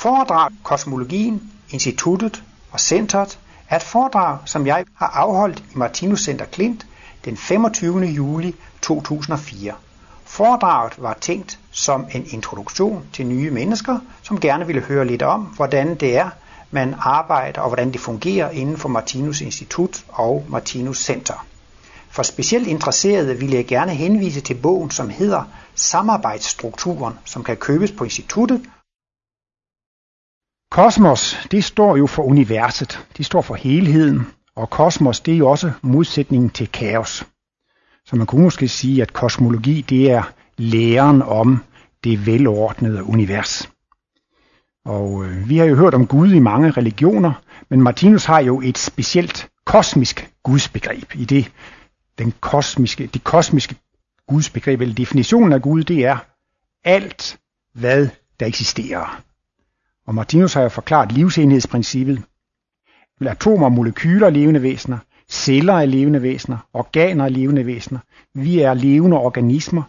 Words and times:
Foredrag 0.00 0.50
Kosmologien, 0.62 1.52
Instituttet 1.70 2.42
og 2.70 2.80
Centret 2.80 3.38
er 3.68 3.76
et 3.76 3.82
foredrag, 3.82 4.38
som 4.44 4.66
jeg 4.66 4.84
har 4.94 5.06
afholdt 5.06 5.58
i 5.58 5.72
Martinus 5.74 6.24
Center 6.24 6.44
Klint 6.44 6.86
den 7.24 7.36
25. 7.36 8.00
juli 8.00 8.54
2004. 8.82 9.72
Foredraget 10.24 10.92
var 10.98 11.16
tænkt 11.20 11.58
som 11.70 12.06
en 12.14 12.26
introduktion 12.30 13.04
til 13.12 13.26
nye 13.26 13.50
mennesker, 13.50 13.98
som 14.22 14.40
gerne 14.40 14.66
ville 14.66 14.82
høre 14.82 15.04
lidt 15.06 15.22
om, 15.22 15.40
hvordan 15.40 15.94
det 15.94 16.16
er, 16.16 16.30
man 16.70 16.94
arbejder 16.98 17.60
og 17.60 17.68
hvordan 17.68 17.92
det 17.92 18.00
fungerer 18.00 18.50
inden 18.50 18.76
for 18.76 18.88
Martinus 18.88 19.40
Institut 19.40 20.04
og 20.08 20.44
Martinus 20.48 21.04
Center. 21.04 21.46
For 22.10 22.22
specielt 22.22 22.66
interesserede 22.66 23.38
vil 23.38 23.50
jeg 23.50 23.66
gerne 23.66 23.94
henvise 23.94 24.40
til 24.40 24.54
bogen, 24.54 24.90
som 24.90 25.08
hedder 25.10 25.42
Samarbejdsstrukturen, 25.74 27.14
som 27.24 27.44
kan 27.44 27.56
købes 27.56 27.92
på 27.92 28.04
instituttet. 28.04 28.60
Kosmos, 30.70 31.48
det 31.50 31.64
står 31.64 31.96
jo 31.96 32.06
for 32.06 32.22
universet. 32.22 33.06
Det 33.16 33.26
står 33.26 33.42
for 33.42 33.54
helheden. 33.54 34.26
Og 34.56 34.70
kosmos, 34.70 35.20
det 35.20 35.34
er 35.34 35.38
jo 35.38 35.50
også 35.50 35.72
modsætningen 35.82 36.50
til 36.50 36.68
kaos. 36.68 37.24
Så 38.04 38.16
man 38.16 38.26
kunne 38.26 38.42
måske 38.42 38.68
sige, 38.68 39.02
at 39.02 39.12
kosmologi, 39.12 39.80
det 39.80 40.10
er 40.10 40.22
læren 40.56 41.22
om 41.22 41.64
det 42.04 42.26
velordnede 42.26 43.04
univers. 43.04 43.70
Og 44.84 45.24
øh, 45.24 45.48
vi 45.48 45.58
har 45.58 45.64
jo 45.64 45.76
hørt 45.76 45.94
om 45.94 46.06
Gud 46.06 46.32
i 46.32 46.38
mange 46.38 46.70
religioner, 46.70 47.32
men 47.68 47.82
Martinus 47.82 48.24
har 48.24 48.40
jo 48.40 48.60
et 48.60 48.78
specielt 48.78 49.48
kosmisk 49.64 50.30
gudsbegreb 50.42 51.14
i 51.14 51.24
det 51.24 51.52
den 52.18 52.34
kosmiske, 52.40 53.06
det 53.06 53.24
kosmiske 53.24 53.74
gudsbegreb, 54.28 54.80
eller 54.80 54.94
definitionen 54.94 55.52
af 55.52 55.62
Gud, 55.62 55.84
det 55.84 56.04
er 56.04 56.18
alt, 56.84 57.38
hvad 57.74 58.08
der 58.40 58.46
eksisterer. 58.46 59.22
Og 60.06 60.14
Martinus 60.14 60.54
har 60.54 60.62
jo 60.62 60.68
forklaret 60.68 61.12
livsenhedsprincippet. 61.12 62.22
Atomer 63.20 63.64
og 63.64 63.72
molekyler 63.72 64.26
er 64.26 64.30
levende 64.30 64.62
væsener, 64.62 64.98
celler 65.28 65.74
er 65.74 65.84
levende 65.84 66.22
væsener, 66.22 66.58
organer 66.72 67.24
er 67.24 67.28
levende 67.28 67.66
væsener, 67.66 67.98
vi 68.34 68.60
er 68.60 68.74
levende 68.74 69.16
organismer, 69.16 69.82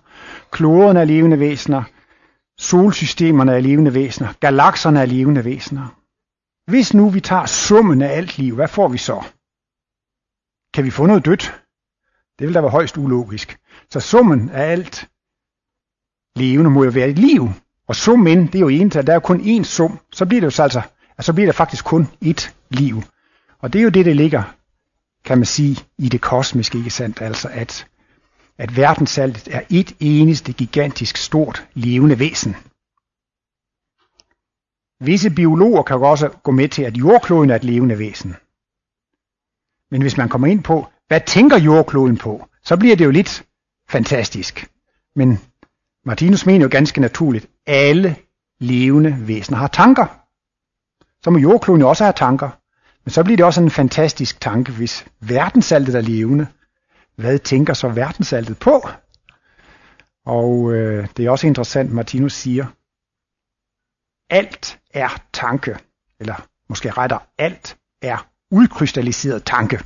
kloden 0.52 0.98
er 0.98 1.04
levende 1.04 1.40
væsener, 1.40 1.84
solsystemerne 2.60 3.52
er 3.52 3.60
levende 3.60 3.94
væsener, 3.94 4.34
galakserne 4.40 5.00
er 5.00 5.06
levende 5.06 5.46
væsener. 5.46 6.02
Hvis 6.72 6.94
nu 6.94 7.10
vi 7.10 7.22
tager 7.22 7.46
summen 7.46 8.02
af 8.02 8.08
alt 8.18 8.38
liv, 8.38 8.56
hvad 8.56 8.68
får 8.68 8.88
vi 8.88 8.98
så? 8.98 9.24
Kan 10.74 10.86
vi 10.86 10.90
få 10.90 11.06
noget 11.06 11.26
dødt? 11.26 11.64
Det 12.40 12.48
vil 12.48 12.56
da 12.56 12.62
være 12.62 12.72
højst 12.72 12.98
ulogisk. 12.98 13.60
Så 13.90 14.00
summen 14.00 14.50
af 14.50 14.72
alt 14.72 15.10
levende 16.36 16.70
må 16.70 16.84
jo 16.84 16.90
være 16.90 17.10
et 17.10 17.20
liv. 17.20 17.50
Og 17.92 17.96
summen, 17.96 18.48
det 18.48 18.56
er 18.56 18.60
jo 18.60 18.68
ental, 18.68 19.08
der 19.08 19.14
er 19.14 19.16
jo 19.16 19.20
kun 19.20 19.42
én 19.42 19.64
sum. 19.64 20.00
Så 20.12 20.26
bliver 20.26 20.42
det 20.42 20.46
jo 20.46 20.52
så 20.52 20.64
altså, 20.64 20.82
altså 21.18 21.26
så 21.26 21.34
bliver 21.34 21.48
der 21.48 21.54
faktisk 21.54 21.86
kun 21.86 22.08
ét 22.26 22.52
liv. 22.70 23.04
Og 23.60 23.74
det 23.74 23.80
er 23.80 23.84
jo 23.84 23.90
det, 23.90 24.06
der 24.06 24.14
ligger, 24.14 24.44
kan 25.26 25.38
man 25.38 25.46
sige, 25.46 25.86
i 25.98 26.10
det 26.10 26.22
kosmiske, 26.22 26.78
ikke 26.78 26.90
sandt? 26.90 27.22
Altså 27.22 27.50
at, 27.52 27.88
at 28.58 28.78
verdensaltet 28.78 29.56
er 29.56 29.62
et 29.70 29.96
eneste 30.00 30.54
gigantisk 30.54 31.18
stort 31.18 31.68
levende 31.74 32.20
væsen. 32.20 32.56
Visse 35.00 35.30
biologer 35.30 35.84
kan 35.84 35.98
også 35.98 36.30
gå 36.44 36.52
med 36.52 36.70
til, 36.70 36.84
at 36.84 36.98
jordkloden 36.98 37.50
er 37.50 37.56
et 37.56 37.64
levende 37.64 38.00
væsen. 38.00 38.36
Men 39.92 40.02
hvis 40.02 40.18
man 40.18 40.30
kommer 40.30 40.48
ind 40.48 40.64
på, 40.64 40.88
hvad 41.08 41.22
tænker 41.28 41.60
jordkloden 41.60 42.18
på? 42.18 42.48
Så 42.64 42.78
bliver 42.78 42.96
det 42.96 43.06
jo 43.06 43.12
lidt 43.12 43.46
fantastisk. 43.90 44.70
Men 45.16 45.40
Martinus 46.06 46.46
mener 46.46 46.66
jo 46.66 46.70
ganske 46.72 47.02
naturligt, 47.02 47.51
alle 47.72 48.16
levende 48.60 49.28
væsener 49.28 49.58
har 49.58 49.68
tanker. 49.68 50.06
Så 51.24 51.30
må 51.30 51.38
jordkloden 51.40 51.82
jo 51.82 51.90
også 51.90 52.04
have 52.04 52.14
tanker. 52.14 52.50
Men 53.04 53.12
så 53.12 53.24
bliver 53.24 53.38
det 53.38 53.46
også 53.46 53.62
en 53.62 53.70
fantastisk 53.70 54.42
tanke, 54.42 54.72
hvis 54.72 55.06
verdensaltet 55.20 55.96
er 55.96 56.02
levende. 56.02 56.48
Hvad 57.16 57.40
tænker 57.40 57.74
så 57.74 57.90
verdensaltet 57.90 58.60
på? 58.60 58.88
Og 60.26 60.74
øh, 60.74 61.08
det 61.18 61.26
er 61.26 61.30
også 61.30 61.48
interessant, 61.48 61.92
Martinus 61.92 62.34
siger, 62.34 62.66
alt 64.30 64.80
er 64.94 65.10
tanke, 65.34 65.78
eller 66.20 66.48
måske 66.70 66.92
retter, 66.92 67.20
alt 67.38 67.78
er 68.02 68.28
udkrystalliseret 68.52 69.44
tanke. 69.46 69.80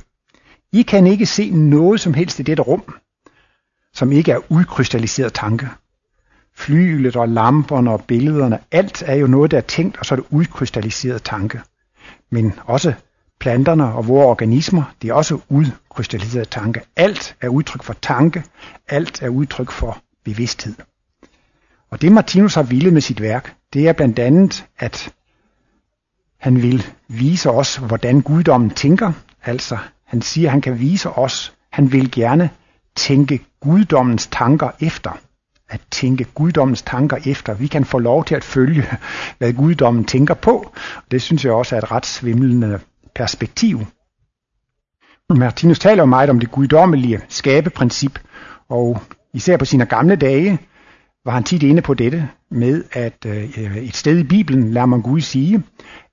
I 0.72 0.82
kan 0.82 1.06
ikke 1.06 1.26
se 1.26 1.50
noget 1.50 2.00
som 2.00 2.14
helst 2.14 2.38
i 2.38 2.42
dette 2.42 2.62
rum, 2.62 2.94
som 3.92 4.12
ikke 4.12 4.32
er 4.32 4.40
udkrystalliseret 4.52 5.34
tanke. 5.34 5.68
Flylet 6.56 7.16
og 7.16 7.28
lamperne 7.28 7.90
og 7.90 8.04
billederne, 8.04 8.58
alt 8.70 9.02
er 9.06 9.14
jo 9.14 9.26
noget, 9.26 9.50
der 9.50 9.56
er 9.56 9.62
tænkt, 9.62 9.96
og 9.96 10.06
så 10.06 10.14
er 10.14 10.16
det 10.16 10.26
udkrystalliseret 10.30 11.22
tanke. 11.22 11.60
Men 12.30 12.52
også 12.64 12.94
planterne 13.40 13.84
og 13.84 14.08
vores 14.08 14.24
organismer, 14.24 14.94
det 15.02 15.10
er 15.10 15.14
også 15.14 15.38
udkrystalliseret 15.48 16.48
tanke. 16.48 16.80
Alt 16.96 17.36
er 17.40 17.48
udtryk 17.48 17.82
for 17.82 17.92
tanke, 17.92 18.44
alt 18.88 19.22
er 19.22 19.28
udtryk 19.28 19.70
for 19.70 19.98
bevidsthed. 20.24 20.74
Og 21.90 22.02
det 22.02 22.12
Martinus 22.12 22.54
har 22.54 22.62
ville 22.62 22.90
med 22.90 23.00
sit 23.00 23.22
værk, 23.22 23.54
det 23.72 23.88
er 23.88 23.92
blandt 23.92 24.18
andet, 24.18 24.66
at 24.78 25.14
han 26.38 26.62
vil 26.62 26.86
vise 27.08 27.50
os, 27.50 27.76
hvordan 27.76 28.20
guddommen 28.20 28.70
tænker, 28.70 29.12
altså 29.44 29.78
han 30.04 30.22
siger, 30.22 30.48
at 30.48 30.52
han 30.52 30.60
kan 30.60 30.80
vise 30.80 31.10
os, 31.10 31.54
han 31.72 31.92
vil 31.92 32.10
gerne 32.10 32.50
tænke 32.94 33.40
guddommens 33.60 34.26
tanker 34.26 34.70
efter. 34.80 35.18
At 35.68 35.80
tænke 35.90 36.24
guddommens 36.24 36.82
tanker 36.82 37.16
efter. 37.26 37.54
Vi 37.54 37.66
kan 37.66 37.84
få 37.84 37.98
lov 37.98 38.24
til 38.24 38.34
at 38.34 38.44
følge, 38.44 38.84
hvad 39.38 39.52
guddommen 39.52 40.04
tænker 40.04 40.34
på. 40.34 40.72
Det 41.10 41.22
synes 41.22 41.44
jeg 41.44 41.52
også 41.52 41.76
er 41.76 41.80
et 41.80 41.90
ret 41.90 42.06
svimlende 42.06 42.80
perspektiv. 43.14 43.80
Martinus 45.30 45.78
taler 45.78 46.02
jo 46.02 46.06
meget 46.06 46.30
om 46.30 46.40
det 46.40 46.50
guddommelige 46.50 47.20
skabeprincip, 47.28 48.18
og 48.68 49.02
især 49.34 49.56
på 49.56 49.64
sine 49.64 49.86
gamle 49.86 50.16
dage 50.16 50.58
var 51.24 51.32
han 51.32 51.44
tit 51.44 51.62
inde 51.62 51.82
på 51.82 51.94
dette 51.94 52.28
med, 52.50 52.84
at 52.92 53.26
øh, 53.26 53.76
et 53.76 53.96
sted 53.96 54.18
i 54.18 54.22
Bibelen 54.22 54.70
lader 54.70 54.86
man 54.86 55.02
Gud 55.02 55.20
sige, 55.20 55.62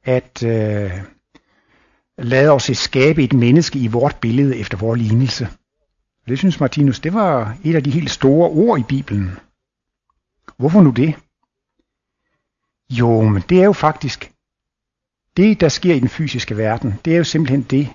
at 0.03 0.44
øh, 0.44 0.91
lad 2.18 2.50
os 2.50 2.72
skabe 2.74 3.24
et 3.24 3.34
menneske 3.34 3.80
i 3.80 3.88
vort 3.88 4.16
billede 4.22 4.58
efter 4.58 4.78
vores 4.78 5.02
lignelse. 5.02 5.47
Det 6.28 6.38
synes 6.38 6.59
Martinus, 6.59 7.00
det 7.00 7.13
var 7.13 7.57
et 7.63 7.75
af 7.75 7.84
de 7.84 7.91
helt 7.91 8.11
store 8.11 8.50
ord 8.50 8.79
i 8.79 8.84
Bibelen. 8.84 9.31
Hvorfor 10.57 10.81
nu 10.81 10.89
det? 10.89 11.16
Jo, 12.89 13.22
men 13.22 13.44
det 13.50 13.59
er 13.59 13.66
jo 13.66 13.73
faktisk 13.73 14.31
det, 15.38 15.61
der 15.61 15.69
sker 15.69 15.94
i 15.94 16.00
den 16.00 16.09
fysiske 16.09 16.57
verden. 16.57 16.94
Det 17.06 17.13
er 17.13 17.17
jo 17.17 17.23
simpelthen 17.23 17.61
det, 17.61 17.89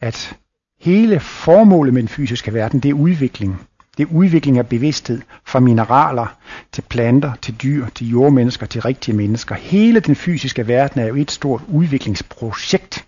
at 0.00 0.36
hele 0.80 1.20
formålet 1.20 1.94
med 1.94 2.02
den 2.02 2.08
fysiske 2.08 2.54
verden, 2.54 2.80
det 2.80 2.88
er 2.88 2.94
udvikling. 2.94 3.68
Det 3.96 4.02
er 4.02 4.12
udvikling 4.12 4.58
af 4.58 4.66
bevidsthed 4.68 5.22
fra 5.44 5.60
mineraler 5.60 6.38
til 6.72 6.82
planter, 6.82 7.34
til 7.34 7.54
dyr, 7.62 7.86
til 7.88 8.08
jordmennesker, 8.08 8.66
til 8.66 8.82
rigtige 8.82 9.16
mennesker. 9.16 9.54
Hele 9.54 10.00
den 10.00 10.16
fysiske 10.16 10.68
verden 10.68 11.00
er 11.00 11.06
jo 11.06 11.14
et 11.14 11.30
stort 11.30 11.62
udviklingsprojekt. 11.68 13.06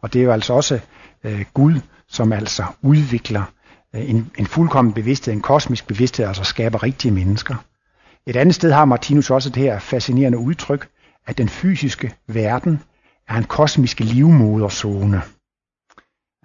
Og 0.00 0.12
det 0.12 0.18
er 0.18 0.24
jo 0.24 0.32
altså 0.32 0.52
også 0.52 0.80
øh, 1.24 1.44
Gud, 1.54 1.80
som 2.08 2.32
altså 2.32 2.64
udvikler 2.82 3.42
Øh, 3.98 4.10
en, 4.10 4.30
en 4.38 4.46
fuldkommen 4.46 4.94
bevidsthed, 4.94 5.34
en 5.34 5.40
kosmisk 5.40 5.86
bevidsthed, 5.86 6.26
altså 6.26 6.44
skaber 6.44 6.82
rigtige 6.82 7.12
mennesker. 7.12 7.54
Et 8.26 8.36
andet 8.36 8.54
sted 8.54 8.72
har 8.72 8.84
Martinus 8.84 9.30
også 9.30 9.50
det 9.50 9.62
her 9.62 9.78
fascinerende 9.78 10.38
udtryk, 10.38 10.88
at 11.26 11.38
den 11.38 11.48
fysiske 11.48 12.14
verden 12.26 12.80
er 13.28 13.34
en 13.34 13.44
kosmisk 13.44 14.00
livmoderzone. 14.00 15.22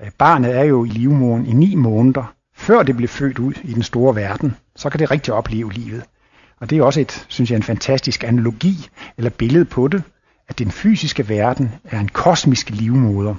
Øh, 0.02 0.12
barnet 0.18 0.58
er 0.58 0.64
jo 0.64 0.86
i 0.86 0.88
livmoderen 0.88 1.46
i 1.46 1.54
ni 1.54 1.76
måneder, 1.76 2.34
før 2.56 2.84
det 2.84 2.96
bliver 2.96 3.08
født 3.08 3.40
ud 3.40 3.54
i 3.64 3.74
den 3.74 3.84
store 3.84 4.16
verden. 4.16 4.56
Så 4.76 4.90
kan 4.90 5.00
det 5.00 5.12
rigtig 5.12 5.34
opleve 5.34 5.74
livet. 5.74 6.04
Og 6.60 6.70
det 6.70 6.78
er 6.78 6.84
også 6.84 7.02
et, 7.02 7.26
synes 7.30 7.52
jeg, 7.52 7.58
en 7.58 7.64
fantastisk 7.64 8.24
analogi 8.24 8.90
eller 9.18 9.30
billede 9.30 9.66
på 9.66 9.88
det, 9.88 10.04
at 10.48 10.60
den 10.60 10.72
fysiske 10.72 11.30
verden 11.30 11.72
er 11.84 12.00
en 12.00 12.08
kosmisk 12.08 12.70
livmoder. 12.70 13.36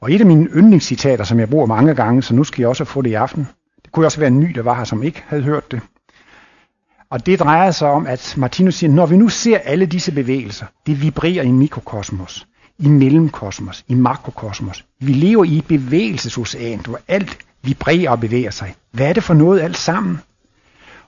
Og 0.00 0.12
et 0.12 0.20
af 0.20 0.26
mine 0.26 0.46
yndlingscitater, 0.46 1.24
som 1.24 1.38
jeg 1.38 1.50
bruger 1.50 1.66
mange 1.66 1.94
gange, 1.94 2.22
så 2.22 2.34
nu 2.34 2.44
skal 2.44 2.62
jeg 2.62 2.68
også 2.68 2.84
få 2.84 3.02
det 3.02 3.10
i 3.10 3.14
aften. 3.14 3.48
Det 3.84 3.92
kunne 3.92 4.06
også 4.06 4.18
være 4.20 4.28
en 4.28 4.40
ny, 4.40 4.52
der 4.54 4.62
var 4.62 4.74
her, 4.74 4.84
som 4.84 5.02
ikke 5.02 5.22
havde 5.26 5.42
hørt 5.42 5.70
det. 5.70 5.80
Og 7.10 7.26
det 7.26 7.40
drejer 7.40 7.70
sig 7.70 7.88
om, 7.88 8.06
at 8.06 8.34
Martinus 8.36 8.74
siger, 8.74 8.90
når 8.90 9.06
vi 9.06 9.16
nu 9.16 9.28
ser 9.28 9.58
alle 9.58 9.86
disse 9.86 10.12
bevægelser, 10.12 10.66
det 10.86 11.02
vibrerer 11.02 11.42
i 11.42 11.50
mikrokosmos, 11.50 12.46
i 12.78 12.88
mellemkosmos, 12.88 13.84
i 13.88 13.94
makrokosmos. 13.94 14.84
Vi 15.00 15.12
lever 15.12 15.44
i 15.44 15.58
et 15.58 15.66
bevægelsesocean, 15.66 16.80
hvor 16.80 17.00
alt 17.08 17.38
vibrerer 17.62 18.10
og 18.10 18.20
bevæger 18.20 18.50
sig. 18.50 18.74
Hvad 18.92 19.08
er 19.08 19.12
det 19.12 19.24
for 19.24 19.34
noget 19.34 19.60
alt 19.60 19.76
sammen? 19.76 20.20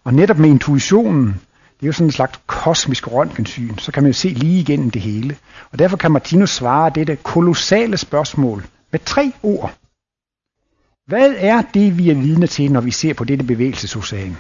Og 0.05 0.15
netop 0.15 0.39
med 0.39 0.51
intuitionen, 0.51 1.41
det 1.83 1.87
er 1.87 1.89
jo 1.89 1.93
sådan 1.93 2.07
en 2.07 2.13
slags 2.13 2.41
kosmisk 2.47 3.13
røntgensyn, 3.13 3.79
så 3.79 3.93
kan 3.93 4.03
man 4.03 4.13
jo 4.13 4.19
se 4.19 4.29
lige 4.29 4.61
igennem 4.61 4.91
det 4.91 5.03
hele. 5.03 5.37
Og 5.73 5.79
derfor 5.79 5.97
kan 5.97 6.13
Martinus 6.13 6.51
svare 6.51 6.93
dette 6.95 7.17
kolossale 7.17 7.97
spørgsmål 7.97 8.67
med 8.91 9.01
tre 9.05 9.33
ord. 9.43 9.75
Hvad 11.07 11.35
er 11.37 11.63
det, 11.75 11.99
vi 11.99 12.11
er 12.11 12.15
vidne 12.15 12.47
til, 12.47 12.73
når 12.73 12.81
vi 12.81 12.91
ser 12.91 13.15
på 13.15 13.25
dette 13.25 13.45
bevægelsesocean? 13.45 14.37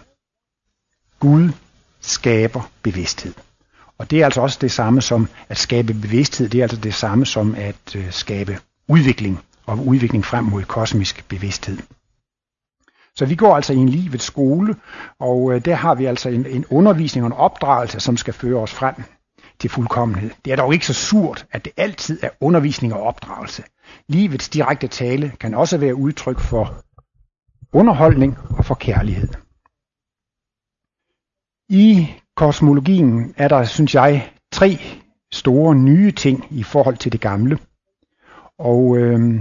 Gud 1.21 1.50
skaber 2.00 2.71
bevidsthed. 2.83 3.35
Og 3.99 4.11
det 4.11 4.21
er 4.21 4.25
altså 4.25 4.41
også 4.41 4.59
det 4.61 4.73
samme 4.73 5.03
som 5.03 5.29
at 5.49 5.59
skabe 5.59 5.95
bevidsthed. 5.95 6.49
Det 6.49 6.59
er 6.59 6.65
altså 6.65 6.77
det 6.77 6.95
samme 6.95 7.27
som 7.27 7.55
at 7.55 7.97
øh, 7.97 8.12
skabe 8.12 8.59
udvikling 8.88 9.41
og 9.67 9.87
udvikling 9.87 10.25
frem 10.25 10.45
mod 10.45 10.62
kosmisk 10.62 11.25
bevidsthed. 11.29 11.79
Så 13.17 13.26
vi 13.26 13.35
går 13.35 13.56
altså 13.56 13.73
i 13.73 13.76
en 13.76 13.88
livets 13.88 14.25
skole, 14.25 14.76
og 15.19 15.53
øh, 15.53 15.64
der 15.64 15.75
har 15.75 15.94
vi 15.94 16.05
altså 16.05 16.29
en, 16.29 16.47
en 16.47 16.64
undervisning 16.70 17.25
og 17.25 17.26
en 17.26 17.38
opdragelse, 17.38 18.00
som 18.00 18.17
skal 18.17 18.35
føre 18.35 18.61
os 18.61 18.73
frem 18.73 18.94
til 19.59 19.70
fuldkommenhed. 19.70 20.31
Det 20.44 20.53
er 20.53 20.56
dog 20.56 20.73
ikke 20.73 20.87
så 20.87 20.94
surt, 20.94 21.47
at 21.50 21.64
det 21.64 21.73
altid 21.76 22.19
er 22.23 22.31
undervisning 22.41 22.94
og 22.94 23.03
opdragelse. 23.03 23.62
Livets 24.09 24.49
direkte 24.49 24.88
tale 24.88 25.32
kan 25.41 25.55
også 25.55 25.79
være 25.79 25.94
udtryk 25.94 26.41
for 26.41 26.85
underholdning 27.73 28.38
og 28.59 28.64
for 28.64 28.75
kærlighed. 28.75 29.29
I 31.69 32.09
kosmologien 32.37 33.35
er 33.37 33.49
der, 33.49 33.64
synes 33.64 33.94
jeg, 33.94 34.32
tre 34.53 34.79
store 35.32 35.75
nye 35.75 36.12
ting 36.12 36.47
i 36.50 36.62
forhold 36.62 36.97
til 36.97 37.12
det 37.12 37.20
gamle. 37.20 37.59
Og 38.59 38.99
øh, 38.99 39.41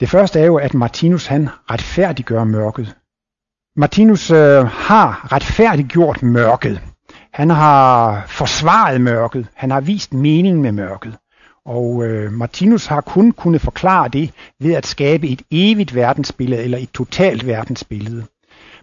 det 0.00 0.08
første 0.08 0.40
er 0.40 0.46
jo, 0.46 0.56
at 0.56 0.74
Martinus 0.74 1.26
han 1.26 1.48
retfærdiggør 1.70 2.44
mørket. 2.44 2.94
Martinus 3.76 4.30
øh, 4.30 4.64
har 4.64 5.32
retfærdiggjort 5.32 6.22
mørket. 6.22 6.80
Han 7.32 7.50
har 7.50 8.24
forsvaret 8.28 9.00
mørket. 9.00 9.46
Han 9.54 9.70
har 9.70 9.80
vist 9.80 10.12
mening 10.12 10.60
med 10.60 10.72
mørket. 10.72 11.16
Og 11.66 12.04
øh, 12.04 12.32
Martinus 12.32 12.86
har 12.86 13.00
kun 13.00 13.32
kunnet 13.32 13.60
forklare 13.60 14.08
det 14.08 14.30
ved 14.60 14.74
at 14.74 14.86
skabe 14.86 15.28
et 15.28 15.42
evigt 15.50 15.94
verdensbillede 15.94 16.64
eller 16.64 16.78
et 16.78 16.90
totalt 16.90 17.46
verdensbillede. 17.46 18.24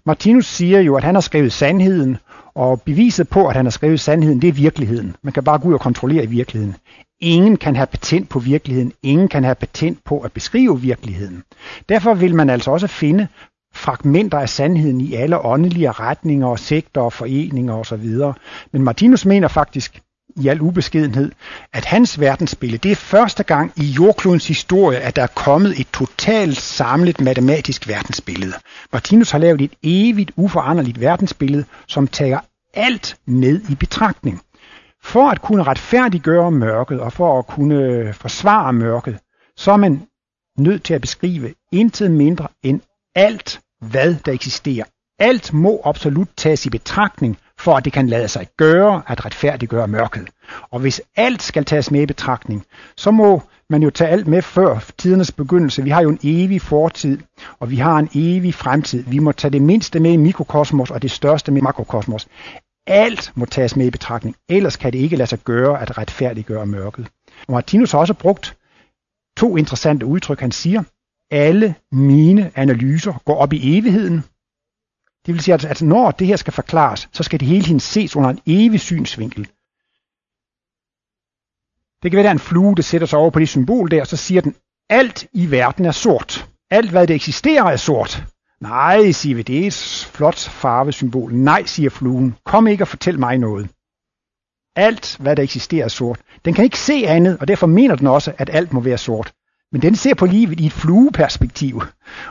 Martinus 0.06 0.46
siger 0.46 0.80
jo, 0.80 0.96
at 0.96 1.04
han 1.04 1.16
har 1.16 1.22
skrevet 1.22 1.54
sandheden, 1.54 2.18
og 2.58 2.82
beviset 2.82 3.30
på, 3.30 3.48
at 3.48 3.56
han 3.56 3.66
har 3.66 3.72
skrevet 3.72 4.00
sandheden, 4.00 4.42
det 4.42 4.48
er 4.48 4.54
virkeligheden. 4.54 5.16
Man 5.24 5.34
kan 5.34 5.44
bare 5.44 5.60
gå 5.60 5.68
ud 5.68 5.74
og 5.74 5.80
kontrollere 5.80 6.24
i 6.24 6.28
virkeligheden. 6.28 6.76
Ingen 7.20 7.58
kan 7.58 7.76
have 7.76 7.88
patent 7.88 8.30
på 8.30 8.40
virkeligheden. 8.40 8.94
Ingen 9.04 9.28
kan 9.28 9.44
have 9.44 9.56
patent 9.56 10.00
på 10.06 10.20
at 10.20 10.32
beskrive 10.32 10.82
virkeligheden. 10.82 11.44
Derfor 11.90 12.14
vil 12.14 12.36
man 12.36 12.50
altså 12.50 12.72
også 12.72 12.88
finde 12.88 13.28
fragmenter 13.74 14.40
af 14.40 14.50
sandheden 14.50 15.02
i 15.02 15.14
alle 15.14 15.46
åndelige 15.46 15.92
retninger 15.92 16.48
og 16.48 16.60
sekter 16.60 17.02
og 17.02 17.14
foreninger 17.14 17.74
osv. 17.74 18.06
Men 18.72 18.84
Martinus 18.84 19.26
mener 19.26 19.48
faktisk 19.48 20.02
i 20.36 20.48
al 20.48 20.62
ubeskedenhed, 20.62 21.32
at 21.74 21.86
hans 21.86 22.20
verdensbillede, 22.20 22.78
det 22.78 22.92
er 22.92 22.96
første 22.96 23.44
gang 23.44 23.72
i 23.76 23.84
jordklodens 23.84 24.48
historie, 24.48 25.00
at 25.00 25.16
der 25.16 25.24
er 25.24 25.28
kommet 25.28 25.80
et 25.80 25.88
totalt 25.94 26.58
samlet 26.58 27.22
matematisk 27.22 27.88
verdensbillede. 27.88 28.54
Martinus 28.94 29.32
har 29.32 29.40
lavet 29.40 29.62
et 29.62 29.72
evigt 29.84 30.32
uforanderligt 30.36 31.02
verdensbillede, 31.02 31.66
som 31.88 32.08
tager 32.08 32.40
alt 32.78 33.18
med 33.26 33.62
i 33.70 33.76
betragtning. 33.76 34.42
For 35.04 35.30
at 35.30 35.42
kunne 35.42 35.64
retfærdiggøre 35.64 36.52
mørket 36.52 37.00
og 37.00 37.14
for 37.14 37.40
at 37.40 37.48
kunne 37.48 38.14
forsvare 38.14 38.74
mørket, 38.74 39.20
så 39.56 39.72
er 39.72 39.78
man 39.78 40.08
nødt 40.60 40.84
til 40.84 40.94
at 40.94 41.02
beskrive 41.02 41.54
intet 41.72 42.12
mindre 42.12 42.48
end 42.64 42.82
alt, 43.16 43.60
hvad 43.82 44.16
der 44.26 44.32
eksisterer. 44.32 44.86
Alt 45.20 45.54
må 45.54 45.82
absolut 45.86 46.28
tages 46.38 46.66
i 46.66 46.70
betragtning, 46.70 47.38
for 47.58 47.76
at 47.76 47.86
det 47.86 47.94
kan 47.94 48.08
lade 48.08 48.28
sig 48.28 48.48
gøre 48.58 49.02
at 49.08 49.26
retfærdiggøre 49.26 49.88
mørket. 49.88 50.30
Og 50.72 50.80
hvis 50.80 51.02
alt 51.16 51.44
skal 51.44 51.66
tages 51.66 51.92
med 51.92 52.02
i 52.02 52.06
betragtning, 52.06 52.66
så 52.98 53.12
må 53.12 53.42
man 53.70 53.84
jo 53.84 53.90
tage 53.90 54.10
alt 54.10 54.28
med 54.28 54.42
før 54.42 54.80
tidernes 54.98 55.32
begyndelse. 55.32 55.84
Vi 55.84 55.90
har 55.90 56.02
jo 56.02 56.10
en 56.10 56.20
evig 56.24 56.62
fortid, 56.62 57.20
og 57.60 57.70
vi 57.70 57.76
har 57.76 57.98
en 57.98 58.10
evig 58.16 58.54
fremtid. 58.54 59.04
Vi 59.04 59.20
må 59.20 59.32
tage 59.32 59.52
det 59.52 59.62
mindste 59.62 60.00
med 60.00 60.12
i 60.12 60.18
mikrokosmos, 60.18 60.92
og 60.92 61.02
det 61.02 61.12
største 61.12 61.52
med 61.52 61.62
i 61.62 61.64
makrokosmos. 61.64 62.28
Alt 62.88 63.32
må 63.36 63.46
tages 63.46 63.76
med 63.76 63.86
i 63.86 63.92
betragtning, 63.92 64.36
ellers 64.50 64.76
kan 64.76 64.94
det 64.94 65.00
ikke 65.00 65.16
lade 65.16 65.30
sig 65.30 65.40
gøre 65.40 65.82
at 65.82 65.98
retfærdiggøre 65.98 66.66
mørket. 66.66 67.08
Og 67.48 67.54
Martinus 67.54 67.92
har 67.92 68.00
også 68.00 68.14
brugt 68.14 68.58
to 69.38 69.58
interessante 69.58 70.06
udtryk. 70.06 70.40
Han 70.40 70.52
siger, 70.52 70.84
alle 71.32 71.76
mine 71.92 72.52
analyser 72.56 73.22
går 73.26 73.36
op 73.36 73.54
i 73.54 73.78
evigheden. 73.78 74.24
Det 75.26 75.34
vil 75.34 75.42
sige, 75.42 75.56
at, 75.56 75.66
at 75.66 75.82
når 75.82 76.12
det 76.12 76.28
her 76.28 76.36
skal 76.36 76.54
forklares, 76.54 77.10
så 77.12 77.24
skal 77.24 77.40
det 77.40 77.48
hele 77.48 77.64
tiden 77.64 77.80
ses 77.80 78.16
under 78.16 78.30
en 78.30 78.40
evig 78.46 78.80
synsvinkel. 78.80 79.48
Det 82.04 82.12
kan 82.12 82.18
være, 82.18 82.20
at 82.20 82.24
der 82.24 82.30
er 82.30 82.34
en 82.34 82.50
flue, 82.50 82.76
der 82.76 82.82
sætter 82.82 83.08
sig 83.08 83.20
over 83.20 83.30
på 83.30 83.40
det 83.40 83.50
symbol 83.50 83.92
der, 83.92 84.02
og 84.02 84.08
så 84.08 84.18
siger 84.18 84.42
den, 84.42 84.56
alt 84.90 85.28
i 85.34 85.52
verden 85.52 85.86
er 85.86 85.92
sort. 85.92 86.50
Alt, 86.70 86.90
hvad 86.90 87.08
det 87.08 87.16
eksisterer, 87.16 87.64
er 87.64 87.78
sort. 87.78 88.24
Nej, 88.62 89.12
siger 89.12 89.36
vi, 89.36 89.42
det 89.42 89.64
er 89.64 89.68
et 89.68 90.08
flot 90.14 90.40
farvesymbol. 90.40 91.34
Nej, 91.34 91.66
siger 91.66 91.90
fluen. 91.90 92.36
Kom 92.46 92.68
ikke 92.68 92.84
og 92.84 92.88
fortæl 92.88 93.20
mig 93.20 93.38
noget. 93.38 93.70
Alt, 94.76 95.18
hvad 95.20 95.36
der 95.36 95.44
eksisterer, 95.44 95.86
er 95.86 95.90
sort. 95.90 96.20
Den 96.46 96.54
kan 96.54 96.64
ikke 96.64 96.80
se 96.80 96.94
andet, 97.08 97.38
og 97.40 97.48
derfor 97.48 97.68
mener 97.68 97.96
den 97.96 98.08
også, 98.08 98.34
at 98.38 98.50
alt 98.54 98.74
må 98.74 98.80
være 98.80 98.98
sort. 98.98 99.34
Men 99.72 99.82
den 99.82 99.96
ser 99.96 100.14
på 100.14 100.26
livet 100.26 100.60
i 100.60 100.66
et 100.66 100.74
flueperspektiv. 100.74 101.82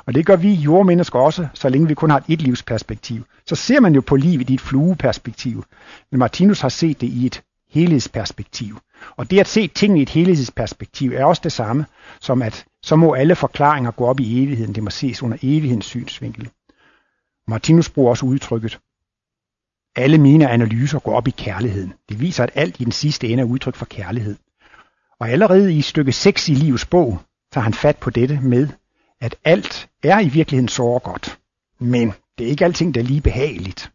Og 0.06 0.14
det 0.14 0.26
gør 0.26 0.36
vi 0.36 0.52
jordmennesker 0.52 1.18
også, 1.18 1.48
så 1.54 1.68
længe 1.68 1.88
vi 1.88 1.94
kun 1.94 2.10
har 2.10 2.24
et 2.28 2.42
livsperspektiv. 2.42 3.24
Så 3.46 3.54
ser 3.54 3.80
man 3.80 3.94
jo 3.94 4.00
på 4.00 4.16
livet 4.16 4.50
i 4.50 4.54
et 4.54 4.60
flueperspektiv. 4.60 5.64
Men 6.10 6.18
Martinus 6.18 6.60
har 6.60 6.68
set 6.68 7.00
det 7.00 7.06
i 7.06 7.26
et 7.26 7.42
helhedsperspektiv. 7.70 8.78
Og 9.16 9.30
det 9.30 9.40
at 9.40 9.48
se 9.48 9.68
tingene 9.68 9.98
i 10.00 10.02
et 10.02 10.08
helhedsperspektiv 10.08 11.12
er 11.12 11.24
også 11.24 11.40
det 11.44 11.52
samme, 11.52 11.86
som 12.20 12.42
at 12.42 12.64
så 12.86 12.96
må 12.96 13.14
alle 13.14 13.36
forklaringer 13.36 13.90
gå 13.90 14.04
op 14.06 14.20
i 14.20 14.42
evigheden. 14.42 14.74
Det 14.74 14.82
må 14.82 14.90
ses 14.90 15.22
under 15.22 15.38
evighedens 15.42 15.86
synsvinkel. 15.86 16.50
Martinus 17.48 17.90
bruger 17.90 18.10
også 18.10 18.26
udtrykket, 18.26 18.80
alle 19.96 20.18
mine 20.18 20.48
analyser 20.48 20.98
går 20.98 21.16
op 21.16 21.28
i 21.28 21.30
kærligheden. 21.30 21.92
Det 22.08 22.20
viser, 22.20 22.42
at 22.44 22.50
alt 22.54 22.80
i 22.80 22.84
den 22.84 22.92
sidste 22.92 23.28
ende 23.28 23.40
er 23.40 23.46
udtryk 23.46 23.74
for 23.74 23.84
kærlighed. 23.84 24.36
Og 25.20 25.28
allerede 25.28 25.74
i 25.74 25.82
stykke 25.82 26.12
6 26.12 26.48
i 26.48 26.54
livets 26.54 26.86
bog 26.86 27.18
tager 27.52 27.62
han 27.62 27.74
fat 27.74 27.96
på 27.96 28.10
dette 28.10 28.40
med, 28.42 28.68
at 29.20 29.36
alt 29.44 29.88
er 30.02 30.20
i 30.20 30.28
virkeligheden 30.28 30.68
så 30.68 31.00
godt. 31.04 31.38
Men 31.80 32.12
det 32.38 32.46
er 32.46 32.50
ikke 32.50 32.64
alting, 32.64 32.94
der 32.94 33.00
er 33.00 33.04
lige 33.04 33.20
behageligt. 33.20 33.92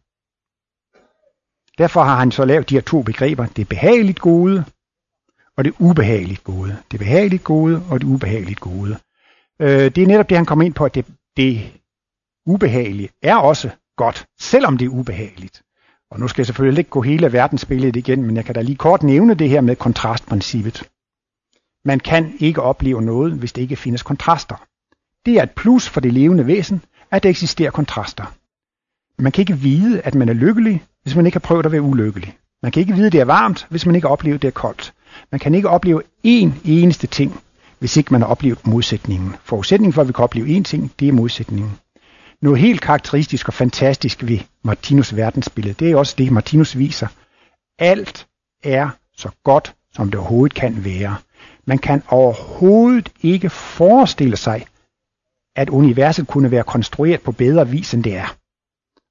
Derfor 1.78 2.02
har 2.02 2.16
han 2.16 2.30
så 2.30 2.44
lavet 2.44 2.70
de 2.70 2.74
her 2.74 2.82
to 2.82 3.02
begreber, 3.02 3.46
det 3.46 3.68
behageligt 3.68 4.20
gode 4.20 4.64
og 5.56 5.64
det 5.64 5.74
ubehageligt 5.78 6.44
gode. 6.44 6.76
Det 6.90 6.98
behageligt 7.00 7.44
gode 7.44 7.82
og 7.90 8.00
det 8.00 8.06
ubehageligt 8.06 8.60
gode. 8.60 8.98
Øh, 9.60 9.68
det 9.68 9.98
er 9.98 10.06
netop 10.06 10.28
det, 10.28 10.36
han 10.36 10.46
kommer 10.46 10.64
ind 10.64 10.74
på, 10.74 10.84
at 10.84 10.94
det, 10.94 11.06
det 11.36 11.72
ubehagelige 12.46 13.08
er 13.22 13.36
også 13.36 13.70
godt, 13.96 14.26
selvom 14.40 14.78
det 14.78 14.84
er 14.84 14.90
ubehageligt. 14.90 15.62
Og 16.10 16.20
nu 16.20 16.28
skal 16.28 16.40
jeg 16.42 16.46
selvfølgelig 16.46 16.78
ikke 16.78 16.90
gå 16.90 17.00
hele 17.00 17.32
verdensbilledet 17.32 17.96
igen, 17.96 18.22
men 18.22 18.36
jeg 18.36 18.44
kan 18.44 18.54
da 18.54 18.60
lige 18.60 18.76
kort 18.76 19.02
nævne 19.02 19.34
det 19.34 19.48
her 19.48 19.60
med 19.60 19.76
kontrastprincippet. 19.76 20.88
Man 21.84 22.00
kan 22.00 22.36
ikke 22.38 22.62
opleve 22.62 23.02
noget, 23.02 23.32
hvis 23.32 23.52
det 23.52 23.62
ikke 23.62 23.76
findes 23.76 24.02
kontraster. 24.02 24.66
Det 25.26 25.34
er 25.38 25.42
et 25.42 25.50
plus 25.50 25.88
for 25.88 26.00
det 26.00 26.12
levende 26.12 26.46
væsen, 26.46 26.84
at 27.10 27.22
der 27.22 27.30
eksisterer 27.30 27.70
kontraster. 27.70 28.24
Man 29.22 29.32
kan 29.32 29.42
ikke 29.42 29.58
vide, 29.58 30.00
at 30.00 30.14
man 30.14 30.28
er 30.28 30.32
lykkelig, 30.32 30.84
hvis 31.02 31.16
man 31.16 31.26
ikke 31.26 31.36
har 31.36 31.40
prøvet 31.40 31.66
at 31.66 31.72
være 31.72 31.82
ulykkelig. 31.82 32.38
Man 32.62 32.72
kan 32.72 32.80
ikke 32.80 32.94
vide, 32.94 33.06
at 33.06 33.12
det 33.12 33.20
er 33.20 33.24
varmt, 33.24 33.66
hvis 33.70 33.86
man 33.86 33.94
ikke 33.94 34.06
har 34.06 34.12
oplevet, 34.12 34.34
at 34.34 34.42
det 34.42 34.48
er 34.48 34.52
koldt. 34.52 34.92
Man 35.32 35.38
kan 35.38 35.54
ikke 35.54 35.68
opleve 35.68 36.02
én 36.26 36.50
eneste 36.64 37.06
ting, 37.06 37.40
hvis 37.78 37.96
ikke 37.96 38.12
man 38.12 38.20
har 38.20 38.28
oplevet 38.28 38.66
modsætningen. 38.66 39.34
Forudsætningen 39.44 39.92
for, 39.92 40.02
at 40.02 40.08
vi 40.08 40.12
kan 40.12 40.22
opleve 40.24 40.58
én 40.58 40.62
ting, 40.62 40.92
det 41.00 41.08
er 41.08 41.12
modsætningen. 41.12 41.72
Noget 42.42 42.58
helt 42.58 42.80
karakteristisk 42.80 43.48
og 43.48 43.54
fantastisk 43.54 44.22
ved 44.22 44.38
Martinus 44.64 45.16
verdensbillede, 45.16 45.74
det 45.74 45.90
er 45.90 45.96
også 45.96 46.14
det, 46.18 46.32
Martinus 46.32 46.78
viser. 46.78 47.06
Alt 47.78 48.26
er 48.64 48.90
så 49.16 49.30
godt, 49.44 49.74
som 49.92 50.10
det 50.10 50.20
overhovedet 50.20 50.56
kan 50.56 50.84
være. 50.84 51.16
Man 51.66 51.78
kan 51.78 52.02
overhovedet 52.08 53.12
ikke 53.22 53.50
forestille 53.50 54.36
sig, 54.36 54.66
at 55.56 55.70
universet 55.70 56.26
kunne 56.26 56.50
være 56.50 56.64
konstrueret 56.64 57.20
på 57.20 57.32
bedre 57.32 57.68
vis, 57.68 57.94
end 57.94 58.04
det 58.04 58.16
er. 58.16 58.36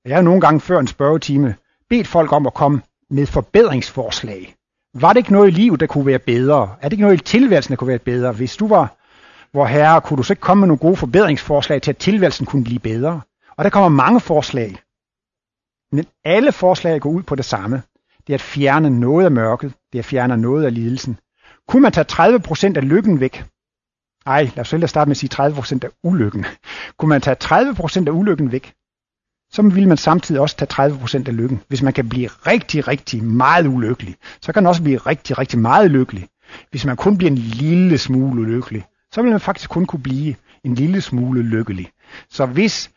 Jeg 0.06 0.16
har 0.18 0.22
nogle 0.22 0.42
gange 0.42 0.60
før 0.60 0.80
en 0.80 0.88
spørgetime 0.88 1.56
bedt 1.90 2.08
folk 2.08 2.32
om 2.32 2.48
at 2.48 2.54
komme 2.54 2.82
med 3.10 3.26
forbedringsforslag. 3.26 4.56
Var 4.94 5.14
det 5.14 5.18
ikke 5.18 5.32
noget 5.32 5.48
i 5.48 5.52
livet, 5.52 5.80
der 5.80 5.88
kunne 5.88 6.06
være 6.06 6.20
bedre? 6.20 6.76
Er 6.82 6.90
det 6.90 6.94
ikke 6.94 7.04
noget 7.04 7.22
i 7.22 7.24
tilværelsen, 7.24 7.72
der 7.72 7.76
kunne 7.76 7.88
være 7.88 8.00
bedre? 8.00 8.32
Hvis 8.32 8.58
du 8.58 8.68
var 8.68 8.96
hvor 9.52 9.66
herre, 9.66 10.02
kunne 10.02 10.18
du 10.18 10.24
så 10.24 10.34
ikke 10.34 10.42
komme 10.42 10.62
med 10.62 10.68
nogle 10.68 10.80
gode 10.80 10.96
forbedringsforslag 10.96 11.82
til, 11.82 11.92
at 11.92 11.98
tilværelsen 11.98 12.46
kunne 12.46 12.64
blive 12.64 12.80
bedre? 12.80 13.22
Og 13.58 13.64
der 13.64 13.70
kommer 13.70 13.90
mange 13.90 14.20
forslag. 14.20 14.78
Men 15.92 16.06
alle 16.26 16.52
forslag 16.52 17.02
går 17.02 17.10
ud 17.10 17.24
på 17.24 17.36
det 17.36 17.46
samme. 17.46 17.82
Det 18.28 18.34
er 18.34 18.38
at 18.38 18.42
fjerne 18.42 19.00
noget 19.00 19.26
af 19.26 19.32
mørket. 19.32 19.74
Det 19.92 20.00
er 20.00 20.02
at 20.02 20.06
fjerne 20.06 20.38
noget 20.38 20.66
af 20.66 20.74
lidelsen. 20.74 21.20
Kunne 21.68 21.82
man 21.82 21.92
tage 21.92 22.06
30% 22.12 22.78
af 22.78 22.90
lykken 22.90 23.20
væk? 23.20 23.46
Ej, 24.26 24.44
lad 24.44 24.60
os 24.60 24.68
selv 24.68 24.88
starte 24.88 25.10
med 25.10 25.16
at 25.16 25.18
sige 25.18 25.30
30% 25.34 25.80
af 25.84 25.90
ulykken. 26.04 26.46
Kunne 26.98 27.10
man 27.10 27.22
tage 27.22 27.38
30% 27.44 28.08
af 28.08 28.12
ulykken 28.12 28.52
væk, 28.52 28.74
så 29.52 29.62
vil 29.62 29.88
man 29.88 29.98
samtidig 29.98 30.42
også 30.42 30.56
tage 30.56 30.88
30% 30.88 31.28
af 31.28 31.38
lykken. 31.38 31.62
Hvis 31.68 31.82
man 31.82 31.94
kan 31.94 32.10
blive 32.10 32.28
rigtig, 32.28 32.88
rigtig 32.88 33.24
meget 33.24 33.68
ulykkelig, 33.68 34.16
så 34.42 34.54
kan 34.54 34.64
man 34.64 34.70
også 34.70 34.84
blive 34.84 34.98
rigtig, 34.98 35.38
rigtig 35.38 35.60
meget 35.60 35.92
lykkelig. 35.92 36.28
Hvis 36.70 36.86
man 36.86 36.96
kun 36.96 37.18
bliver 37.18 37.32
en 37.32 37.38
lille 37.38 37.98
smule 37.98 38.42
ulykkelig, 38.42 38.86
så 39.14 39.22
vil 39.22 39.32
man 39.32 39.40
faktisk 39.40 39.70
kun 39.70 39.86
kunne 39.86 40.04
blive 40.04 40.36
en 40.66 40.76
lille 40.76 41.02
smule 41.02 41.42
lykkelig. 41.42 41.90
Så 42.30 42.46
hvis 42.46 42.92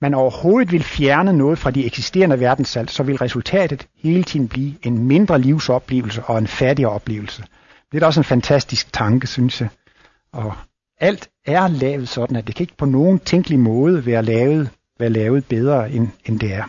man 0.00 0.14
overhovedet 0.14 0.72
vil 0.72 0.82
fjerne 0.82 1.32
noget 1.32 1.58
fra 1.58 1.70
de 1.70 1.86
eksisterende 1.86 2.40
verdenssalt, 2.40 2.90
så 2.90 3.02
vil 3.02 3.16
resultatet 3.16 3.86
hele 3.96 4.22
tiden 4.22 4.48
blive 4.48 4.74
en 4.82 4.98
mindre 4.98 5.38
livsoplevelse 5.38 6.22
og 6.24 6.38
en 6.38 6.46
fattigere 6.46 6.92
oplevelse. 6.92 7.42
Det 7.92 7.98
er 7.98 8.00
da 8.00 8.06
også 8.06 8.20
en 8.20 8.24
fantastisk 8.24 8.92
tanke, 8.92 9.26
synes 9.26 9.60
jeg. 9.60 9.68
Og 10.32 10.52
alt 11.00 11.28
er 11.46 11.68
lavet 11.68 12.08
sådan, 12.08 12.36
at 12.36 12.46
det 12.46 12.54
kan 12.54 12.64
ikke 12.64 12.76
på 12.76 12.84
nogen 12.84 13.18
tænkelig 13.18 13.58
måde 13.58 14.06
være 14.06 14.22
lavet, 14.22 14.70
være 15.00 15.10
lavet 15.10 15.46
bedre, 15.48 15.90
end, 15.90 16.08
end 16.24 16.40
det 16.40 16.54
er. 16.54 16.64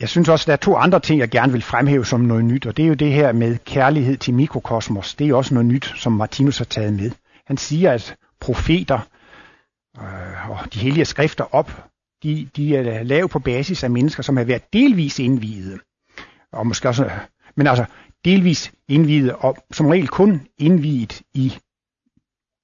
Jeg 0.00 0.08
synes 0.08 0.28
også, 0.28 0.44
der 0.46 0.52
er 0.52 0.56
to 0.56 0.76
andre 0.76 1.00
ting, 1.00 1.20
jeg 1.20 1.30
gerne 1.30 1.52
vil 1.52 1.62
fremhæve 1.62 2.06
som 2.06 2.20
noget 2.20 2.44
nyt, 2.44 2.66
og 2.66 2.76
det 2.76 2.82
er 2.82 2.88
jo 2.88 2.94
det 2.94 3.12
her 3.12 3.32
med 3.32 3.58
kærlighed 3.64 4.16
til 4.16 4.34
mikrokosmos. 4.34 5.14
Det 5.14 5.28
er 5.28 5.34
også 5.34 5.54
noget 5.54 5.66
nyt, 5.66 5.92
som 5.96 6.12
Martinus 6.12 6.58
har 6.58 6.64
taget 6.64 6.92
med. 6.92 7.10
Han 7.46 7.56
siger, 7.56 7.92
at 7.92 8.16
profeter 8.40 8.98
øh, 9.98 10.50
og 10.50 10.74
de 10.74 10.78
hellige 10.78 11.04
skrifter 11.04 11.54
op, 11.54 11.84
de, 12.22 12.48
de 12.56 12.76
er 12.76 13.02
lavet 13.02 13.30
på 13.30 13.38
basis 13.38 13.84
af 13.84 13.90
mennesker, 13.90 14.22
som 14.22 14.36
har 14.36 14.44
været 14.44 14.72
delvis 14.72 15.18
indviede. 15.18 15.78
Og 16.52 16.66
måske 16.66 16.88
også, 16.88 17.10
men 17.56 17.66
altså 17.66 17.84
delvis 18.24 18.72
indviede, 18.88 19.36
og 19.36 19.56
som 19.70 19.86
regel 19.86 20.08
kun 20.08 20.46
indviet 20.58 21.22
i 21.34 21.58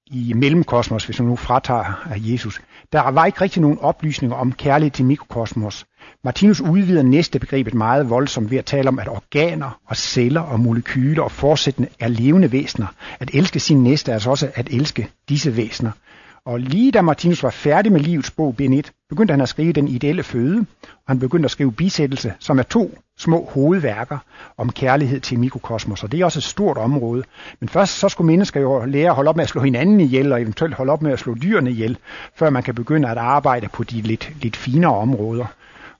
i 0.09 0.33
mellemkosmos, 0.33 1.05
hvis 1.05 1.19
man 1.19 1.27
nu 1.27 1.35
fratager 1.35 2.07
af 2.11 2.17
Jesus. 2.17 2.61
Der 2.93 3.09
var 3.09 3.25
ikke 3.25 3.41
rigtig 3.41 3.61
nogen 3.61 3.79
oplysninger 3.79 4.37
om 4.37 4.51
kærlighed 4.51 4.91
til 4.91 5.05
mikrokosmos. 5.05 5.85
Martinus 6.23 6.61
udvider 6.61 7.03
næste 7.03 7.39
begrebet 7.39 7.73
meget 7.73 8.09
voldsomt 8.09 8.51
ved 8.51 8.57
at 8.57 8.65
tale 8.65 8.87
om, 8.87 8.99
at 8.99 9.07
organer 9.07 9.79
og 9.85 9.97
celler 9.97 10.41
og 10.41 10.59
molekyler 10.59 11.23
og 11.23 11.31
forsættende 11.31 11.89
er 11.99 12.07
levende 12.07 12.51
væsener. 12.51 12.87
At 13.19 13.29
elske 13.33 13.59
sin 13.59 13.83
næste 13.83 14.11
er 14.11 14.15
altså 14.15 14.29
også 14.29 14.51
at 14.55 14.67
elske 14.71 15.09
disse 15.29 15.57
væsener. 15.57 15.91
Og 16.49 16.59
lige 16.59 16.91
da 16.91 17.01
Martinus 17.01 17.43
var 17.43 17.49
færdig 17.49 17.91
med 17.91 17.99
livets 17.99 18.31
bog, 18.31 18.55
bind 18.55 18.73
1, 18.73 18.91
begyndte 19.09 19.31
han 19.31 19.41
at 19.41 19.49
skrive 19.49 19.73
den 19.73 19.87
ideelle 19.87 20.23
føde, 20.23 20.65
og 20.83 21.07
han 21.07 21.19
begyndte 21.19 21.45
at 21.45 21.51
skrive 21.51 21.71
bisættelse, 21.71 22.33
som 22.39 22.59
er 22.59 22.63
to 22.63 22.97
små 23.17 23.49
hovedværker 23.53 24.17
om 24.57 24.71
kærlighed 24.71 25.19
til 25.19 25.39
mikrokosmos, 25.39 26.03
og 26.03 26.11
det 26.11 26.19
er 26.19 26.25
også 26.25 26.39
et 26.39 26.43
stort 26.43 26.77
område. 26.77 27.23
Men 27.59 27.69
først 27.69 27.99
så 27.99 28.09
skulle 28.09 28.25
mennesker 28.25 28.61
jo 28.61 28.85
lære 28.85 29.09
at 29.09 29.15
holde 29.15 29.29
op 29.29 29.35
med 29.35 29.43
at 29.43 29.49
slå 29.49 29.61
hinanden 29.61 29.99
ihjel, 29.99 30.31
og 30.31 30.41
eventuelt 30.41 30.75
holde 30.75 30.91
op 30.91 31.01
med 31.01 31.11
at 31.11 31.19
slå 31.19 31.35
dyrene 31.35 31.71
ihjel, 31.71 31.97
før 32.35 32.49
man 32.49 32.63
kan 32.63 32.75
begynde 32.75 33.09
at 33.09 33.17
arbejde 33.17 33.67
på 33.67 33.83
de 33.83 34.01
lidt, 34.01 34.31
lidt 34.41 34.55
finere 34.55 34.95
områder. 34.95 35.45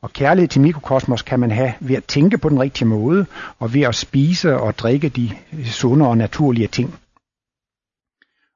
Og 0.02 0.14
kærlighed 0.14 0.48
til 0.48 0.62
mikrokosmos 0.62 1.22
kan 1.22 1.40
man 1.40 1.52
have 1.52 1.74
ved 1.80 1.96
at 1.96 2.06
tænke 2.06 2.38
på 2.38 2.50
den 2.50 2.60
rigtige 2.60 2.88
måde, 2.88 3.26
og 3.60 3.74
ved 3.74 3.82
at 3.82 3.96
spise 3.96 4.58
og 4.58 4.78
drikke 4.78 5.10
de 5.10 5.32
sunde 5.66 6.08
og 6.08 6.18
naturlige 6.18 6.68
ting. 6.68 6.96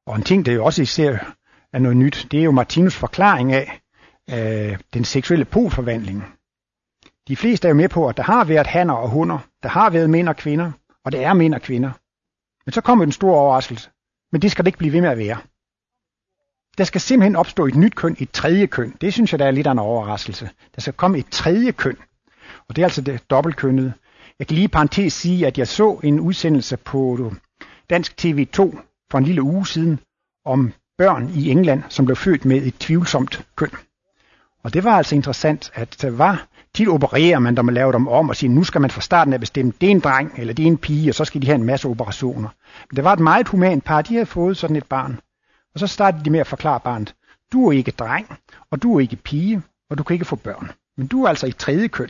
Og 0.08 0.16
en 0.16 0.24
ting, 0.24 0.46
der 0.46 0.52
jo 0.52 0.66
også 0.66 0.82
især 0.82 1.36
af 1.74 1.82
noget 1.82 1.98
nyt, 1.98 2.28
det 2.32 2.40
er 2.40 2.44
jo 2.44 2.52
Martinus 2.52 2.96
forklaring 2.96 3.54
af 3.54 3.82
øh, 4.30 4.78
den 4.94 5.06
seksuelle 5.06 5.46
polforvandling. 5.46 6.24
De 7.28 7.36
fleste 7.36 7.68
er 7.68 7.70
jo 7.70 7.76
med 7.76 7.90
på, 7.90 8.08
at 8.08 8.18
der 8.18 8.24
har 8.24 8.44
været 8.44 8.68
hanner 8.68 8.94
og 8.94 9.10
hunder, 9.10 9.40
der 9.64 9.70
har 9.70 9.90
været 9.90 10.10
mænd 10.10 10.30
og 10.30 10.36
kvinder, 10.36 10.72
og 11.06 11.12
det 11.12 11.24
er 11.24 11.34
mænd 11.34 11.54
og 11.54 11.62
kvinder. 11.62 11.92
Men 12.66 12.74
så 12.74 12.82
kommer 12.82 13.06
den 13.06 13.12
store 13.12 13.40
overraskelse. 13.40 13.90
Men 14.32 14.42
det 14.42 14.52
skal 14.52 14.66
det 14.66 14.68
ikke 14.68 14.78
blive 14.78 14.94
ved 14.94 15.02
med 15.02 15.10
at 15.10 15.18
være. 15.18 15.38
Der 16.78 16.84
skal 16.84 17.02
simpelthen 17.02 17.36
opstå 17.36 17.66
et 17.66 17.76
nyt 17.76 17.96
køn, 17.96 18.16
et 18.20 18.32
tredje 18.32 18.66
køn. 18.66 18.96
Det 19.02 19.14
synes 19.14 19.32
jeg, 19.32 19.40
der 19.40 19.46
er 19.46 19.52
lidt 19.52 19.68
af 19.68 19.72
en 19.72 19.80
overraskelse. 19.80 20.50
Der 20.76 20.82
skal 20.82 20.94
komme 20.94 21.18
et 21.18 21.28
tredje 21.32 21.72
køn. 21.72 21.98
Og 22.70 22.76
det 22.76 22.82
er 22.82 22.86
altså 22.86 23.02
det 23.02 23.30
dobbeltkønnede. 23.30 23.94
Jeg 24.40 24.48
kan 24.48 24.56
lige 24.56 24.66
i 24.66 24.68
parentes 24.68 25.14
sige, 25.14 25.48
at 25.48 25.58
jeg 25.58 25.68
så 25.68 26.00
en 26.04 26.20
udsendelse 26.20 26.78
på 26.78 27.32
Dansk 27.90 28.26
TV2 28.26 28.58
for 29.12 29.18
en 29.18 29.24
lille 29.24 29.42
uge 29.42 29.68
siden 29.68 30.00
om 30.46 30.74
børn 30.98 31.30
i 31.36 31.50
England, 31.50 31.84
som 31.90 32.06
blev 32.06 32.16
født 32.16 32.46
med 32.46 32.62
et 32.62 32.76
tvivlsomt 32.80 33.46
køn. 33.56 33.72
Og 34.64 34.74
det 34.74 34.84
var 34.84 34.98
altså 34.98 35.16
interessant, 35.16 35.72
at 35.74 36.02
der 36.02 36.12
var 36.12 36.48
tit 36.76 36.88
opererer 36.88 37.40
man, 37.40 37.54
når 37.54 37.64
man 37.64 37.74
laver 37.74 37.92
dem 37.92 38.08
om 38.08 38.30
og 38.30 38.36
siger, 38.36 38.52
nu 38.52 38.64
skal 38.64 38.82
man 38.82 38.90
fra 38.90 39.02
starten 39.02 39.34
af 39.34 39.40
bestemme, 39.40 39.74
det 39.82 39.88
er 39.88 39.92
en 39.92 40.00
dreng 40.00 40.34
eller 40.38 40.54
det 40.54 40.64
er 40.64 40.68
en 40.68 40.78
pige, 40.78 41.12
og 41.12 41.16
så 41.16 41.26
skal 41.26 41.42
de 41.42 41.48
have 41.48 41.56
en 41.56 41.64
masse 41.64 41.88
operationer. 41.88 42.50
Men 42.90 42.96
det 42.96 43.04
var 43.04 43.14
et 43.14 43.20
meget 43.20 43.48
humant 43.48 43.84
par, 43.84 44.02
de 44.02 44.14
havde 44.14 44.26
fået 44.26 44.58
sådan 44.58 44.76
et 44.76 44.86
barn. 44.86 45.20
Og 45.74 45.80
så 45.80 45.88
startede 45.88 46.26
de 46.26 46.30
med 46.30 46.40
at 46.40 46.48
forklare 46.48 46.80
barnet, 46.80 47.16
du 47.52 47.68
er 47.68 47.72
ikke 47.72 47.92
dreng, 47.92 48.38
og 48.72 48.84
du 48.84 48.96
er 48.96 49.00
ikke 49.00 49.16
pige, 49.16 49.62
og 49.90 49.98
du 49.98 50.04
kan 50.04 50.14
ikke 50.14 50.26
få 50.26 50.36
børn. 50.36 50.72
Men 50.98 51.08
du 51.08 51.24
er 51.24 51.30
altså 51.30 51.48
i 51.48 51.52
tredje 51.52 51.88
køn. 51.88 52.10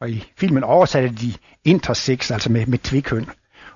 Og 0.00 0.10
i 0.10 0.24
filmen 0.38 0.64
oversatte 0.64 1.08
de 1.08 1.32
intersex, 1.64 2.30
altså 2.30 2.52
med, 2.52 2.66
med 2.66 2.78
tvikøn. 2.78 3.30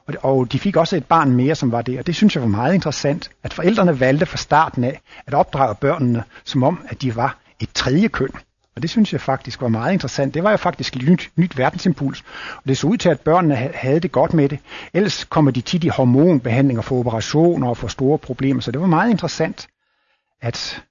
Og, 0.07 0.15
og 0.23 0.53
de 0.53 0.59
fik 0.59 0.77
også 0.77 0.97
et 0.97 1.05
barn 1.05 1.33
mere, 1.33 1.55
som 1.55 1.73
var 1.73 1.83
det. 1.83 1.99
Og 1.99 2.07
det 2.07 2.17
synes 2.17 2.35
jeg 2.35 2.43
var 2.43 2.49
meget 2.49 2.75
interessant, 2.75 3.31
at 3.43 3.55
forældrene 3.55 4.01
valgte 4.01 4.27
fra 4.27 4.37
starten 4.37 4.85
af 4.85 5.01
at 5.27 5.35
opdrage 5.35 5.75
børnene, 5.75 6.25
som 6.45 6.63
om, 6.63 6.81
at 6.89 7.03
de 7.03 7.17
var 7.17 7.39
et 7.61 7.69
tredje 7.75 8.09
køn. 8.09 8.31
Og 8.77 8.83
det 8.83 8.91
synes 8.91 9.13
jeg 9.13 9.21
faktisk 9.21 9.61
var 9.61 9.69
meget 9.69 9.93
interessant. 9.93 10.35
Det 10.35 10.45
var 10.45 10.51
jo 10.51 10.57
faktisk 10.57 10.97
et 10.97 11.09
nyt, 11.09 11.31
nyt 11.37 11.59
verdensimpuls. 11.59 12.25
Og 12.57 12.63
det 12.69 12.79
så 12.79 12.87
ud 12.87 12.97
til, 12.97 13.09
at 13.09 13.21
børnene 13.21 13.55
havde 13.75 14.01
det 14.01 14.13
godt 14.13 14.35
med 14.35 14.49
det. 14.49 14.59
Ellers 14.95 15.25
kommer 15.25 15.51
de 15.51 15.61
tit 15.61 15.85
i 15.85 15.89
hormonbehandling 15.89 16.79
og 16.79 16.85
får 16.85 16.99
operationer 16.99 17.69
og 17.69 17.77
får 17.77 17.89
store 17.89 18.19
problemer. 18.19 18.61
Så 18.61 18.71
det 18.71 18.81
var 18.81 18.87
meget 18.87 19.11
interessant, 19.11 19.69
at 20.43 20.83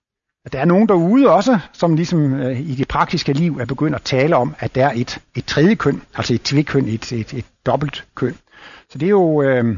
der 0.52 0.60
er 0.60 0.66
nogen 0.66 0.88
derude 0.88 1.30
også, 1.30 1.60
som 1.74 1.96
ligesom 1.96 2.34
øh, 2.34 2.60
i 2.60 2.76
det 2.76 2.88
praktiske 2.88 3.34
liv 3.34 3.58
er 3.58 3.66
begyndt 3.66 3.96
at 3.96 4.02
tale 4.02 4.36
om, 4.36 4.56
at 4.60 4.76
der 4.76 4.86
er 4.86 4.92
et, 4.96 5.20
et 5.36 5.46
tredje 5.46 5.76
køn, 5.76 6.02
altså 6.16 6.34
et 6.34 6.42
tvikøn, 6.42 6.88
et, 6.88 7.12
et, 7.12 7.34
et 7.34 7.46
dobbelt 7.66 8.08
køn. 8.16 8.38
Så 8.90 8.98
det 8.98 9.06
er 9.06 9.10
jo 9.10 9.42
øh, 9.42 9.78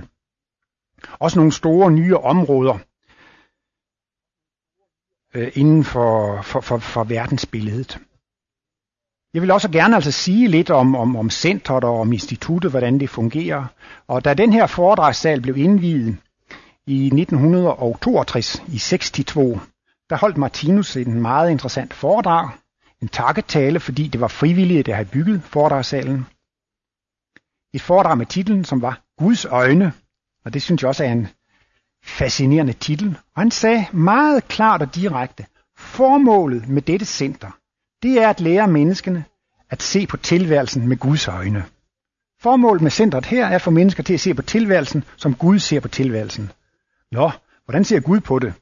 også 1.19 1.39
nogle 1.39 1.51
store 1.51 1.91
nye 1.91 2.17
områder, 2.17 2.77
øh, 5.33 5.51
inden 5.53 5.83
for, 5.83 6.41
for, 6.41 6.61
for, 6.61 6.77
for 6.77 7.03
verdensbilledet. 7.03 7.99
Jeg 9.33 9.41
vil 9.41 9.51
også 9.51 9.69
gerne 9.69 9.95
altså 9.95 10.11
sige 10.11 10.47
lidt 10.47 10.69
om, 10.69 10.95
om, 10.95 11.15
om 11.15 11.29
centret 11.29 11.83
og 11.83 11.99
om 11.99 12.13
instituttet, 12.13 12.71
hvordan 12.71 12.99
det 12.99 13.09
fungerer. 13.09 13.65
Og 14.07 14.25
da 14.25 14.33
den 14.33 14.53
her 14.53 14.67
foredragssal 14.67 15.41
blev 15.41 15.57
indviet 15.57 16.17
i 16.87 17.05
1962 17.05 18.63
i 18.67 18.77
62, 18.77 19.74
der 20.09 20.15
holdt 20.15 20.37
Martinus 20.37 20.97
en 20.97 21.21
meget 21.21 21.51
interessant 21.51 21.93
foredrag. 21.93 22.49
En 23.01 23.07
takketale, 23.07 23.79
fordi 23.79 24.07
det 24.07 24.21
var 24.21 24.27
frivillige, 24.27 24.83
der 24.83 24.95
havde 24.95 25.09
bygget 25.09 25.43
foredragssalen. 25.43 26.25
Et 27.73 27.81
foredrag 27.81 28.17
med 28.17 28.25
titlen, 28.25 28.65
som 28.65 28.81
var 28.81 29.01
Guds 29.17 29.45
øjne, 29.45 29.93
og 30.45 30.53
det 30.53 30.61
synes 30.61 30.81
jeg 30.81 30.89
også 30.89 31.03
er 31.03 31.11
en 31.11 31.27
fascinerende 32.03 32.73
titel, 32.73 33.17
og 33.35 33.41
han 33.41 33.51
sagde 33.51 33.85
meget 33.91 34.47
klart 34.47 34.81
og 34.81 34.95
direkte, 34.95 35.45
formålet 35.77 36.67
med 36.67 36.81
dette 36.81 37.05
center, 37.05 37.51
det 38.03 38.21
er 38.23 38.29
at 38.29 38.39
lære 38.39 38.67
menneskene 38.67 39.25
at 39.69 39.83
se 39.83 40.07
på 40.07 40.17
tilværelsen 40.17 40.87
med 40.87 40.97
Guds 40.97 41.27
øjne. 41.27 41.65
Formålet 42.41 42.81
med 42.81 42.91
centret 42.91 43.25
her 43.25 43.45
er 43.45 43.55
at 43.55 43.61
få 43.61 43.71
mennesker 43.71 44.03
til 44.03 44.13
at 44.13 44.19
se 44.19 44.33
på 44.33 44.41
tilværelsen, 44.41 45.03
som 45.17 45.35
Gud 45.35 45.59
ser 45.59 45.79
på 45.79 45.87
tilværelsen. 45.87 46.51
Nå, 47.11 47.31
hvordan 47.65 47.83
ser 47.83 47.99
Gud 47.99 48.19
på 48.19 48.39
det? 48.39 48.53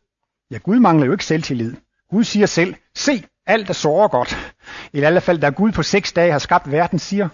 Ja, 0.54 0.58
Gud 0.58 0.80
mangler 0.80 1.06
jo 1.06 1.12
ikke 1.12 1.26
selvtillid. 1.26 1.76
Gud 2.10 2.24
siger 2.24 2.46
selv, 2.46 2.76
se, 2.96 3.24
alt 3.46 3.70
er 3.70 3.74
såre 3.74 4.10
godt. 4.10 4.54
I 4.94 5.00
hvert 5.00 5.24
fald, 5.24 5.40
da 5.40 5.50
Gud 5.50 5.72
på 5.72 5.84
seks 5.84 6.14
dage 6.14 6.32
har 6.32 6.40
skabt 6.40 6.72
verden, 6.72 7.00
siger, 7.00 7.30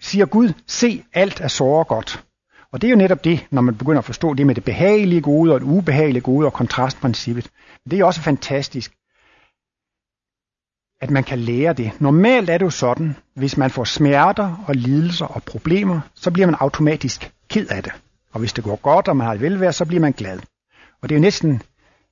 siger 0.00 0.26
Gud, 0.26 0.52
se, 0.66 1.04
alt 1.12 1.40
er 1.40 1.48
såre 1.48 1.84
godt. 1.84 2.24
Og 2.72 2.80
det 2.80 2.88
er 2.88 2.90
jo 2.90 2.96
netop 2.96 3.24
det, 3.24 3.46
når 3.50 3.62
man 3.62 3.78
begynder 3.78 3.98
at 3.98 4.04
forstå 4.04 4.34
det 4.34 4.46
med 4.46 4.54
det 4.54 4.64
behagelige 4.64 5.20
gode 5.20 5.54
og 5.54 5.60
det 5.60 5.66
ubehagelige 5.66 6.22
gode 6.22 6.46
og 6.46 6.52
kontrastprincippet. 6.52 7.50
Det 7.90 8.00
er 8.00 8.04
også 8.04 8.20
fantastisk, 8.20 8.92
at 11.00 11.10
man 11.10 11.24
kan 11.24 11.38
lære 11.38 11.72
det. 11.72 12.00
Normalt 12.00 12.50
er 12.50 12.58
det 12.58 12.64
jo 12.64 12.70
sådan, 12.70 13.16
hvis 13.34 13.56
man 13.56 13.70
får 13.70 13.84
smerter 13.84 14.64
og 14.66 14.74
lidelser 14.74 15.26
og 15.26 15.42
problemer, 15.42 16.00
så 16.14 16.30
bliver 16.30 16.46
man 16.46 16.56
automatisk 16.60 17.32
ked 17.48 17.66
af 17.68 17.82
det. 17.82 17.92
Og 18.32 18.40
hvis 18.40 18.52
det 18.52 18.64
går 18.64 18.76
godt, 18.76 19.08
og 19.08 19.16
man 19.16 19.26
har 19.26 19.34
et 19.34 19.40
velvære, 19.40 19.72
så 19.72 19.84
bliver 19.84 20.00
man 20.00 20.12
glad. 20.12 20.38
Og 21.02 21.08
det 21.08 21.14
er 21.14 21.18
jo 21.18 21.22
næsten 21.22 21.62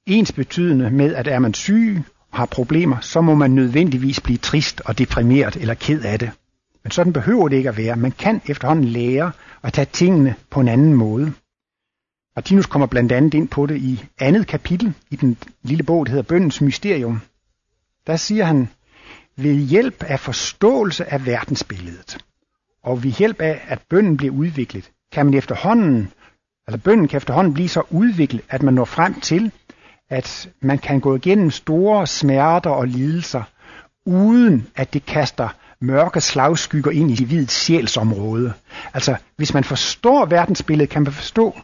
ens 0.07 0.33
betydende 0.33 0.91
med, 0.91 1.15
at 1.15 1.27
er 1.27 1.39
man 1.39 1.55
syg 1.55 2.03
og 2.31 2.39
har 2.39 2.47
problemer, 2.47 3.01
så 3.01 3.21
må 3.21 3.35
man 3.35 3.51
nødvendigvis 3.51 4.21
blive 4.21 4.39
trist 4.39 4.81
og 4.85 4.99
deprimeret 4.99 5.57
eller 5.57 5.75
ked 5.75 6.03
af 6.03 6.19
det. 6.19 6.31
Men 6.83 6.91
sådan 6.91 7.13
behøver 7.13 7.49
det 7.49 7.57
ikke 7.57 7.69
at 7.69 7.77
være. 7.77 7.97
Man 7.97 8.13
kan 8.13 8.41
efterhånden 8.47 8.85
lære 8.85 9.33
at 9.63 9.73
tage 9.73 9.89
tingene 9.93 10.35
på 10.51 10.61
en 10.61 10.69
anden 10.69 10.95
måde. 10.95 11.33
Martinus 12.37 12.67
kommer 12.67 12.87
blandt 12.87 13.13
andet 13.13 13.35
ind 13.35 13.49
på 13.49 13.67
det 13.67 13.77
i 13.77 14.05
andet 14.19 14.47
kapitel 14.47 14.95
i 15.11 15.17
den 15.17 15.39
lille 15.63 15.85
bog, 15.85 16.07
der 16.07 16.11
hedder 16.11 16.29
Bøndens 16.29 16.61
Mysterium. 16.61 17.21
Der 18.07 18.17
siger 18.17 18.45
han, 18.45 18.69
ved 19.37 19.55
hjælp 19.55 20.03
af 20.03 20.21
forståelse 20.21 21.13
af 21.13 21.27
verdensbilledet, 21.27 22.19
og 22.83 23.05
ved 23.05 23.11
hjælp 23.11 23.41
af, 23.41 23.61
at 23.69 23.83
bønden 23.91 24.17
bliver 24.17 24.33
udviklet, 24.35 24.91
kan 25.13 25.27
man 25.27 25.35
efterhånden, 25.35 26.13
eller 26.67 26.79
bønden 26.79 27.09
kan 27.09 27.17
efterhånden 27.17 27.55
blive 27.55 27.69
så 27.69 27.83
udviklet, 27.91 28.43
at 28.49 28.63
man 28.63 28.75
når 28.75 28.85
frem 28.85 29.21
til, 29.21 29.53
at 30.15 30.49
man 30.61 30.79
kan 30.79 31.01
gå 31.01 31.17
igennem 31.17 31.51
store 31.51 32.07
smerter 32.07 32.71
og 32.71 32.89
lidelser, 32.89 33.43
uden 34.07 34.67
at 34.77 34.95
det 34.95 35.07
kaster 35.07 35.49
mørke 35.81 36.21
slagskygger 36.21 36.91
ind 36.91 37.11
i 37.11 37.13
individets 37.13 37.65
sjælsområde. 37.65 38.53
Altså, 38.95 39.17
hvis 39.37 39.55
man 39.55 39.65
forstår 39.65 40.27
verdensbilledet, 40.27 40.91
kan 40.91 41.03
man 41.03 41.13
forstå 41.13 41.59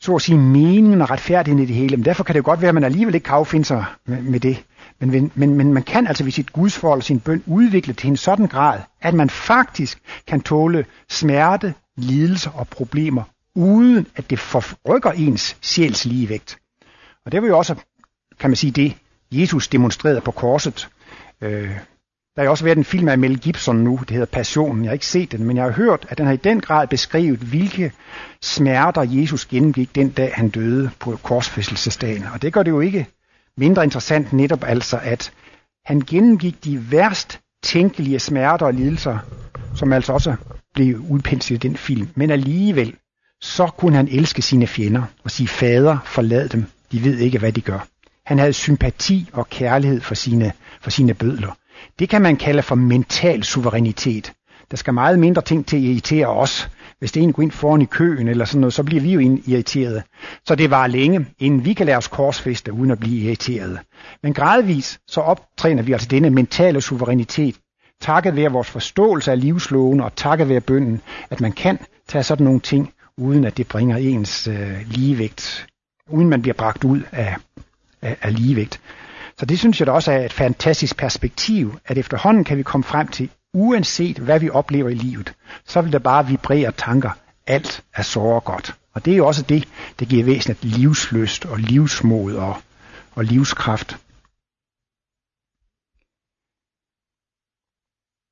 så 0.00 0.14
at 0.14 0.22
sige 0.22 0.38
meningen 0.38 1.02
og 1.02 1.10
retfærdigheden 1.10 1.62
i 1.62 1.66
det 1.66 1.76
hele. 1.76 1.96
Men 1.96 2.04
derfor 2.04 2.24
kan 2.24 2.32
det 2.34 2.38
jo 2.38 2.44
godt 2.44 2.60
være, 2.60 2.68
at 2.68 2.74
man 2.74 2.84
alligevel 2.84 3.14
ikke 3.14 3.24
kan 3.24 3.34
affinde 3.34 3.64
sig 3.64 3.84
med, 4.06 4.22
med 4.22 4.40
det. 4.40 4.64
Men, 5.00 5.32
men, 5.34 5.54
men 5.54 5.74
man 5.74 5.82
kan 5.82 6.06
altså 6.06 6.24
ved 6.24 6.32
sit 6.32 6.52
gudsforhold 6.52 7.00
og 7.00 7.04
sin 7.04 7.20
bøn 7.20 7.42
udvikle 7.46 7.94
til 7.94 8.08
en 8.08 8.16
sådan 8.16 8.46
grad, 8.46 8.80
at 9.00 9.14
man 9.14 9.30
faktisk 9.30 9.98
kan 10.26 10.40
tåle 10.40 10.84
smerte, 11.10 11.74
lidelser 11.96 12.50
og 12.50 12.68
problemer, 12.68 13.22
uden 13.54 14.06
at 14.16 14.30
det 14.30 14.38
forrykker 14.38 15.10
ens 15.10 15.56
sjæls 15.62 16.04
ligevægt. 16.04 16.58
Og 17.26 17.32
det 17.32 17.42
var 17.42 17.48
jo 17.48 17.58
også, 17.58 17.74
kan 18.40 18.50
man 18.50 18.56
sige, 18.56 18.70
det 18.70 18.96
Jesus 19.32 19.68
demonstrerede 19.68 20.20
på 20.20 20.30
korset. 20.30 20.88
Øh, 21.40 21.70
der 22.36 22.42
har 22.42 22.48
også 22.48 22.64
været 22.64 22.78
en 22.78 22.84
film 22.84 23.08
af 23.08 23.18
Mel 23.18 23.38
Gibson 23.38 23.76
nu, 23.76 23.98
det 24.00 24.10
hedder 24.10 24.26
Passionen. 24.26 24.84
Jeg 24.84 24.90
har 24.90 24.92
ikke 24.92 25.06
set 25.06 25.32
den, 25.32 25.44
men 25.44 25.56
jeg 25.56 25.64
har 25.64 25.72
hørt, 25.72 26.06
at 26.08 26.18
den 26.18 26.26
har 26.26 26.32
i 26.32 26.36
den 26.36 26.60
grad 26.60 26.86
beskrevet, 26.88 27.38
hvilke 27.38 27.92
smerter 28.42 29.02
Jesus 29.02 29.46
gennemgik 29.46 29.94
den 29.94 30.10
dag, 30.10 30.32
han 30.34 30.48
døde 30.48 30.90
på 31.00 31.18
korsfæstelsesdagen. 31.22 32.24
Og 32.34 32.42
det 32.42 32.52
gør 32.52 32.62
det 32.62 32.70
jo 32.70 32.80
ikke 32.80 33.06
mindre 33.56 33.84
interessant 33.84 34.32
netop 34.32 34.64
altså, 34.64 35.00
at 35.02 35.32
han 35.84 36.00
gennemgik 36.00 36.64
de 36.64 36.90
værst 36.90 37.40
tænkelige 37.62 38.18
smerter 38.18 38.66
og 38.66 38.74
lidelser, 38.74 39.18
som 39.74 39.92
altså 39.92 40.12
også 40.12 40.36
blev 40.74 40.98
udpenslet 40.98 41.64
i 41.64 41.68
den 41.68 41.76
film. 41.76 42.08
Men 42.14 42.30
alligevel, 42.30 42.94
så 43.40 43.66
kunne 43.66 43.96
han 43.96 44.08
elske 44.08 44.42
sine 44.42 44.66
fjender 44.66 45.02
og 45.24 45.30
sige, 45.30 45.48
fader, 45.48 45.98
forlad 46.04 46.48
dem, 46.48 46.66
de 46.92 47.04
ved 47.04 47.18
ikke, 47.18 47.38
hvad 47.38 47.52
de 47.52 47.60
gør. 47.60 47.86
Han 48.26 48.38
havde 48.38 48.52
sympati 48.52 49.28
og 49.32 49.48
kærlighed 49.48 50.00
for 50.00 50.14
sine, 50.14 50.52
for 50.80 50.90
sine 50.90 51.14
bødler. 51.14 51.56
Det 51.98 52.08
kan 52.08 52.22
man 52.22 52.36
kalde 52.36 52.62
for 52.62 52.74
mental 52.74 53.44
suverænitet. 53.44 54.32
Der 54.70 54.76
skal 54.76 54.94
meget 54.94 55.18
mindre 55.18 55.42
ting 55.42 55.66
til 55.66 55.76
at 55.76 55.82
irritere 55.82 56.26
os. 56.26 56.70
Hvis 56.98 57.12
det 57.12 57.22
en 57.22 57.32
går 57.32 57.42
ind 57.42 57.50
foran 57.50 57.82
i 57.82 57.84
køen 57.84 58.28
eller 58.28 58.44
sådan 58.44 58.60
noget, 58.60 58.74
så 58.74 58.82
bliver 58.82 59.02
vi 59.02 59.12
jo 59.12 59.38
irriterede. 59.46 60.02
Så 60.46 60.54
det 60.54 60.70
var 60.70 60.86
længe, 60.86 61.26
inden 61.38 61.64
vi 61.64 61.72
kan 61.72 61.86
lade 61.86 61.96
os 61.96 62.08
korsfeste 62.08 62.72
uden 62.72 62.90
at 62.90 63.00
blive 63.00 63.22
irriterede. 63.22 63.78
Men 64.22 64.34
gradvis 64.34 64.98
så 65.06 65.20
optræner 65.20 65.82
vi 65.82 65.92
altså 65.92 66.08
denne 66.08 66.30
mentale 66.30 66.80
suverænitet, 66.80 67.56
takket 68.00 68.36
være 68.36 68.52
vores 68.52 68.70
forståelse 68.70 69.30
af 69.30 69.40
livsloven 69.40 70.00
og 70.00 70.16
takket 70.16 70.48
være 70.48 70.60
bønden, 70.60 71.00
at 71.30 71.40
man 71.40 71.52
kan 71.52 71.78
tage 72.08 72.24
sådan 72.24 72.44
nogle 72.44 72.60
ting, 72.60 72.92
uden 73.18 73.44
at 73.44 73.56
det 73.56 73.68
bringer 73.68 73.96
ens 73.96 74.48
øh, 74.48 74.80
ligevægt, 74.86 75.66
uden 76.10 76.28
man 76.28 76.42
bliver 76.42 76.54
bragt 76.54 76.84
ud 76.84 77.02
af, 77.12 77.36
af, 78.02 78.16
af 78.22 78.34
ligevægt. 78.34 78.80
Så 79.38 79.46
det 79.46 79.58
synes 79.58 79.80
jeg 79.80 79.86
da 79.86 79.92
også 79.92 80.12
er 80.12 80.24
et 80.24 80.32
fantastisk 80.32 80.96
perspektiv, 80.96 81.78
at 81.84 81.98
efterhånden 81.98 82.44
kan 82.44 82.56
vi 82.58 82.62
komme 82.62 82.84
frem 82.84 83.08
til, 83.08 83.30
uanset 83.54 84.18
hvad 84.18 84.40
vi 84.40 84.50
oplever 84.50 84.88
i 84.88 84.94
livet, 84.94 85.34
så 85.64 85.80
vil 85.80 85.92
der 85.92 85.98
bare 85.98 86.26
vibrere 86.26 86.72
tanker. 86.72 87.10
Alt 87.46 87.84
er 87.94 88.02
så 88.02 88.40
godt. 88.44 88.74
Og 88.92 89.04
det 89.04 89.12
er 89.12 89.16
jo 89.16 89.26
også 89.26 89.42
det, 89.42 89.68
der 89.98 90.06
giver 90.06 90.24
væsenet 90.24 90.64
livsløst 90.64 91.46
og 91.46 91.58
livsmod 91.58 92.34
og, 92.34 92.56
og 93.14 93.24
livskraft. 93.24 93.98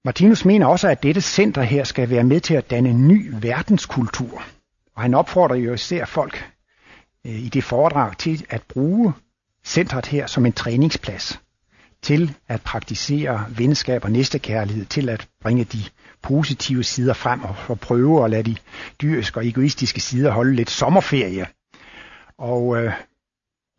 Martinus 0.04 0.44
mener 0.44 0.66
også, 0.66 0.88
at 0.88 1.02
dette 1.02 1.20
center 1.20 1.62
her 1.62 1.84
skal 1.84 2.10
være 2.10 2.24
med 2.24 2.40
til 2.40 2.54
at 2.54 2.70
danne 2.70 2.92
ny 2.92 3.34
verdenskultur. 3.40 4.42
Og 4.94 5.02
han 5.02 5.14
opfordrer 5.14 5.56
jo 5.56 5.72
især 5.72 6.04
folk 6.04 6.52
øh, 7.26 7.32
i 7.32 7.48
det 7.48 7.64
foredrag 7.64 8.18
til 8.18 8.46
at 8.50 8.62
bruge 8.62 9.12
centret 9.64 10.06
her 10.06 10.26
som 10.26 10.46
en 10.46 10.52
træningsplads 10.52 11.40
til 12.02 12.34
at 12.48 12.60
praktisere 12.60 13.46
venskab 13.56 14.04
og 14.04 14.12
næstekærlighed, 14.12 14.84
til 14.84 15.08
at 15.08 15.28
bringe 15.42 15.64
de 15.64 15.78
positive 16.22 16.84
sider 16.84 17.14
frem 17.14 17.42
og, 17.42 17.54
og 17.68 17.80
prøve 17.80 18.24
at 18.24 18.30
lade 18.30 18.42
de 18.42 18.56
dyriske 19.02 19.40
og 19.40 19.46
egoistiske 19.46 20.00
sider 20.00 20.30
holde 20.30 20.54
lidt 20.54 20.70
sommerferie. 20.70 21.46
Og 22.38 22.76
øh, 22.76 22.92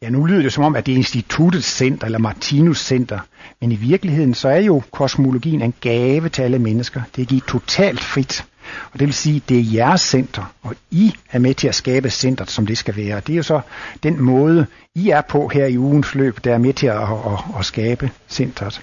ja, 0.02 0.10
nu 0.10 0.26
lyder 0.26 0.42
det 0.42 0.54
som 0.54 0.64
om, 0.64 0.76
at 0.76 0.86
det 0.86 0.92
er 0.92 0.96
institutets 0.96 1.68
center 1.68 2.06
eller 2.06 2.20
Martinus 2.20 2.80
center, 2.80 3.20
men 3.62 3.72
i 3.72 3.76
virkeligheden 3.76 4.34
så 4.34 4.50
er 4.50 4.60
jo 4.60 4.82
kosmologien 4.92 5.62
en 5.62 5.74
gave 5.82 6.30
til 6.30 6.42
alle 6.42 6.60
mennesker. 6.60 7.02
Det 7.16 7.22
er 7.22 7.26
givet 7.26 7.44
totalt 7.44 8.00
frit. 8.00 8.46
Og 8.94 9.00
det 9.00 9.06
vil 9.08 9.14
sige, 9.14 9.36
at 9.36 9.50
det 9.50 9.60
er 9.60 9.74
jeres 9.74 10.02
center, 10.02 10.54
og 10.62 10.76
I 10.92 11.14
er 11.32 11.40
med 11.40 11.54
til 11.54 11.68
at 11.68 11.76
skabe 11.76 12.10
centret, 12.10 12.50
som 12.52 12.66
det 12.66 12.78
skal 12.78 12.96
være. 12.96 13.20
Det 13.20 13.34
er 13.34 13.38
jo 13.38 13.44
så 13.44 13.62
den 14.04 14.22
måde, 14.22 14.66
I 14.96 15.10
er 15.10 15.22
på 15.22 15.48
her 15.48 15.66
i 15.66 15.78
ugens 15.78 16.16
løb, 16.16 16.44
der 16.44 16.54
er 16.54 16.58
med 16.58 16.74
til 16.74 16.88
at, 16.88 17.02
at, 17.02 17.10
at, 17.26 17.40
at 17.60 17.66
skabe 17.66 18.12
centret. 18.30 18.82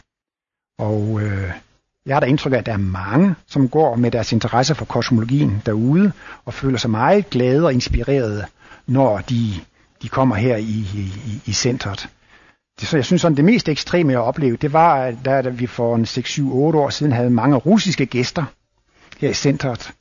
Og 0.78 1.20
øh, 1.22 1.50
jeg 2.06 2.16
har 2.16 2.20
da 2.20 2.26
indtryk 2.26 2.52
af, 2.52 2.58
at 2.58 2.66
der 2.66 2.72
er 2.72 2.76
mange, 2.76 3.34
som 3.46 3.68
går 3.68 3.96
med 3.96 4.10
deres 4.10 4.32
interesse 4.32 4.74
for 4.74 4.84
kosmologien 4.84 5.62
derude, 5.66 6.12
og 6.44 6.54
føler 6.54 6.78
sig 6.78 6.90
meget 6.90 7.30
glade 7.30 7.64
og 7.64 7.72
inspirerede, 7.72 8.46
når 8.86 9.18
de, 9.18 9.52
de 10.02 10.08
kommer 10.08 10.36
her 10.36 10.56
i, 10.56 10.86
i, 10.94 11.42
i 11.46 11.52
centret. 11.52 12.08
Så 12.80 12.96
jeg 12.96 13.04
synes 13.04 13.22
sådan, 13.22 13.36
det 13.36 13.44
mest 13.44 13.68
ekstreme, 13.68 14.12
jeg 14.12 14.20
oplevede, 14.20 14.56
det 14.56 14.72
var, 14.72 15.10
da 15.10 15.40
vi 15.40 15.66
for 15.66 15.96
en 15.96 16.04
6-7-8 16.04 16.42
år 16.52 16.90
siden 16.90 17.12
havde 17.12 17.30
mange 17.30 17.56
russiske 17.56 18.06
gæster, 18.06 18.44
her 19.20 19.30
i 19.30 19.34
centret. 19.34 19.92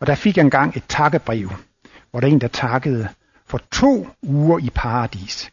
Og 0.00 0.06
der 0.06 0.14
fik 0.14 0.36
jeg 0.36 0.44
engang 0.44 0.76
et 0.76 0.84
takkebrev, 0.88 1.50
hvor 2.10 2.20
der 2.20 2.26
en, 2.26 2.40
der 2.40 2.48
takkede 2.48 3.08
for 3.46 3.60
to 3.72 4.08
uger 4.22 4.58
i 4.58 4.70
paradis. 4.74 5.50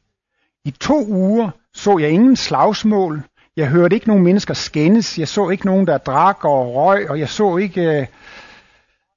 I 0.66 0.72
to 0.72 1.08
uger 1.08 1.50
så 1.74 1.98
jeg 1.98 2.10
ingen 2.10 2.36
slagsmål. 2.36 3.22
Jeg 3.58 3.68
hørte 3.68 3.96
ikke 3.96 4.08
nogen 4.08 4.24
mennesker 4.24 4.54
skændes. 4.54 5.20
Jeg 5.20 5.28
så 5.28 5.50
ikke 5.50 5.66
nogen, 5.66 5.88
der 5.88 5.98
drak 5.98 6.46
og 6.46 6.76
røg, 6.76 7.10
og 7.10 7.20
jeg 7.20 7.30
så 7.30 7.58
ikke... 7.58 7.82
Øh, 7.82 8.06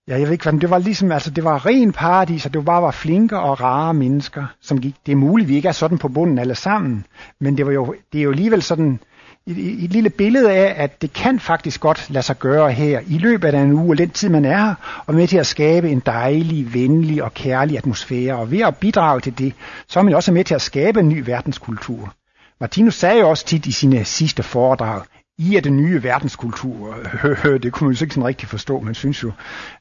ja, 0.08 0.18
jeg 0.18 0.22
ved 0.22 0.32
ikke, 0.32 0.50
hvad 0.50 0.60
det 0.60 0.70
var 0.70 0.78
ligesom, 0.78 1.12
altså 1.12 1.30
det 1.30 1.44
var 1.44 1.66
ren 1.66 1.92
paradis, 1.92 2.46
og 2.46 2.54
det 2.54 2.64
bare 2.64 2.82
var 2.82 2.90
flinke 2.90 3.38
og 3.38 3.60
rare 3.60 3.94
mennesker, 3.94 4.46
som 4.60 4.80
gik. 4.80 4.94
Det 5.06 5.12
er 5.12 5.16
muligt, 5.16 5.48
vi 5.48 5.56
ikke 5.56 5.68
er 5.68 5.72
sådan 5.72 5.98
på 5.98 6.08
bunden 6.08 6.38
alle 6.38 6.54
sammen, 6.54 7.06
men 7.40 7.56
det 7.56 7.66
var 7.66 7.72
jo, 7.72 7.94
det 8.12 8.18
er 8.18 8.22
jo 8.22 8.30
alligevel 8.30 8.62
sådan, 8.62 9.00
et, 9.46 9.84
et 9.84 9.92
lille 9.92 10.10
billede 10.10 10.52
af, 10.52 10.74
at 10.82 11.02
det 11.02 11.12
kan 11.12 11.40
faktisk 11.40 11.80
godt 11.80 12.10
lade 12.10 12.22
sig 12.22 12.38
gøre 12.38 12.72
her 12.72 13.00
i 13.06 13.18
løbet 13.18 13.48
af 13.48 13.60
en 13.60 13.72
uge, 13.72 13.92
og 13.92 13.98
den 13.98 14.10
tid 14.10 14.28
man 14.28 14.44
er 14.44 14.56
her, 14.56 14.74
og 15.06 15.14
med 15.14 15.28
til 15.28 15.36
at 15.36 15.46
skabe 15.46 15.90
en 15.90 16.02
dejlig, 16.06 16.74
venlig 16.74 17.22
og 17.22 17.34
kærlig 17.34 17.78
atmosfære. 17.78 18.36
Og 18.36 18.50
ved 18.50 18.60
at 18.60 18.76
bidrage 18.76 19.20
til 19.20 19.38
det, 19.38 19.52
så 19.88 19.98
er 19.98 20.02
man 20.02 20.14
også 20.14 20.32
med 20.32 20.44
til 20.44 20.54
at 20.54 20.62
skabe 20.62 21.00
en 21.00 21.08
ny 21.08 21.22
verdenskultur. 21.26 22.14
Martinus 22.60 22.94
sagde 22.94 23.20
jo 23.20 23.30
også 23.30 23.46
tit 23.46 23.66
i 23.66 23.72
sine 23.72 24.04
sidste 24.04 24.42
foredrag, 24.42 25.02
I 25.38 25.56
er 25.56 25.60
den 25.60 25.76
nye 25.76 26.02
verdenskultur. 26.02 26.96
det 27.62 27.72
kunne 27.72 27.86
man 27.86 27.94
jo 27.94 28.04
ikke 28.04 28.14
sådan 28.14 28.24
rigtig 28.24 28.48
forstå, 28.48 28.80
men 28.80 28.94
synes 28.94 29.22
jo, 29.22 29.32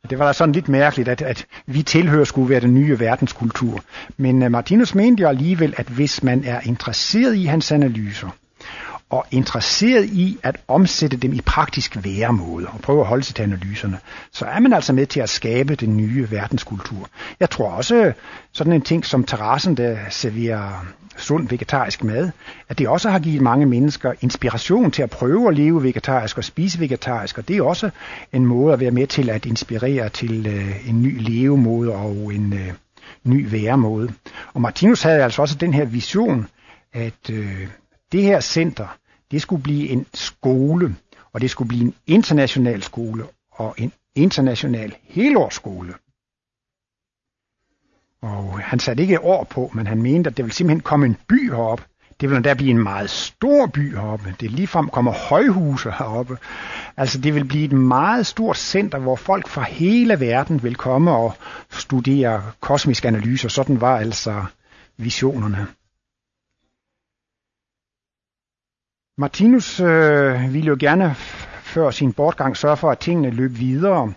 at 0.03 0.09
det 0.09 0.19
var 0.19 0.25
da 0.25 0.33
sådan 0.33 0.53
lidt 0.53 0.69
mærkeligt, 0.69 1.09
at, 1.09 1.21
at 1.21 1.45
vi 1.67 1.83
tilhører 1.83 2.23
skulle 2.23 2.49
være 2.49 2.59
den 2.59 2.73
nye 2.73 2.99
verdenskultur. 2.99 3.83
Men 4.17 4.43
øh, 4.43 4.51
Martinus 4.51 4.95
mente 4.95 5.21
jo 5.21 5.27
alligevel, 5.27 5.73
at 5.77 5.87
hvis 5.87 6.23
man 6.23 6.43
er 6.43 6.59
interesseret 6.63 7.35
i 7.35 7.45
hans 7.45 7.71
analyser, 7.71 8.29
og 9.09 9.25
interesseret 9.31 10.05
i 10.05 10.37
at 10.43 10.57
omsætte 10.67 11.17
dem 11.17 11.33
i 11.33 11.41
praktisk 11.41 11.97
væremåde 12.03 12.67
og 12.67 12.79
prøve 12.79 13.01
at 13.01 13.07
holde 13.07 13.23
sig 13.23 13.35
til 13.35 13.43
analyserne, 13.43 13.99
så 14.31 14.45
er 14.45 14.59
man 14.59 14.73
altså 14.73 14.93
med 14.93 15.05
til 15.05 15.19
at 15.19 15.29
skabe 15.29 15.75
den 15.75 15.97
nye 15.97 16.31
verdenskultur. 16.31 17.09
Jeg 17.39 17.49
tror 17.49 17.69
også, 17.69 18.13
sådan 18.51 18.73
en 18.73 18.81
ting 18.81 19.05
som 19.05 19.23
terrassen, 19.23 19.77
der 19.77 19.97
serverer 20.09 20.85
sund 21.17 21.49
vegetarisk 21.49 22.03
mad, 22.03 22.31
at 22.69 22.77
det 22.77 22.87
også 22.87 23.09
har 23.09 23.19
givet 23.19 23.41
mange 23.41 23.65
mennesker 23.65 24.13
inspiration 24.21 24.91
til 24.91 25.03
at 25.03 25.09
prøve 25.09 25.47
at 25.47 25.55
leve 25.55 25.83
vegetarisk 25.83 26.37
og 26.37 26.43
spise 26.43 26.79
vegetarisk, 26.79 27.37
og 27.37 27.47
det 27.47 27.57
er 27.57 27.63
også 27.63 27.89
en 28.33 28.45
måde 28.45 28.73
at 28.73 28.79
være 28.79 28.91
med 28.91 29.07
til 29.07 29.29
at 29.29 29.45
inspirere 29.45 30.09
til 30.09 30.47
øh, 30.47 30.89
en 30.89 31.01
ny 31.01 31.19
levemåde 31.19 31.91
og 31.91 32.33
en 32.33 32.53
øh, 32.53 32.73
ny 33.23 33.51
væremåde. 33.51 34.13
Og 34.53 34.61
Martinus 34.61 35.01
havde 35.01 35.23
altså 35.23 35.41
også 35.41 35.55
den 35.55 35.73
her 35.73 35.85
vision, 35.85 36.47
at 36.93 37.29
øh, 37.31 37.67
det 38.11 38.21
her 38.21 38.39
center, 38.39 38.97
det 39.31 39.41
skulle 39.41 39.63
blive 39.63 39.89
en 39.89 40.05
skole, 40.13 40.95
og 41.33 41.41
det 41.41 41.49
skulle 41.49 41.67
blive 41.67 41.83
en 41.83 41.93
international 42.07 42.83
skole 42.83 43.23
og 43.51 43.75
en 43.77 43.91
international 44.15 44.95
helårsskole. 45.03 45.93
Og 48.21 48.59
han 48.59 48.79
satte 48.79 49.03
ikke 49.03 49.21
år 49.21 49.43
på, 49.43 49.71
men 49.73 49.87
han 49.87 50.01
mente, 50.01 50.29
at 50.29 50.37
det 50.37 50.45
ville 50.45 50.55
simpelthen 50.55 50.81
komme 50.81 51.05
en 51.05 51.17
by 51.27 51.51
herop. 51.51 51.81
Det 52.21 52.29
vil 52.29 52.35
endda 52.35 52.53
blive 52.53 52.71
en 52.71 52.83
meget 52.83 53.09
stor 53.09 53.67
by 53.67 53.95
heroppe. 53.95 54.35
Det 54.39 54.51
ligefrem 54.51 54.89
kommer 54.89 55.11
højhuse 55.11 55.91
heroppe. 55.91 56.37
Altså 56.97 57.21
det 57.21 57.35
vil 57.35 57.45
blive 57.45 57.65
et 57.65 57.71
meget 57.71 58.25
stort 58.25 58.57
center, 58.57 58.99
hvor 58.99 59.15
folk 59.15 59.47
fra 59.47 59.61
hele 59.61 60.19
verden 60.19 60.63
vil 60.63 60.75
komme 60.75 61.11
og 61.11 61.33
studere 61.69 62.51
kosmisk 62.59 63.05
analyse. 63.05 63.49
Sådan 63.49 63.81
var 63.81 63.97
altså 63.97 64.45
visionerne. 64.97 65.67
Martinus 69.17 69.79
øh, 69.79 70.53
ville 70.53 70.67
jo 70.67 70.77
gerne 70.79 71.15
før 71.61 71.91
sin 71.91 72.13
bortgang 72.13 72.57
sørge 72.57 72.77
for, 72.77 72.91
at 72.91 72.99
tingene 72.99 73.29
løb 73.29 73.51
videre. 73.51 74.13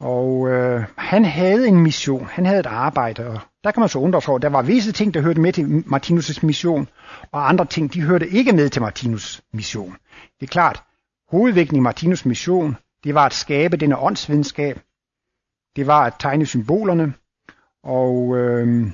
Og 0.00 0.48
øh, 0.48 0.84
han 0.96 1.24
havde 1.24 1.68
en 1.68 1.80
mission, 1.80 2.26
han 2.26 2.46
havde 2.46 2.60
et 2.60 2.66
arbejde, 2.66 3.26
og 3.26 3.40
der 3.64 3.70
kan 3.70 3.80
man 3.80 3.88
så 3.88 3.98
undre 3.98 4.22
sig 4.22 4.30
over, 4.30 4.38
der 4.38 4.48
var 4.48 4.62
visse 4.62 4.92
ting, 4.92 5.14
der 5.14 5.20
hørte 5.20 5.40
med 5.40 5.52
til 5.52 5.84
Martinus' 5.86 6.46
mission, 6.46 6.88
og 7.32 7.48
andre 7.48 7.64
ting, 7.64 7.94
de 7.94 8.02
hørte 8.02 8.28
ikke 8.28 8.52
med 8.52 8.68
til 8.68 8.80
Martinus' 8.80 9.40
mission. 9.52 9.96
Det 10.40 10.46
er 10.46 10.50
klart, 10.50 10.82
hovedvægten 11.30 11.76
i 11.76 11.88
Martinus' 11.88 12.28
mission, 12.28 12.76
det 13.04 13.14
var 13.14 13.26
at 13.26 13.32
skabe 13.32 13.76
denne 13.76 13.98
åndsvidenskab, 13.98 14.80
det 15.76 15.86
var 15.86 16.04
at 16.04 16.14
tegne 16.20 16.46
symbolerne, 16.46 17.14
og 17.84 18.36
øh, 18.36 18.90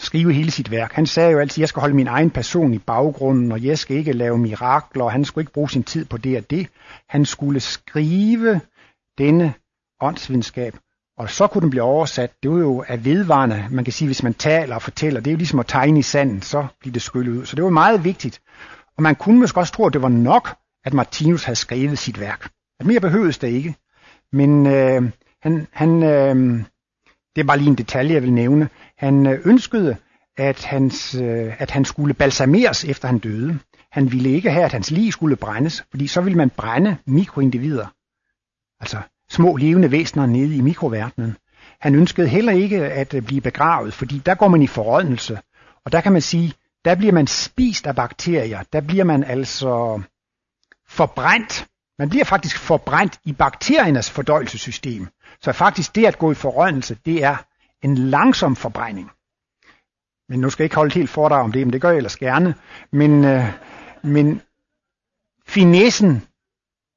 skrive 0.00 0.32
hele 0.32 0.50
sit 0.50 0.70
værk. 0.70 0.92
Han 0.92 1.06
sagde 1.06 1.30
jo 1.30 1.38
altid, 1.38 1.58
at 1.58 1.60
jeg 1.60 1.68
skal 1.68 1.80
holde 1.80 1.94
min 1.94 2.06
egen 2.06 2.30
person 2.30 2.74
i 2.74 2.78
baggrunden, 2.78 3.52
og 3.52 3.64
jeg 3.64 3.78
skal 3.78 3.96
ikke 3.96 4.12
lave 4.12 4.38
mirakler, 4.38 5.04
og 5.04 5.12
han 5.12 5.24
skulle 5.24 5.42
ikke 5.42 5.52
bruge 5.52 5.70
sin 5.70 5.82
tid 5.82 6.04
på 6.04 6.16
det 6.16 6.36
og 6.36 6.50
det. 6.50 6.68
Han 7.08 7.24
skulle 7.24 7.60
skrive 7.60 8.60
denne 9.18 9.54
åndsvidenskab, 10.00 10.76
og 11.18 11.30
så 11.30 11.46
kunne 11.46 11.62
den 11.62 11.70
blive 11.70 11.82
oversat. 11.82 12.32
Det 12.42 12.50
var 12.50 12.58
jo 12.58 12.84
af 12.88 13.04
vedvarende. 13.04 13.66
Man 13.70 13.84
kan 13.84 13.92
sige, 13.92 14.08
hvis 14.08 14.22
man 14.22 14.34
taler 14.34 14.74
og 14.74 14.82
fortæller, 14.82 15.20
det 15.20 15.30
er 15.30 15.32
jo 15.32 15.38
ligesom 15.38 15.58
at 15.58 15.66
tegne 15.66 15.98
i 15.98 16.02
sanden, 16.02 16.42
så 16.42 16.66
bliver 16.80 16.92
det 16.92 17.02
skyllet 17.02 17.32
ud. 17.32 17.46
Så 17.46 17.56
det 17.56 17.64
var 17.64 17.70
meget 17.70 18.04
vigtigt. 18.04 18.40
Og 18.96 19.02
man 19.02 19.14
kunne 19.14 19.38
måske 19.40 19.60
også 19.60 19.72
tro, 19.72 19.86
at 19.86 19.92
det 19.92 20.02
var 20.02 20.08
nok, 20.08 20.56
at 20.84 20.94
Martinus 20.94 21.44
havde 21.44 21.56
skrevet 21.56 21.98
sit 21.98 22.20
værk. 22.20 22.50
At 22.80 22.86
mere 22.86 23.00
behøves 23.00 23.38
det 23.38 23.48
ikke. 23.48 23.74
Men 24.32 24.66
øh, 24.66 25.10
han, 25.42 25.66
han, 25.72 26.02
øh, 26.02 26.64
det 27.36 27.40
er 27.40 27.46
bare 27.46 27.58
lige 27.58 27.68
en 27.68 27.74
detalje, 27.74 28.14
jeg 28.14 28.22
vil 28.22 28.32
nævne. 28.32 28.68
Han 28.98 29.26
øh, 29.26 29.40
ønskede, 29.44 29.96
at, 30.36 30.64
hans, 30.64 31.14
øh, 31.14 31.62
at 31.62 31.70
han 31.70 31.84
skulle 31.84 32.14
balsameres 32.14 32.84
efter 32.84 33.08
han 33.08 33.18
døde. 33.18 33.58
Han 33.92 34.12
ville 34.12 34.30
ikke 34.30 34.50
have, 34.50 34.64
at 34.64 34.72
hans 34.72 34.90
lig 34.90 35.12
skulle 35.12 35.36
brændes, 35.36 35.84
fordi 35.90 36.06
så 36.06 36.20
ville 36.20 36.36
man 36.36 36.50
brænde 36.50 36.96
mikroindivider. 37.06 37.86
Altså 38.80 38.98
små 39.30 39.56
levende 39.56 39.90
væsener 39.90 40.26
nede 40.26 40.56
i 40.56 40.60
mikroverdenen. 40.60 41.36
Han 41.80 41.94
ønskede 41.94 42.28
heller 42.28 42.52
ikke 42.52 42.84
at 42.84 43.14
øh, 43.14 43.22
blive 43.22 43.40
begravet, 43.40 43.94
fordi 43.94 44.18
der 44.18 44.34
går 44.34 44.48
man 44.48 44.62
i 44.62 44.66
forrådnelse. 44.66 45.38
Og 45.84 45.92
der 45.92 46.00
kan 46.00 46.12
man 46.12 46.22
sige, 46.22 46.52
der 46.84 46.94
bliver 46.94 47.12
man 47.12 47.26
spist 47.26 47.86
af 47.86 47.96
bakterier. 47.96 48.62
Der 48.72 48.80
bliver 48.80 49.04
man 49.04 49.24
altså 49.24 50.02
forbrændt. 50.88 51.66
Man 51.98 52.08
bliver 52.08 52.24
faktisk 52.24 52.58
forbrændt 52.58 53.20
i 53.24 53.32
bakteriernes 53.32 54.10
fordøjelsessystem. 54.10 55.08
Så 55.40 55.52
faktisk 55.52 55.94
det 55.94 56.06
at 56.06 56.18
gå 56.18 56.32
i 56.32 56.34
forrådnelse, 56.34 56.96
det 57.04 57.24
er 57.24 57.36
en 57.84 57.98
langsom 57.98 58.56
forbrænding. 58.56 59.10
Men 60.28 60.40
nu 60.40 60.50
skal 60.50 60.62
jeg 60.62 60.66
ikke 60.66 60.76
holde 60.76 60.94
helt 60.94 61.10
foredrag 61.10 61.44
om 61.44 61.52
det, 61.52 61.66
men 61.66 61.72
det 61.72 61.80
gør 61.80 61.88
jeg 61.88 61.96
ellers 61.96 62.16
gerne. 62.16 62.54
Men, 62.92 63.24
øh, 63.24 63.52
men 64.02 64.42
finessen, 65.46 66.26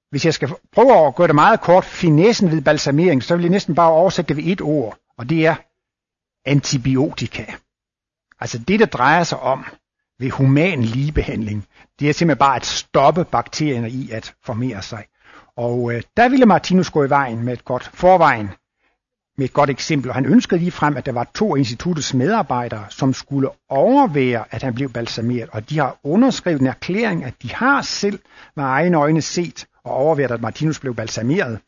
hvis 0.10 0.26
jeg 0.26 0.34
skal 0.34 0.50
prøve 0.72 1.08
at 1.08 1.16
gøre 1.16 1.28
det 1.28 1.36
meget 1.36 1.62
kort, 1.62 1.86
finessen 1.86 2.52
ved 2.52 2.62
balsamering, 2.62 3.24
så 3.24 3.36
vil 3.36 3.44
jeg 3.44 3.52
næsten 3.52 3.76
bare 3.76 3.92
oversætte 3.92 4.28
det 4.28 4.38
ved 4.38 4.52
et 4.52 4.62
ord, 4.62 4.98
og 5.18 5.30
det 5.30 5.46
er 5.46 5.56
antibiotika. 6.46 7.46
Altså 8.40 8.58
det, 8.58 8.80
der 8.80 8.86
drejer 8.86 9.24
sig 9.24 9.40
om 9.40 9.66
ved 10.20 10.30
human 10.30 10.82
ligebehandling, 10.82 11.68
det 12.00 12.10
er 12.10 12.14
simpelthen 12.14 12.40
bare 12.40 12.56
at 12.56 12.66
stoppe 12.66 13.26
bakterierne 13.26 13.90
i 13.90 14.12
at 14.12 14.36
formere 14.44 14.82
sig. 14.82 15.06
Og 15.56 15.94
øh, 15.94 16.02
der 16.18 16.30
ville 16.30 16.46
Martinus 16.46 16.90
gå 16.90 17.04
i 17.04 17.10
vejen 17.10 17.44
med 17.44 17.54
et 17.54 17.66
godt 17.66 17.92
forvejen, 17.94 18.50
med 19.38 19.46
et 19.46 19.54
godt 19.54 19.70
eksempel. 19.70 20.10
Og 20.10 20.16
han 20.16 20.26
ønskede 20.26 20.60
lige 20.60 20.72
frem, 20.72 20.98
at 20.98 21.06
der 21.06 21.12
var 21.12 21.28
to 21.36 21.56
af 21.56 21.60
instituttets 21.60 22.14
medarbejdere, 22.14 22.86
som 22.90 23.14
skulle 23.14 23.50
overvære, 23.70 24.46
at 24.52 24.64
han 24.64 24.74
blev 24.74 24.90
balsameret. 24.90 25.50
Og 25.50 25.70
de 25.70 25.80
har 25.80 25.98
underskrevet 26.04 26.62
en 26.62 26.68
erklæring, 26.68 27.24
at 27.24 27.34
de 27.42 27.54
har 27.54 27.82
selv 27.82 28.20
med 28.56 28.64
egne 28.64 28.98
øjne 28.98 29.22
set 29.22 29.68
og 29.84 29.92
overværet, 29.92 30.32
at 30.32 30.42
Martinus 30.42 30.80
blev 30.80 30.96
balsameret. 30.96 31.60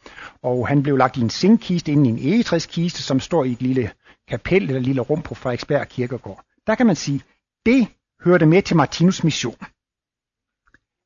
Og 0.44 0.68
han 0.68 0.84
blev 0.84 0.98
lagt 0.98 1.18
i 1.18 1.22
en 1.22 1.30
zinkkiste 1.30 1.92
inden 1.92 2.06
i 2.06 2.10
en 2.10 2.34
egetræskiste, 2.34 3.04
som 3.04 3.20
står 3.20 3.44
i 3.44 3.52
et 3.52 3.62
lille 3.62 3.92
kapel 4.28 4.64
eller 4.64 4.76
et 4.76 4.86
lille 4.86 5.02
rum 5.02 5.22
på 5.22 5.36
Frederiksberg 5.36 5.88
Kirkegård. 5.88 6.44
Der 6.68 6.76
kan 6.76 6.86
man 6.86 6.96
sige, 6.96 7.22
det 7.66 7.88
hørte 8.24 8.46
med 8.46 8.62
til 8.62 8.76
Martinus 8.76 9.24
mission 9.24 9.56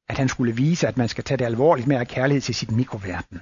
at 0.09 0.17
han 0.17 0.29
skulle 0.29 0.55
vise, 0.55 0.87
at 0.87 0.97
man 0.97 1.07
skal 1.07 1.23
tage 1.23 1.37
det 1.37 1.45
alvorligt 1.45 1.87
med 1.87 1.95
at 1.95 1.99
have 1.99 2.15
kærlighed 2.15 2.41
til 2.41 2.55
sit 2.55 2.71
mikroverden. 2.71 3.41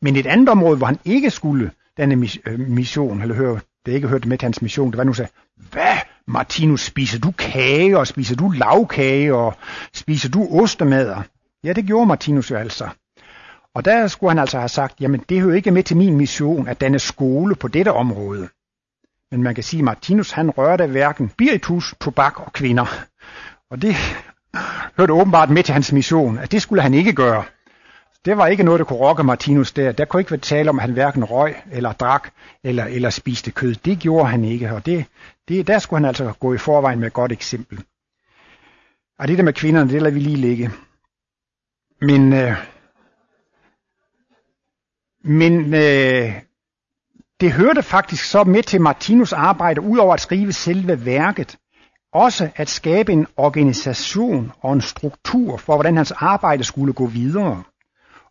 Men 0.00 0.16
et 0.16 0.26
andet 0.26 0.48
område, 0.48 0.76
hvor 0.76 0.86
han 0.86 0.98
ikke 1.04 1.30
skulle 1.30 1.70
denne 2.00 2.28
øh, 2.46 2.60
mission, 2.60 3.22
eller 3.22 3.34
høre, 3.34 3.60
det 3.86 3.92
ikke 3.92 4.08
hørte 4.08 4.28
med 4.28 4.38
til 4.38 4.46
hans 4.46 4.62
mission, 4.62 4.90
det 4.90 4.98
var 4.98 5.04
nu 5.04 5.12
sagde, 5.12 5.30
hvad 5.70 5.96
Martinus, 6.26 6.84
spiser 6.84 7.18
du 7.18 7.30
kage, 7.30 7.98
og 7.98 8.06
spiser 8.06 8.36
du 8.36 8.50
lavkage, 8.50 9.34
og 9.34 9.54
spiser 9.94 10.28
du 10.28 10.48
ostemader? 10.62 11.22
Ja, 11.64 11.72
det 11.72 11.84
gjorde 11.84 12.06
Martinus 12.06 12.50
jo 12.50 12.56
altså. 12.56 12.88
Og 13.74 13.84
der 13.84 14.06
skulle 14.06 14.30
han 14.30 14.38
altså 14.38 14.58
have 14.58 14.68
sagt, 14.68 15.00
jamen 15.00 15.24
det 15.28 15.40
hører 15.40 15.56
ikke 15.56 15.70
med 15.70 15.82
til 15.82 15.96
min 15.96 16.16
mission, 16.16 16.68
at 16.68 16.80
danne 16.80 16.98
skole 16.98 17.54
på 17.54 17.68
dette 17.68 17.92
område. 17.92 18.48
Men 19.30 19.42
man 19.42 19.54
kan 19.54 19.64
sige, 19.64 19.78
at 19.78 19.84
Martinus 19.84 20.30
han 20.30 20.50
rørte 20.50 20.86
hverken 20.86 21.30
spiritus, 21.30 21.94
tobak 22.00 22.40
og 22.40 22.52
kvinder. 22.52 22.86
Og 23.70 23.82
det 23.82 23.94
hørte 24.96 25.12
åbenbart 25.12 25.50
med 25.50 25.62
til 25.62 25.72
hans 25.72 25.92
mission, 25.92 26.38
at 26.38 26.52
det 26.52 26.62
skulle 26.62 26.82
han 26.82 26.94
ikke 26.94 27.12
gøre. 27.12 27.44
Det 28.24 28.36
var 28.36 28.46
ikke 28.46 28.62
noget, 28.62 28.78
der 28.78 28.84
kunne 28.84 28.98
rokke 28.98 29.22
Martinus 29.22 29.72
der. 29.72 29.92
Der 29.92 30.04
kunne 30.04 30.20
ikke 30.20 30.30
være 30.30 30.40
tale 30.40 30.70
om, 30.70 30.78
at 30.78 30.82
han 30.82 30.92
hverken 30.92 31.24
røg 31.24 31.54
eller 31.72 31.92
drak 31.92 32.30
eller, 32.64 32.84
eller 32.84 33.10
spiste 33.10 33.50
kød. 33.50 33.74
Det 33.74 33.98
gjorde 33.98 34.28
han 34.28 34.44
ikke, 34.44 34.72
og 34.72 34.86
det, 34.86 35.06
det, 35.48 35.66
der 35.66 35.78
skulle 35.78 36.00
han 36.00 36.08
altså 36.08 36.32
gå 36.40 36.54
i 36.54 36.58
forvejen 36.58 36.98
med 36.98 37.06
et 37.06 37.12
godt 37.12 37.32
eksempel. 37.32 37.84
Og 39.18 39.28
det 39.28 39.38
der 39.38 39.44
med 39.44 39.52
kvinderne, 39.52 39.90
det 39.90 40.02
lader 40.02 40.14
vi 40.14 40.20
lige 40.20 40.36
ligge. 40.36 40.70
Men, 42.00 42.32
øh, 42.32 42.56
men 45.24 45.74
øh, 45.74 46.42
det 47.40 47.52
hørte 47.52 47.82
faktisk 47.82 48.24
så 48.24 48.44
med 48.44 48.62
til 48.62 48.80
Martinus 48.80 49.32
arbejde, 49.32 49.80
udover 49.80 50.14
at 50.14 50.20
skrive 50.20 50.52
selve 50.52 51.04
værket, 51.04 51.56
også 52.12 52.50
at 52.56 52.68
skabe 52.68 53.12
en 53.12 53.26
organisation 53.36 54.52
og 54.60 54.72
en 54.72 54.80
struktur 54.80 55.56
for, 55.56 55.74
hvordan 55.74 55.96
hans 55.96 56.12
arbejde 56.12 56.64
skulle 56.64 56.92
gå 56.92 57.06
videre. 57.06 57.62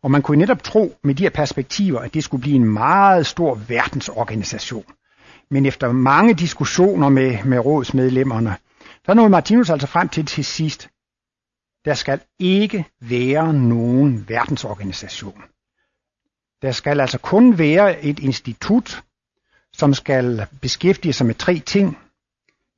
Og 0.01 0.11
man 0.11 0.21
kunne 0.21 0.37
netop 0.37 0.63
tro 0.63 0.95
med 1.03 1.15
de 1.15 1.23
her 1.23 1.29
perspektiver, 1.29 1.99
at 1.99 2.13
det 2.13 2.23
skulle 2.23 2.41
blive 2.41 2.55
en 2.55 2.65
meget 2.65 3.25
stor 3.25 3.55
verdensorganisation. 3.67 4.85
Men 5.49 5.65
efter 5.65 5.91
mange 5.91 6.33
diskussioner 6.33 7.09
med, 7.09 7.43
med 7.43 7.59
rådsmedlemmerne, 7.59 8.55
så 9.05 9.13
nåede 9.13 9.29
Martinus 9.29 9.69
altså 9.69 9.87
frem 9.87 10.09
til 10.09 10.25
til 10.25 10.45
sidst, 10.45 10.89
der 11.85 11.93
skal 11.93 12.19
ikke 12.39 12.85
være 13.01 13.53
nogen 13.53 14.29
verdensorganisation. 14.29 15.41
Der 16.61 16.71
skal 16.71 17.01
altså 17.01 17.17
kun 17.17 17.57
være 17.57 18.03
et 18.03 18.19
institut, 18.19 19.03
som 19.73 19.93
skal 19.93 20.45
beskæftige 20.61 21.13
sig 21.13 21.25
med 21.27 21.35
tre 21.35 21.59
ting. 21.59 21.97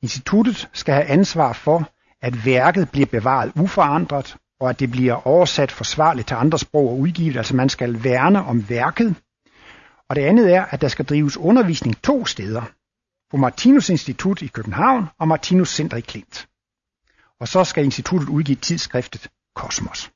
Instituttet 0.02 0.70
skal 0.74 0.94
have 0.94 1.06
ansvar 1.06 1.54
for, 1.54 1.90
at 2.22 2.46
værket 2.46 2.90
bliver 2.90 3.06
bevaret 3.06 3.52
uforandret, 3.56 4.38
og 4.62 4.70
at 4.70 4.80
det 4.80 4.92
bliver 4.92 5.28
oversat 5.28 5.72
forsvarligt 5.72 6.28
til 6.28 6.36
andre 6.36 6.60
sprog 6.60 6.90
og 6.90 7.00
udgivet, 7.00 7.38
altså 7.38 7.56
man 7.56 7.70
skal 7.70 8.04
værne 8.04 8.44
om 8.44 8.70
værket. 8.70 9.16
Og 10.10 10.16
det 10.16 10.22
andet 10.22 10.54
er, 10.54 10.66
at 10.66 10.82
der 10.82 10.88
skal 10.88 11.06
drives 11.06 11.38
undervisning 11.38 12.02
to 12.02 12.26
steder, 12.26 12.62
på 13.32 13.38
Martinus 13.38 13.90
Institut 13.90 14.42
i 14.42 14.48
København 14.48 15.08
og 15.20 15.28
Martinus 15.28 15.70
Center 15.70 15.98
i 15.98 16.02
Klint. 16.02 16.48
Og 17.40 17.48
så 17.48 17.64
skal 17.64 17.84
instituttet 17.84 18.30
udgive 18.30 18.56
tidsskriftet 18.56 19.28
Kosmos. 19.56 20.12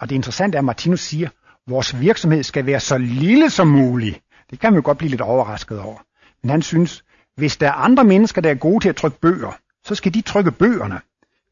Og 0.00 0.08
det 0.08 0.14
interessante 0.14 0.56
er, 0.56 0.60
at 0.60 0.64
Martinus 0.64 1.00
siger, 1.00 1.28
at 1.28 1.34
vores 1.66 2.00
virksomhed 2.00 2.42
skal 2.42 2.66
være 2.66 2.80
så 2.80 2.98
lille 2.98 3.50
som 3.50 3.66
muligt. 3.66 4.20
Det 4.50 4.60
kan 4.60 4.72
man 4.72 4.78
jo 4.78 4.84
godt 4.84 4.98
blive 4.98 5.10
lidt 5.10 5.20
overrasket 5.20 5.80
over. 5.80 5.98
Men 6.42 6.50
han 6.50 6.62
synes, 6.62 7.04
hvis 7.36 7.56
der 7.56 7.68
er 7.68 7.72
andre 7.72 8.04
mennesker, 8.04 8.40
der 8.40 8.50
er 8.50 8.54
gode 8.54 8.84
til 8.84 8.88
at 8.88 8.96
trykke 8.96 9.20
bøger, 9.20 9.58
så 9.84 9.94
skal 9.94 10.14
de 10.14 10.20
trykke 10.20 10.52
bøgerne. 10.52 11.00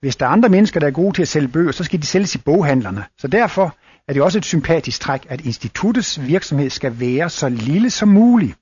Hvis 0.05 0.17
der 0.17 0.27
er 0.27 0.31
andre 0.31 0.49
mennesker, 0.49 0.81
der 0.81 0.87
er 0.87 0.91
gode 0.91 1.17
til 1.17 1.23
at 1.23 1.29
sælge 1.29 1.49
bøger, 1.49 1.73
så 1.73 1.85
skal 1.85 2.03
de 2.03 2.07
sælges 2.07 2.35
i 2.35 2.39
boghandlerne. 2.39 3.05
Så 3.19 3.29
derfor 3.29 3.77
er 4.09 4.13
det 4.13 4.23
også 4.23 4.39
et 4.39 4.45
sympatisk 4.45 5.01
træk, 5.01 5.27
at 5.29 5.41
instituttets 5.41 6.27
virksomhed 6.27 6.71
skal 6.71 7.01
være 7.01 7.31
så 7.31 7.49
lille 7.49 7.91
som 7.91 8.09
muligt. 8.09 8.59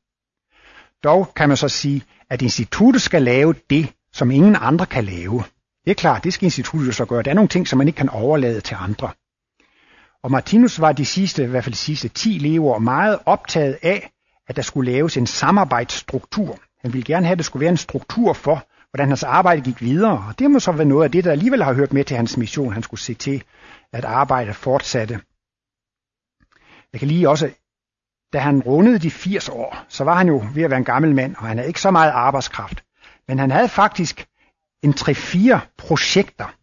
Dog 1.04 1.32
kan 1.36 1.48
man 1.48 1.56
så 1.56 1.68
sige, 1.68 2.02
at 2.30 2.42
instituttet 2.42 3.02
skal 3.02 3.22
lave 3.22 3.54
det, 3.70 3.92
som 4.12 4.30
ingen 4.30 4.56
andre 4.60 4.86
kan 4.86 5.04
lave. 5.04 5.42
Det 5.84 5.90
er 5.90 5.94
klart, 5.94 6.24
det 6.24 6.32
skal 6.32 6.44
instituttet 6.44 6.94
så 6.94 7.04
gøre. 7.04 7.22
Der 7.22 7.30
er 7.30 7.34
nogle 7.34 7.48
ting, 7.48 7.68
som 7.68 7.78
man 7.78 7.86
ikke 7.88 7.96
kan 7.96 8.08
overlade 8.08 8.60
til 8.60 8.76
andre. 8.80 9.10
Og 10.22 10.30
Martinus 10.30 10.80
var 10.80 10.92
de 10.92 11.04
sidste, 11.04 11.44
i 11.44 11.46
hvert 11.46 11.64
fald 11.64 11.74
de 11.74 11.78
sidste 11.78 12.08
10 12.08 12.28
lever 12.28 12.78
meget 12.78 13.18
optaget 13.26 13.78
af, 13.82 14.10
at 14.48 14.56
der 14.56 14.62
skulle 14.62 14.92
laves 14.92 15.16
en 15.16 15.26
samarbejdsstruktur. 15.26 16.58
Han 16.82 16.92
ville 16.92 17.04
gerne 17.04 17.26
have, 17.26 17.32
at 17.32 17.38
der 17.38 17.44
skulle 17.44 17.60
være 17.60 17.70
en 17.70 17.76
struktur 17.76 18.32
for, 18.32 18.66
hvordan 18.92 19.08
hans 19.08 19.22
arbejde 19.22 19.62
gik 19.62 19.80
videre. 19.80 20.24
Og 20.28 20.38
det 20.38 20.50
må 20.50 20.60
så 20.60 20.72
være 20.72 20.84
noget 20.84 21.04
af 21.04 21.10
det, 21.10 21.24
der 21.24 21.32
alligevel 21.32 21.62
har 21.62 21.72
hørt 21.72 21.92
med 21.92 22.04
til 22.04 22.16
hans 22.16 22.36
mission. 22.36 22.72
Han 22.72 22.82
skulle 22.82 23.00
se 23.00 23.14
til, 23.14 23.44
at 23.92 24.04
arbejdet 24.04 24.56
fortsatte. 24.56 25.20
Jeg 26.92 26.98
kan 26.98 27.08
lige 27.08 27.28
også, 27.28 27.50
da 28.32 28.38
han 28.38 28.62
rundede 28.62 28.98
de 28.98 29.10
80 29.10 29.48
år, 29.48 29.84
så 29.88 30.04
var 30.04 30.14
han 30.14 30.28
jo 30.28 30.44
ved 30.54 30.62
at 30.62 30.70
være 30.70 30.78
en 30.78 30.84
gammel 30.84 31.14
mand, 31.14 31.36
og 31.36 31.46
han 31.46 31.56
havde 31.56 31.68
ikke 31.68 31.80
så 31.80 31.90
meget 31.90 32.10
arbejdskraft. 32.10 32.84
Men 33.28 33.38
han 33.38 33.50
havde 33.50 33.68
faktisk 33.68 34.26
en 34.82 34.90
3-4 34.90 35.58
projekter, 35.78 36.54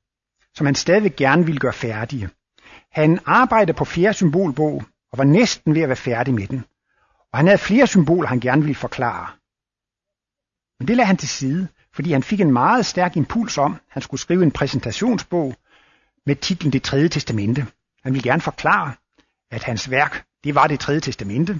som 0.53 0.65
han 0.65 0.75
stadig 0.75 1.15
gerne 1.15 1.45
ville 1.45 1.59
gøre 1.59 1.73
færdige. 1.73 2.29
Han 2.91 3.19
arbejdede 3.25 3.77
på 3.77 3.85
fjerde 3.85 4.13
symbolbog, 4.13 4.83
og 5.11 5.17
var 5.17 5.23
næsten 5.23 5.75
ved 5.75 5.81
at 5.81 5.89
være 5.89 5.95
færdig 5.95 6.33
med 6.33 6.47
den. 6.47 6.65
Og 7.31 7.39
han 7.39 7.47
havde 7.47 7.57
flere 7.57 7.87
symboler, 7.87 8.29
han 8.29 8.39
gerne 8.39 8.61
ville 8.61 8.75
forklare. 8.75 9.27
Men 10.79 10.87
det 10.87 10.97
lagde 10.97 11.07
han 11.07 11.17
til 11.17 11.29
side, 11.29 11.67
fordi 11.99 12.11
han 12.11 12.23
fik 12.23 12.41
en 12.41 12.51
meget 12.51 12.85
stærk 12.85 13.17
impuls 13.17 13.57
om, 13.57 13.73
at 13.73 13.79
han 13.89 14.01
skulle 14.01 14.21
skrive 14.21 14.43
en 14.43 14.51
præsentationsbog 14.51 15.55
med 16.25 16.35
titlen 16.35 16.73
Det 16.73 16.83
tredje 16.83 17.09
testamente. 17.09 17.65
Han 18.03 18.13
ville 18.13 18.29
gerne 18.29 18.41
forklare, 18.41 18.91
at 19.51 19.63
hans 19.63 19.91
værk, 19.91 20.25
det 20.43 20.55
var 20.55 20.67
det 20.67 20.79
tredje 20.79 20.99
testamente, 20.99 21.59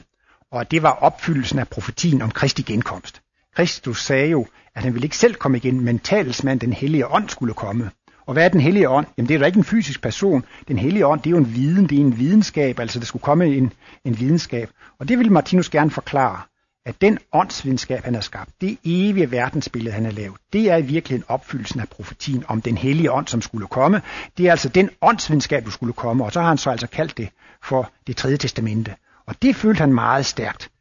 og 0.52 0.62
at 0.62 0.72
det 0.72 0.84
var 0.84 0.92
opfyldelsen 0.92 1.60
af 1.60 1.68
profetien 1.68 2.22
om 2.22 2.32
Kristi 2.32 2.62
genkomst. 2.62 3.22
Kristus 3.56 4.04
sagde 4.04 4.30
jo, 4.30 4.48
at 4.76 4.84
han 4.84 4.94
ville 4.94 5.06
ikke 5.06 5.18
selv 5.18 5.36
komme 5.36 5.58
igen, 5.58 5.82
men 5.82 6.00
talsmand, 6.00 6.60
den 6.60 6.74
hellige 6.74 7.08
ånd, 7.08 7.30
skulle 7.30 7.54
komme. 7.54 7.92
Og 8.26 8.34
hvad 8.34 8.46
er 8.46 8.50
den 8.50 8.62
hellige 8.62 8.90
ånd? 8.90 9.08
Jamen 9.18 9.28
det 9.30 9.36
er 9.36 9.40
da 9.40 9.46
ikke 9.46 9.58
en 9.58 9.64
fysisk 9.64 10.02
person. 10.02 10.46
Den 10.68 10.78
hellige 10.78 11.06
ånd, 11.06 11.22
det 11.22 11.28
er 11.28 11.32
jo 11.32 11.38
en 11.38 11.56
viden, 11.56 11.90
det 11.90 11.98
er 11.98 12.02
en 12.02 12.18
videnskab, 12.18 12.80
altså 12.80 13.00
der 13.00 13.06
skulle 13.06 13.24
komme 13.24 13.46
en, 13.46 13.74
en 14.06 14.20
videnskab. 14.20 14.70
Og 15.00 15.08
det 15.08 15.20
vil 15.20 15.32
Martinus 15.32 15.70
gerne 15.70 15.92
forklare, 15.92 16.42
at 16.90 17.02
den 17.02 17.20
åndsvidenskab, 17.32 18.04
han 18.04 18.14
har 18.14 18.22
skabt, 18.22 18.62
det 18.62 18.78
evige 18.84 19.32
verdensbillede, 19.32 19.94
han 19.94 20.06
har 20.06 20.12
lavet, 20.12 20.38
det 20.54 20.72
er 20.72 20.78
i 20.78 20.82
virkeligheden 20.82 21.26
opfyldelsen 21.28 21.80
af 21.80 21.90
profetien 21.90 22.44
om 22.48 22.62
den 22.62 22.78
hellige 22.78 23.12
ånd, 23.12 23.28
som 23.28 23.42
skulle 23.42 23.68
komme. 23.68 24.02
Det 24.38 24.48
er 24.48 24.52
altså 24.52 24.70
den 24.70 24.90
åndsvidenskab, 25.02 25.66
du 25.66 25.72
skulle 25.72 25.94
komme, 25.94 26.26
og 26.26 26.32
så 26.32 26.42
har 26.42 26.48
han 26.48 26.58
så 26.58 26.70
altså 26.70 26.88
kaldt 26.88 27.18
det 27.18 27.30
for 27.64 27.92
det 28.08 28.18
tredje 28.18 28.38
testamente. 28.38 28.96
Og 29.26 29.42
det 29.42 29.56
følte 29.56 29.80
han 29.80 29.94
meget 29.94 30.26
stærkt. 30.26 30.72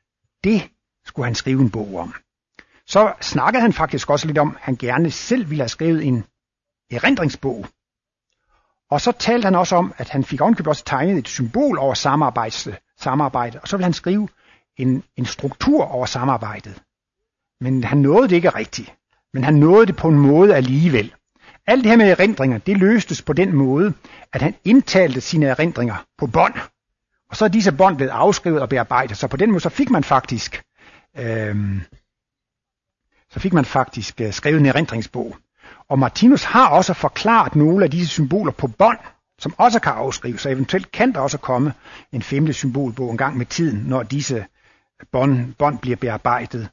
Det 0.45 0.69
skulle 1.05 1.27
han 1.27 1.35
skrive 1.35 1.61
en 1.61 1.71
bog 1.71 1.97
om. 1.97 2.15
Så 2.87 3.13
snakkede 3.21 3.63
han 3.63 3.73
faktisk 3.73 4.11
også 4.11 4.27
lidt 4.27 4.39
om, 4.39 4.49
at 4.49 4.63
han 4.63 4.77
gerne 4.77 5.11
selv 5.11 5.51
ville 5.51 5.63
have 5.63 5.69
skrevet 5.69 6.05
en 6.05 6.25
erindringsbog. 6.91 7.67
Og 8.91 9.01
så 9.01 9.13
talte 9.13 9.47
han 9.47 9.55
også 9.55 9.77
om, 9.77 9.95
at 9.97 10.09
han 10.09 10.25
fik 10.25 10.41
ovenkøbet 10.41 10.69
også 10.69 10.85
tegnet 10.85 11.19
et 11.19 11.29
symbol 11.29 11.79
over 11.79 11.95
samarbejde, 11.95 13.61
og 13.61 13.69
så 13.69 13.77
ville 13.77 13.85
han 13.85 13.93
skrive 13.93 14.29
en, 14.79 15.03
en 15.17 15.27
struktur 15.27 15.85
over 15.85 16.07
samarbejdet. 16.07 16.83
Men 17.61 17.85
han 17.85 17.99
nåede 17.99 18.29
det 18.29 18.37
ikke 18.37 18.51
rigtigt. 18.51 18.95
Men 19.35 19.45
han 19.45 19.55
nåede 19.55 19.87
det 19.87 19.97
på 19.97 20.09
en 20.09 20.19
måde 20.19 20.57
alligevel. 20.57 21.15
Alt 21.67 21.85
det 21.85 21.91
her 21.91 21.97
med 21.97 22.11
erindringer, 22.11 22.59
det 22.59 22.77
løstes 22.77 23.23
på 23.23 23.33
den 23.33 23.57
måde, 23.57 23.93
at 24.33 24.43
han 24.43 24.55
indtalte 24.65 25.21
sine 25.21 25.47
erindringer 25.47 26.05
på 26.19 26.27
bånd. 26.27 26.55
Og 27.31 27.37
så 27.37 27.45
er 27.45 27.49
disse 27.49 27.73
bånd 27.73 27.97
blevet 27.97 28.11
afskrevet 28.11 28.61
og 28.61 28.69
bearbejdet. 28.69 29.17
Så 29.17 29.29
på 29.29 29.37
den 29.37 29.51
måde 29.51 29.61
så 29.61 29.69
fik 29.69 29.91
man 29.91 30.05
faktisk, 30.05 30.63
øh, 31.19 31.57
så 33.31 33.41
fik 33.41 33.53
man 33.53 33.65
faktisk 33.65 34.21
øh, 34.21 34.33
skrevet 34.33 34.61
en 34.61 34.67
erindringsbog. 34.67 35.37
Og 35.89 35.99
Martinus 35.99 36.45
har 36.45 36.69
også 36.69 36.95
forklaret 36.95 37.57
nogle 37.57 37.85
af 37.85 37.91
disse 37.91 38.09
symboler 38.09 38.53
på 38.53 38.67
bånd, 38.67 38.99
som 39.39 39.55
også 39.59 39.81
kan 39.81 39.93
afskrives, 39.93 40.41
så 40.41 40.49
eventuelt 40.49 40.93
kan 40.93 41.13
der 41.13 41.21
også 41.21 41.39
komme 41.39 41.73
en 42.13 42.23
femte 42.23 42.53
symbolbog 42.53 43.11
en 43.11 43.17
gang 43.17 43.37
med 43.37 43.47
tiden, 43.47 43.79
når 43.79 44.03
disse 44.03 44.47
bånd, 45.13 45.55
bånd 45.55 45.79
bliver 45.79 45.97
bearbejdet. 45.97 46.69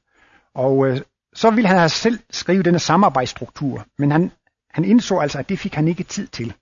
Og 0.55 0.87
øh, 0.87 1.01
så 1.33 1.51
ville 1.51 1.67
han 1.67 1.77
have 1.77 1.89
selv 1.89 2.19
skrive 2.29 2.63
denne 2.63 2.79
samarbejdsstruktur, 2.79 3.85
men 3.97 4.11
han, 4.11 4.31
han 4.69 4.85
indså 4.85 5.17
altså, 5.17 5.39
at 5.39 5.49
det 5.49 5.59
fik 5.59 5.73
han 5.73 5.87
ikke 5.87 6.03
tid 6.03 6.27
til. 6.27 6.53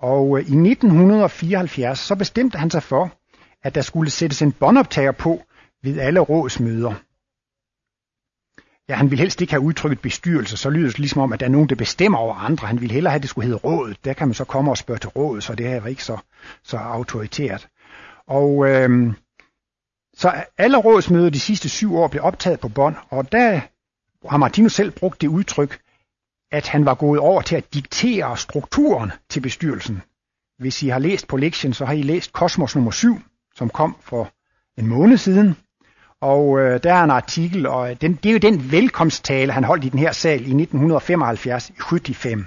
Og 0.00 0.38
øh, 0.38 0.44
i 0.44 0.70
1974 0.70 1.98
så 1.98 2.14
bestemte 2.14 2.58
han 2.58 2.70
sig 2.70 2.82
for, 2.82 3.12
at 3.62 3.74
der 3.74 3.80
skulle 3.80 4.10
sættes 4.10 4.42
en 4.42 4.52
båndoptager 4.52 5.12
på 5.12 5.42
ved 5.82 5.98
alle 5.98 6.20
rådsmøder 6.20 6.94
ja, 8.90 8.94
han 8.94 9.10
ville 9.10 9.22
helst 9.22 9.40
ikke 9.40 9.52
have 9.52 9.62
udtrykket 9.62 10.00
bestyrelse, 10.00 10.56
så 10.56 10.70
lyder 10.70 10.88
det 10.88 10.98
ligesom 10.98 11.20
om, 11.20 11.32
at 11.32 11.40
der 11.40 11.46
er 11.46 11.50
nogen, 11.50 11.68
der 11.68 11.74
bestemmer 11.74 12.18
over 12.18 12.34
andre. 12.34 12.66
Han 12.66 12.80
ville 12.80 12.94
hellere 12.94 13.10
have, 13.10 13.16
at 13.16 13.22
det 13.22 13.30
skulle 13.30 13.46
hedde 13.46 13.58
rådet. 13.58 14.04
Der 14.04 14.12
kan 14.12 14.28
man 14.28 14.34
så 14.34 14.44
komme 14.44 14.70
og 14.70 14.78
spørge 14.78 14.98
til 14.98 15.08
rådet, 15.08 15.44
så 15.44 15.54
det 15.54 15.68
her 15.68 15.80
var 15.80 15.88
ikke 15.88 16.04
så, 16.04 16.18
så 16.64 16.76
autoritært. 16.76 17.68
Og 18.26 18.68
øhm, 18.68 19.14
så 20.20 20.44
alle 20.58 20.76
rådsmøder 20.76 21.30
de 21.30 21.40
sidste 21.40 21.68
syv 21.68 21.96
år 21.96 22.08
blev 22.08 22.22
optaget 22.24 22.60
på 22.60 22.68
bånd, 22.68 22.96
og 23.10 23.32
der 23.32 23.60
har 24.28 24.36
Martinus 24.36 24.72
selv 24.74 24.90
brugt 24.90 25.20
det 25.20 25.28
udtryk, 25.28 25.80
at 26.52 26.68
han 26.68 26.84
var 26.84 26.94
gået 26.94 27.20
over 27.20 27.42
til 27.42 27.56
at 27.56 27.74
diktere 27.74 28.36
strukturen 28.36 29.12
til 29.28 29.40
bestyrelsen. 29.40 30.02
Hvis 30.58 30.82
I 30.82 30.88
har 30.88 30.98
læst 30.98 31.28
på 31.28 31.36
lektien, 31.36 31.72
så 31.72 31.84
har 31.84 31.92
I 31.92 32.02
læst 32.02 32.32
Kosmos 32.32 32.74
nummer 32.74 32.90
7, 32.90 33.20
som 33.54 33.70
kom 33.70 33.96
for 34.00 34.30
en 34.78 34.86
måned 34.86 35.16
siden. 35.16 35.56
Og 36.20 36.58
øh, 36.58 36.82
der 36.82 36.94
er 36.94 37.04
en 37.04 37.10
artikel, 37.10 37.66
og 37.66 37.90
øh, 37.90 37.96
den, 38.00 38.14
det 38.14 38.28
er 38.28 38.32
jo 38.32 38.38
den 38.38 38.72
velkomsttale, 38.72 39.52
han 39.52 39.64
holdt 39.64 39.84
i 39.84 39.88
den 39.88 39.98
her 39.98 40.12
sal 40.12 40.40
i 40.40 40.62
1975 40.62 41.70
i 41.70 41.72
75. 41.90 42.46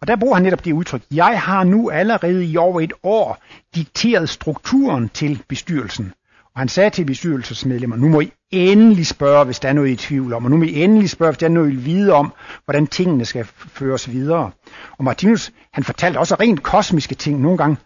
Og 0.00 0.06
der 0.06 0.16
bruger 0.16 0.34
han 0.34 0.42
netop 0.42 0.64
det 0.64 0.72
udtryk, 0.72 1.02
jeg 1.10 1.40
har 1.40 1.64
nu 1.64 1.90
allerede 1.90 2.46
i 2.46 2.56
over 2.56 2.80
et 2.80 2.92
år 3.02 3.42
dikteret 3.74 4.28
strukturen 4.28 5.08
til 5.08 5.42
bestyrelsen. 5.48 6.12
Og 6.54 6.60
han 6.60 6.68
sagde 6.68 6.90
til 6.90 7.04
bestyrelsesmedlemmer, 7.04 7.96
nu 7.96 8.08
må 8.08 8.20
I 8.20 8.32
endelig 8.50 9.06
spørge, 9.06 9.44
hvis 9.44 9.60
der 9.60 9.68
er 9.68 9.72
noget 9.72 9.90
i 9.90 9.96
tvivl 9.96 10.32
om, 10.32 10.44
og 10.44 10.50
nu 10.50 10.56
må 10.56 10.64
I 10.64 10.82
endelig 10.82 11.10
spørge, 11.10 11.32
hvis 11.32 11.38
der 11.38 11.46
er 11.46 11.50
noget 11.50 11.72
I 11.72 11.74
vide 11.74 12.12
om, 12.12 12.32
hvordan 12.64 12.86
tingene 12.86 13.24
skal 13.24 13.44
føres 13.44 14.10
videre. 14.10 14.50
Og 14.98 15.04
Martinus, 15.04 15.52
han 15.72 15.84
fortalte 15.84 16.18
også 16.18 16.34
rent 16.34 16.62
kosmiske 16.62 17.14
ting 17.14 17.40
nogle 17.40 17.58
gange. 17.58 17.76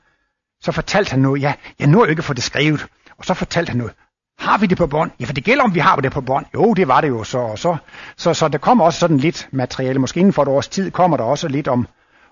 Så 0.62 0.72
fortalte 0.72 1.11
han 1.11 1.20
noget, 1.20 1.42
ja, 1.42 1.55
jeg 1.79 1.87
når 1.87 2.05
jo 2.05 2.11
ikke 2.11 2.20
at 2.20 2.24
få 2.24 2.35
det 2.35 2.42
skrevet. 2.42 2.87
Og 3.18 3.24
så 3.24 3.35
fortalte 3.35 3.70
han 3.70 3.79
noget, 3.79 3.92
har 4.38 4.59
vi 4.59 4.66
det 4.66 4.79
på 4.79 4.87
bånd? 4.87 5.11
Ja, 5.20 5.24
for 5.24 5.33
det 5.33 5.44
gælder, 5.44 5.64
om 5.64 5.74
vi 5.74 5.81
har 5.81 5.96
det 5.96 6.12
på 6.12 6.20
bånd. 6.20 6.46
Jo, 6.55 6.74
det 6.74 6.88
var 6.88 7.00
det 7.00 7.09
jo 7.09 7.24
så. 7.24 7.38
Og 7.38 7.59
så, 7.59 7.76
så, 8.16 8.35
så 8.35 8.48
der 8.48 8.59
kommer 8.59 8.85
også 8.85 8.98
sådan 8.98 9.16
lidt 9.16 9.48
materiale. 9.52 9.98
Måske 9.98 10.20
inden 10.20 10.33
for 10.33 10.42
et 10.42 10.48
års 10.48 10.68
tid 10.68 10.90
kommer 10.90 11.16
der 11.16 11.24
også 11.24 11.48
lidt 11.48 11.68
om, 11.68 11.87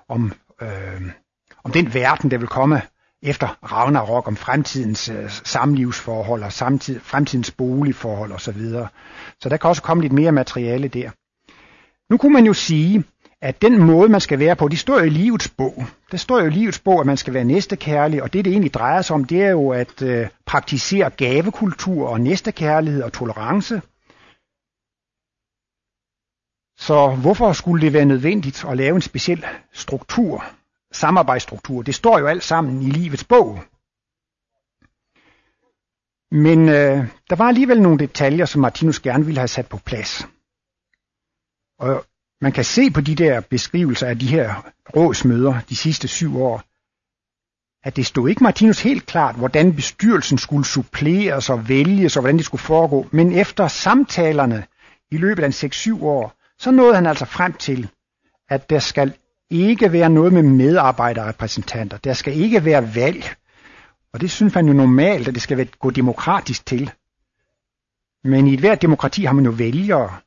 om, 0.08 0.32
øh, 0.62 1.02
om 1.64 1.72
den 1.72 1.94
verden, 1.94 2.30
der 2.30 2.38
vil 2.38 2.48
komme 2.48 2.82
efter 3.24 3.58
Ragnarok, 3.72 4.28
om 4.28 4.36
fremtidens 4.36 5.08
øh, 5.08 5.30
samlivsforhold 5.30 6.42
og 6.42 6.52
samtid, 6.52 7.00
fremtidens 7.00 7.50
boligforhold 7.50 8.32
osv. 8.32 8.38
Så, 8.38 8.52
videre. 8.52 8.88
så 9.40 9.48
der 9.48 9.56
kan 9.56 9.68
også 9.68 9.82
komme 9.82 10.02
lidt 10.02 10.12
mere 10.12 10.32
materiale 10.32 10.88
der. 10.88 11.10
Nu 12.10 12.16
kunne 12.16 12.32
man 12.32 12.46
jo 12.46 12.52
sige, 12.52 13.04
at 13.40 13.62
den 13.62 13.82
måde, 13.82 14.08
man 14.08 14.20
skal 14.20 14.38
være 14.38 14.56
på, 14.56 14.68
det 14.68 14.78
står 14.78 14.98
jo 14.98 15.04
i 15.04 15.08
livets 15.08 15.48
bog. 15.48 15.84
Der 16.10 16.16
står 16.16 16.40
jo 16.40 16.46
i 16.46 16.50
livets 16.50 16.78
bog, 16.78 17.00
at 17.00 17.06
man 17.06 17.16
skal 17.16 17.34
være 17.34 17.44
næstekærlig, 17.44 18.22
og 18.22 18.32
det, 18.32 18.44
det 18.44 18.50
egentlig 18.50 18.74
drejer 18.74 19.02
sig 19.02 19.14
om, 19.14 19.24
det 19.24 19.42
er 19.42 19.50
jo 19.50 19.68
at 19.70 20.02
øh, 20.02 20.28
praktisere 20.46 21.10
gavekultur 21.10 22.08
og 22.08 22.20
næstekærlighed 22.20 23.02
og 23.02 23.12
tolerance. 23.12 23.82
Så 26.78 27.16
hvorfor 27.22 27.52
skulle 27.52 27.84
det 27.84 27.92
være 27.92 28.04
nødvendigt 28.04 28.64
at 28.68 28.76
lave 28.76 28.94
en 28.94 29.02
speciel 29.02 29.44
struktur, 29.72 30.44
samarbejdsstruktur? 30.94 31.82
Det 31.82 31.94
står 31.94 32.18
jo 32.18 32.26
alt 32.26 32.44
sammen 32.44 32.82
i 32.82 32.90
livets 32.90 33.24
bog. 33.24 33.60
Men 36.30 36.68
øh, 36.68 37.06
der 37.30 37.36
var 37.36 37.48
alligevel 37.48 37.82
nogle 37.82 37.98
detaljer, 37.98 38.44
som 38.44 38.60
Martinus 38.60 39.00
gerne 39.00 39.24
ville 39.24 39.38
have 39.38 39.48
sat 39.48 39.68
på 39.68 39.76
plads. 39.76 40.28
Og 41.78 42.04
man 42.40 42.52
kan 42.52 42.64
se 42.64 42.90
på 42.90 43.00
de 43.00 43.14
der 43.14 43.40
beskrivelser 43.40 44.06
af 44.06 44.18
de 44.18 44.26
her 44.26 44.70
rådsmøder 44.96 45.60
de 45.68 45.76
sidste 45.76 46.08
syv 46.08 46.42
år, 46.42 46.62
at 47.84 47.96
det 47.96 48.06
stod 48.06 48.28
ikke 48.28 48.42
Martinus 48.42 48.82
helt 48.82 49.06
klart, 49.06 49.34
hvordan 49.34 49.74
bestyrelsen 49.74 50.38
skulle 50.38 50.66
suppleres 50.66 51.50
og 51.50 51.68
vælges 51.68 52.16
og 52.16 52.20
hvordan 52.20 52.36
det 52.36 52.44
skulle 52.44 52.62
foregå, 52.62 53.06
men 53.10 53.32
efter 53.32 53.68
samtalerne 53.68 54.66
i 55.10 55.16
løbet 55.16 55.44
af 55.44 55.64
6-7 55.64 56.04
år, 56.04 56.34
så 56.58 56.70
nåede 56.70 56.94
han 56.94 57.06
altså 57.06 57.24
frem 57.24 57.52
til, 57.52 57.88
at 58.48 58.70
der 58.70 58.78
skal 58.78 59.14
ikke 59.50 59.92
være 59.92 60.10
noget 60.10 60.32
med 60.32 60.42
medarbejderrepræsentanter. 60.42 61.96
Der 61.96 62.12
skal 62.12 62.36
ikke 62.40 62.64
være 62.64 62.94
valg. 62.94 63.34
Og 64.12 64.20
det 64.20 64.30
synes 64.30 64.54
man 64.54 64.66
jo 64.66 64.72
normalt, 64.72 65.28
at 65.28 65.34
det 65.34 65.42
skal 65.42 65.68
gå 65.78 65.90
demokratisk 65.90 66.66
til. 66.66 66.90
Men 68.24 68.46
i 68.46 68.54
et 68.54 68.60
hvert 68.60 68.82
demokrati 68.82 69.24
har 69.24 69.32
man 69.32 69.44
jo 69.44 69.50
vælgere. 69.50 70.18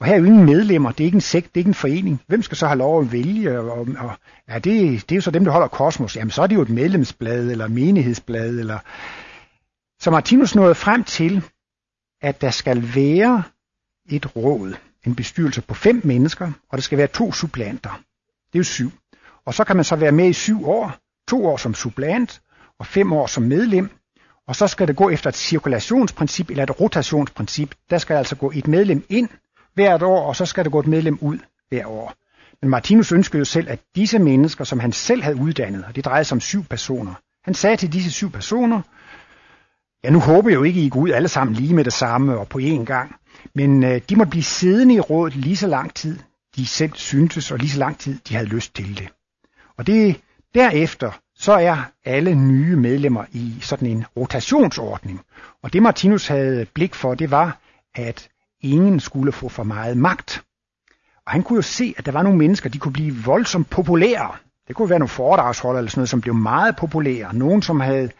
Og 0.00 0.06
her 0.06 0.14
er 0.14 0.18
jo 0.18 0.24
ingen 0.24 0.44
medlemmer, 0.44 0.92
det 0.92 1.04
er 1.04 1.06
ikke 1.06 1.14
en 1.14 1.20
sekt, 1.20 1.46
det 1.46 1.56
er 1.56 1.60
ikke 1.60 1.68
en 1.68 1.74
forening. 1.74 2.22
Hvem 2.26 2.42
skal 2.42 2.56
så 2.56 2.66
have 2.66 2.78
lov 2.78 3.00
at 3.00 3.12
vælge? 3.12 3.60
Og, 3.60 3.88
og, 3.98 4.12
ja, 4.48 4.54
det, 4.54 4.64
det 5.08 5.12
er 5.12 5.16
jo 5.16 5.20
så 5.20 5.30
dem, 5.30 5.44
der 5.44 5.52
holder 5.52 5.68
kosmos. 5.68 6.16
Jamen 6.16 6.30
så 6.30 6.42
er 6.42 6.46
det 6.46 6.54
jo 6.54 6.62
et 6.62 6.68
medlemsblad, 6.68 7.50
eller 7.50 7.68
menighedsblad, 7.68 8.58
eller... 8.58 8.78
Så 10.00 10.10
Martinus 10.10 10.54
nåede 10.54 10.74
frem 10.74 11.04
til, 11.04 11.44
at 12.22 12.40
der 12.40 12.50
skal 12.50 12.94
være 12.94 13.42
et 14.10 14.36
råd, 14.36 14.74
en 15.06 15.14
bestyrelse 15.14 15.62
på 15.62 15.74
fem 15.74 16.00
mennesker, 16.04 16.52
og 16.68 16.78
der 16.78 16.82
skal 16.82 16.98
være 16.98 17.06
to 17.06 17.32
supplanter. 17.32 18.02
Det 18.56 18.60
er 18.60 18.64
jo 18.64 18.74
syv. 18.74 18.92
Og 19.46 19.54
så 19.54 19.64
kan 19.64 19.76
man 19.76 19.84
så 19.84 19.96
være 19.96 20.12
med 20.12 20.28
i 20.28 20.32
syv 20.32 20.68
år, 20.68 20.96
to 21.28 21.46
år 21.46 21.56
som 21.56 21.74
supplant, 21.74 22.42
og 22.78 22.86
fem 22.86 23.12
år 23.12 23.26
som 23.26 23.42
medlem, 23.42 23.90
og 24.48 24.56
så 24.56 24.66
skal 24.66 24.88
det 24.88 24.96
gå 24.96 25.10
efter 25.10 25.28
et 25.28 25.36
cirkulationsprincip 25.36 26.50
eller 26.50 26.62
et 26.62 26.80
rotationsprincip. 26.80 27.74
Der 27.90 27.98
skal 27.98 28.16
altså 28.16 28.36
gå 28.36 28.52
et 28.54 28.68
medlem 28.68 29.04
ind, 29.08 29.28
hvert 29.74 30.02
år, 30.02 30.28
og 30.28 30.36
så 30.36 30.46
skal 30.46 30.64
der 30.64 30.70
gå 30.70 30.80
et 30.80 30.86
medlem 30.86 31.18
ud 31.20 31.38
hver 31.68 31.86
år. 31.86 32.14
Men 32.62 32.70
Martinus 32.70 33.12
ønskede 33.12 33.38
jo 33.38 33.44
selv, 33.44 33.68
at 33.68 33.80
disse 33.96 34.18
mennesker, 34.18 34.64
som 34.64 34.80
han 34.80 34.92
selv 34.92 35.22
havde 35.22 35.36
uddannet, 35.36 35.84
og 35.84 35.96
det 35.96 36.04
drejede 36.04 36.24
sig 36.24 36.36
om 36.36 36.40
syv 36.40 36.64
personer, 36.64 37.14
han 37.44 37.54
sagde 37.54 37.76
til 37.76 37.92
disse 37.92 38.10
syv 38.10 38.30
personer, 38.30 38.80
ja 40.04 40.10
nu 40.10 40.20
håber 40.20 40.50
jeg 40.50 40.56
jo 40.56 40.62
ikke, 40.62 40.80
I 40.80 40.88
går 40.88 41.00
ud 41.00 41.10
alle 41.10 41.28
sammen 41.28 41.56
lige 41.56 41.74
med 41.74 41.84
det 41.84 41.92
samme 41.92 42.38
og 42.38 42.48
på 42.48 42.58
én 42.58 42.84
gang, 42.84 43.14
men 43.54 43.84
øh, 43.84 44.00
de 44.08 44.16
måtte 44.16 44.30
blive 44.30 44.42
siddende 44.42 44.94
i 44.94 45.00
rådet 45.00 45.36
lige 45.36 45.56
så 45.56 45.66
lang 45.66 45.94
tid, 45.94 46.18
de 46.56 46.66
selv 46.66 46.92
syntes, 46.94 47.50
og 47.50 47.58
lige 47.58 47.70
så 47.70 47.78
lang 47.78 47.98
tid, 47.98 48.18
de 48.28 48.34
havde 48.34 48.48
lyst 48.48 48.74
til 48.74 48.98
det. 48.98 49.08
Og 49.76 49.86
det 49.86 50.20
derefter, 50.54 51.10
så 51.34 51.52
er 51.52 51.76
alle 52.04 52.34
nye 52.34 52.76
medlemmer 52.76 53.24
i 53.32 53.54
sådan 53.60 53.88
en 53.88 54.04
rotationsordning. 54.16 55.20
Og 55.62 55.72
det 55.72 55.82
Martinus 55.82 56.26
havde 56.26 56.66
blik 56.74 56.94
for, 56.94 57.14
det 57.14 57.30
var, 57.30 57.58
at 57.94 58.28
ingen 58.60 59.00
skulle 59.00 59.32
få 59.32 59.48
for 59.48 59.62
meget 59.62 59.96
magt. 59.96 60.44
Og 61.26 61.32
han 61.32 61.42
kunne 61.42 61.56
jo 61.56 61.62
se, 61.62 61.94
at 61.98 62.06
der 62.06 62.12
var 62.12 62.22
nogle 62.22 62.38
mennesker, 62.38 62.70
de 62.70 62.78
kunne 62.78 62.92
blive 62.92 63.14
voldsomt 63.24 63.70
populære. 63.70 64.36
Det 64.68 64.76
kunne 64.76 64.90
være 64.90 64.98
nogle 64.98 65.08
foredragsholdere 65.08 65.80
eller 65.80 65.90
sådan 65.90 66.00
noget, 66.00 66.08
som 66.08 66.20
blev 66.20 66.34
meget 66.34 66.76
populære. 66.76 67.34
Nogen, 67.34 67.62
som 67.62 67.80
havde 67.80 68.10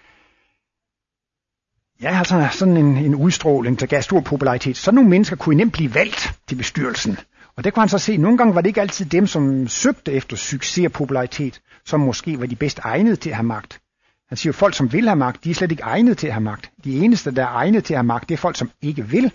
Ja, 2.03 2.19
altså 2.19 2.49
sådan 2.53 2.77
en, 2.77 2.97
en 2.97 3.15
udstråling, 3.15 3.81
der 3.81 3.87
gav 3.87 4.03
stor 4.03 4.21
popularitet. 4.21 4.77
Så 4.77 4.93
nogle 4.93 5.11
mennesker 5.11 5.37
kunne 5.37 5.57
nemt 5.57 5.73
blive 5.73 5.95
valgt 5.95 6.35
til 6.47 6.57
bestyrelsen. 6.57 7.19
Og 7.57 7.65
det 7.65 7.75
kunne 7.75 7.81
han 7.81 7.89
så 7.89 7.99
se. 7.99 8.17
Nogle 8.17 8.39
gange 8.39 8.55
var 8.55 8.61
det 8.61 8.69
ikke 8.69 8.81
altid 8.81 9.07
dem, 9.07 9.27
som 9.27 9.69
søgte 9.69 10.13
efter 10.13 10.37
succes 10.37 10.87
og 10.87 10.93
popularitet, 10.93 11.61
som 11.85 12.01
måske 12.01 12.41
var 12.41 12.47
de 12.47 12.57
bedst 12.57 12.79
egnede 12.79 13.17
til 13.17 13.31
at 13.31 13.37
have 13.37 13.47
magt. 13.47 13.81
Han 14.29 14.37
siger, 14.37 14.49
jo, 14.49 14.53
folk, 14.53 14.75
som 14.75 14.93
vil 14.93 15.09
have 15.09 15.17
magt, 15.17 15.45
de 15.45 15.51
er 15.51 15.55
slet 15.55 15.71
ikke 15.71 15.83
egnet 15.83 16.19
til 16.19 16.27
at 16.27 16.33
have 16.33 16.43
magt. 16.43 16.71
De 16.85 16.99
eneste, 16.99 17.31
der 17.31 17.43
er 17.43 17.49
egnet 17.49 17.85
til 17.85 17.95
at 17.95 17.99
have 17.99 18.07
magt, 18.07 18.29
det 18.29 18.35
er 18.35 18.39
folk, 18.39 18.57
som 18.57 18.71
ikke 18.83 19.09
vil, 19.09 19.33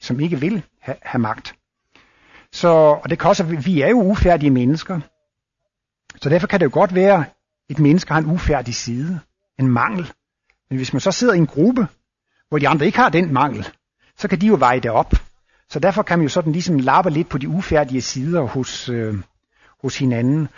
som 0.00 0.20
ikke 0.20 0.40
vil 0.40 0.62
have, 0.80 0.96
have 1.02 1.20
magt. 1.20 1.54
Så, 2.52 2.68
og 2.68 3.10
det 3.10 3.18
kan 3.18 3.28
også, 3.28 3.44
vi 3.44 3.80
er 3.80 3.88
jo 3.88 4.02
ufærdige 4.02 4.50
mennesker. 4.50 5.00
Så 6.22 6.28
derfor 6.28 6.46
kan 6.46 6.60
det 6.60 6.66
jo 6.66 6.70
godt 6.72 6.94
være, 6.94 7.18
at 7.18 7.24
et 7.68 7.78
menneske 7.78 8.12
har 8.12 8.18
en 8.18 8.30
ufærdig 8.30 8.74
side, 8.74 9.20
en 9.58 9.68
mangel. 9.68 10.12
Men 10.70 10.76
hvis 10.76 10.92
man 10.92 11.00
så 11.00 11.12
sidder 11.12 11.34
i 11.34 11.38
en 11.38 11.46
gruppe, 11.46 11.86
hvor 12.48 12.58
de 12.58 12.68
andre 12.68 12.86
ikke 12.86 12.98
har 12.98 13.08
den 13.08 13.32
mangel, 13.32 13.68
så 14.16 14.28
kan 14.28 14.40
de 14.40 14.46
jo 14.46 14.56
veje 14.58 14.80
det 14.80 14.90
op. 14.90 15.14
Så 15.70 15.78
derfor 15.78 16.02
kan 16.02 16.18
man 16.18 16.24
jo 16.24 16.28
sådan 16.28 16.52
ligesom 16.52 16.78
lappe 16.78 17.10
lidt 17.10 17.28
på 17.28 17.38
de 17.38 17.48
ufærdige 17.48 18.00
sider 18.00 18.40
hos, 18.40 18.88
øh, 18.88 19.14
hos 19.82 19.98
hinanden. 19.98 20.48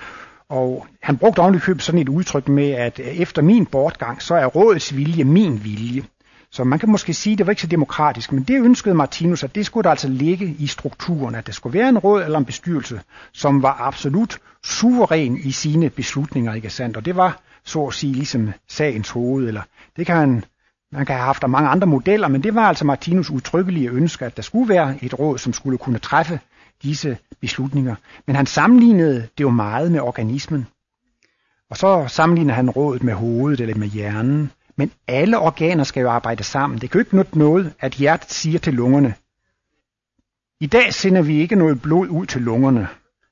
Og 0.48 0.86
han 1.02 1.18
brugte 1.18 1.40
ovenikøbet 1.40 1.82
sådan 1.82 2.00
et 2.00 2.08
udtryk 2.08 2.48
med, 2.48 2.70
at 2.70 3.00
øh, 3.00 3.06
efter 3.06 3.42
min 3.42 3.66
bortgang, 3.66 4.22
så 4.22 4.34
er 4.34 4.46
rådets 4.46 4.96
vilje 4.96 5.24
min 5.24 5.64
vilje. 5.64 6.02
Så 6.50 6.64
man 6.64 6.78
kan 6.78 6.90
måske 6.90 7.14
sige, 7.14 7.32
at 7.32 7.38
det 7.38 7.46
var 7.46 7.50
ikke 7.50 7.62
så 7.62 7.68
demokratisk, 7.68 8.32
men 8.32 8.42
det 8.42 8.60
ønskede 8.60 8.94
Martinus, 8.94 9.42
at 9.42 9.54
det 9.54 9.66
skulle 9.66 9.84
der 9.84 9.90
altså 9.90 10.08
ligge 10.08 10.56
i 10.58 10.66
strukturen, 10.66 11.34
at 11.34 11.46
der 11.46 11.52
skulle 11.52 11.78
være 11.78 11.88
en 11.88 11.98
råd 11.98 12.22
eller 12.22 12.38
en 12.38 12.44
bestyrelse, 12.44 13.00
som 13.32 13.62
var 13.62 13.76
absolut 13.80 14.38
suveræn 14.64 15.36
i 15.36 15.52
sine 15.52 15.90
beslutninger, 15.90 16.54
ikke 16.54 16.70
sandt? 16.70 16.96
Og 16.96 17.04
det 17.04 17.16
var 17.16 17.40
så 17.64 17.86
at 17.86 17.94
sige 17.94 18.12
ligesom 18.12 18.52
sagens 18.68 19.10
hoved, 19.10 19.48
eller 19.48 19.62
det 19.96 20.06
kan 20.06 20.16
han, 20.16 20.44
man 20.92 21.06
kan 21.06 21.16
have 21.16 21.24
haft 21.24 21.48
mange 21.48 21.68
andre 21.68 21.86
modeller, 21.86 22.28
men 22.28 22.42
det 22.42 22.54
var 22.54 22.68
altså 22.68 22.84
Martinus 22.84 23.30
udtrykkelige 23.30 23.90
ønske, 23.90 24.24
at 24.24 24.36
der 24.36 24.42
skulle 24.42 24.68
være 24.68 25.04
et 25.04 25.18
råd, 25.18 25.38
som 25.38 25.52
skulle 25.52 25.78
kunne 25.78 25.98
træffe 25.98 26.40
disse 26.82 27.18
beslutninger. 27.40 27.94
Men 28.26 28.36
han 28.36 28.46
sammenlignede 28.46 29.28
det 29.38 29.44
jo 29.44 29.50
meget 29.50 29.92
med 29.92 30.00
organismen. 30.00 30.66
Og 31.70 31.76
så 31.76 32.04
sammenligner 32.08 32.54
han 32.54 32.70
rådet 32.70 33.02
med 33.02 33.14
hovedet 33.14 33.60
eller 33.60 33.74
med 33.74 33.88
hjernen. 33.88 34.50
Men 34.76 34.92
alle 35.08 35.38
organer 35.38 35.84
skal 35.84 36.00
jo 36.00 36.10
arbejde 36.10 36.44
sammen. 36.44 36.78
Det 36.78 36.90
kan 36.90 36.98
jo 36.98 37.04
ikke 37.04 37.16
nytte 37.16 37.38
noget, 37.38 37.72
at 37.80 37.92
hjertet 37.92 38.30
siger 38.30 38.58
til 38.58 38.74
lungerne, 38.74 39.14
i 40.62 40.66
dag 40.66 40.94
sender 40.94 41.22
vi 41.22 41.40
ikke 41.40 41.56
noget 41.56 41.82
blod 41.82 42.08
ud 42.08 42.26
til 42.26 42.42
lungerne. 42.42 42.88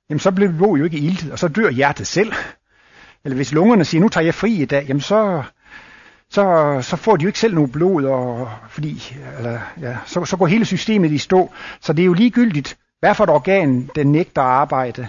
Jamen 0.09 0.18
så 0.18 0.31
bliver 0.31 0.53
blod 0.53 0.79
jo 0.79 0.85
ikke 0.85 0.99
iltet, 0.99 1.33
og 1.33 1.38
så 1.38 1.49
dør 1.49 1.70
hjertet 1.70 2.07
selv. 2.07 2.33
Eller 3.25 3.37
hvis 3.37 3.53
lungerne 3.53 3.85
siger, 3.85 4.01
nu 4.01 4.09
tager 4.09 4.25
jeg 4.25 4.35
fri 4.35 4.53
i 4.53 4.64
dag, 4.64 4.85
jamen 4.88 5.01
så, 5.01 5.42
så, 6.31 6.79
så 6.83 6.97
får 6.97 7.16
de 7.16 7.23
jo 7.23 7.29
ikke 7.29 7.38
selv 7.38 7.55
noget 7.55 7.73
blod, 7.73 8.05
og, 8.05 8.51
fordi, 8.69 9.16
eller, 9.38 9.61
ja, 9.81 9.97
så, 10.07 10.25
så 10.25 10.37
går 10.37 10.47
hele 10.47 10.64
systemet 10.64 11.12
i 11.12 11.19
stå. 11.19 11.51
Så 11.81 11.93
det 11.93 12.03
er 12.03 12.07
jo 12.07 12.12
ligegyldigt, 12.12 12.79
hvad 13.01 13.14
for 13.14 13.25
et 13.25 13.31
organ, 13.31 13.90
den 13.95 14.12
nægter 14.12 14.43
at 14.43 14.49
arbejde. 14.49 15.09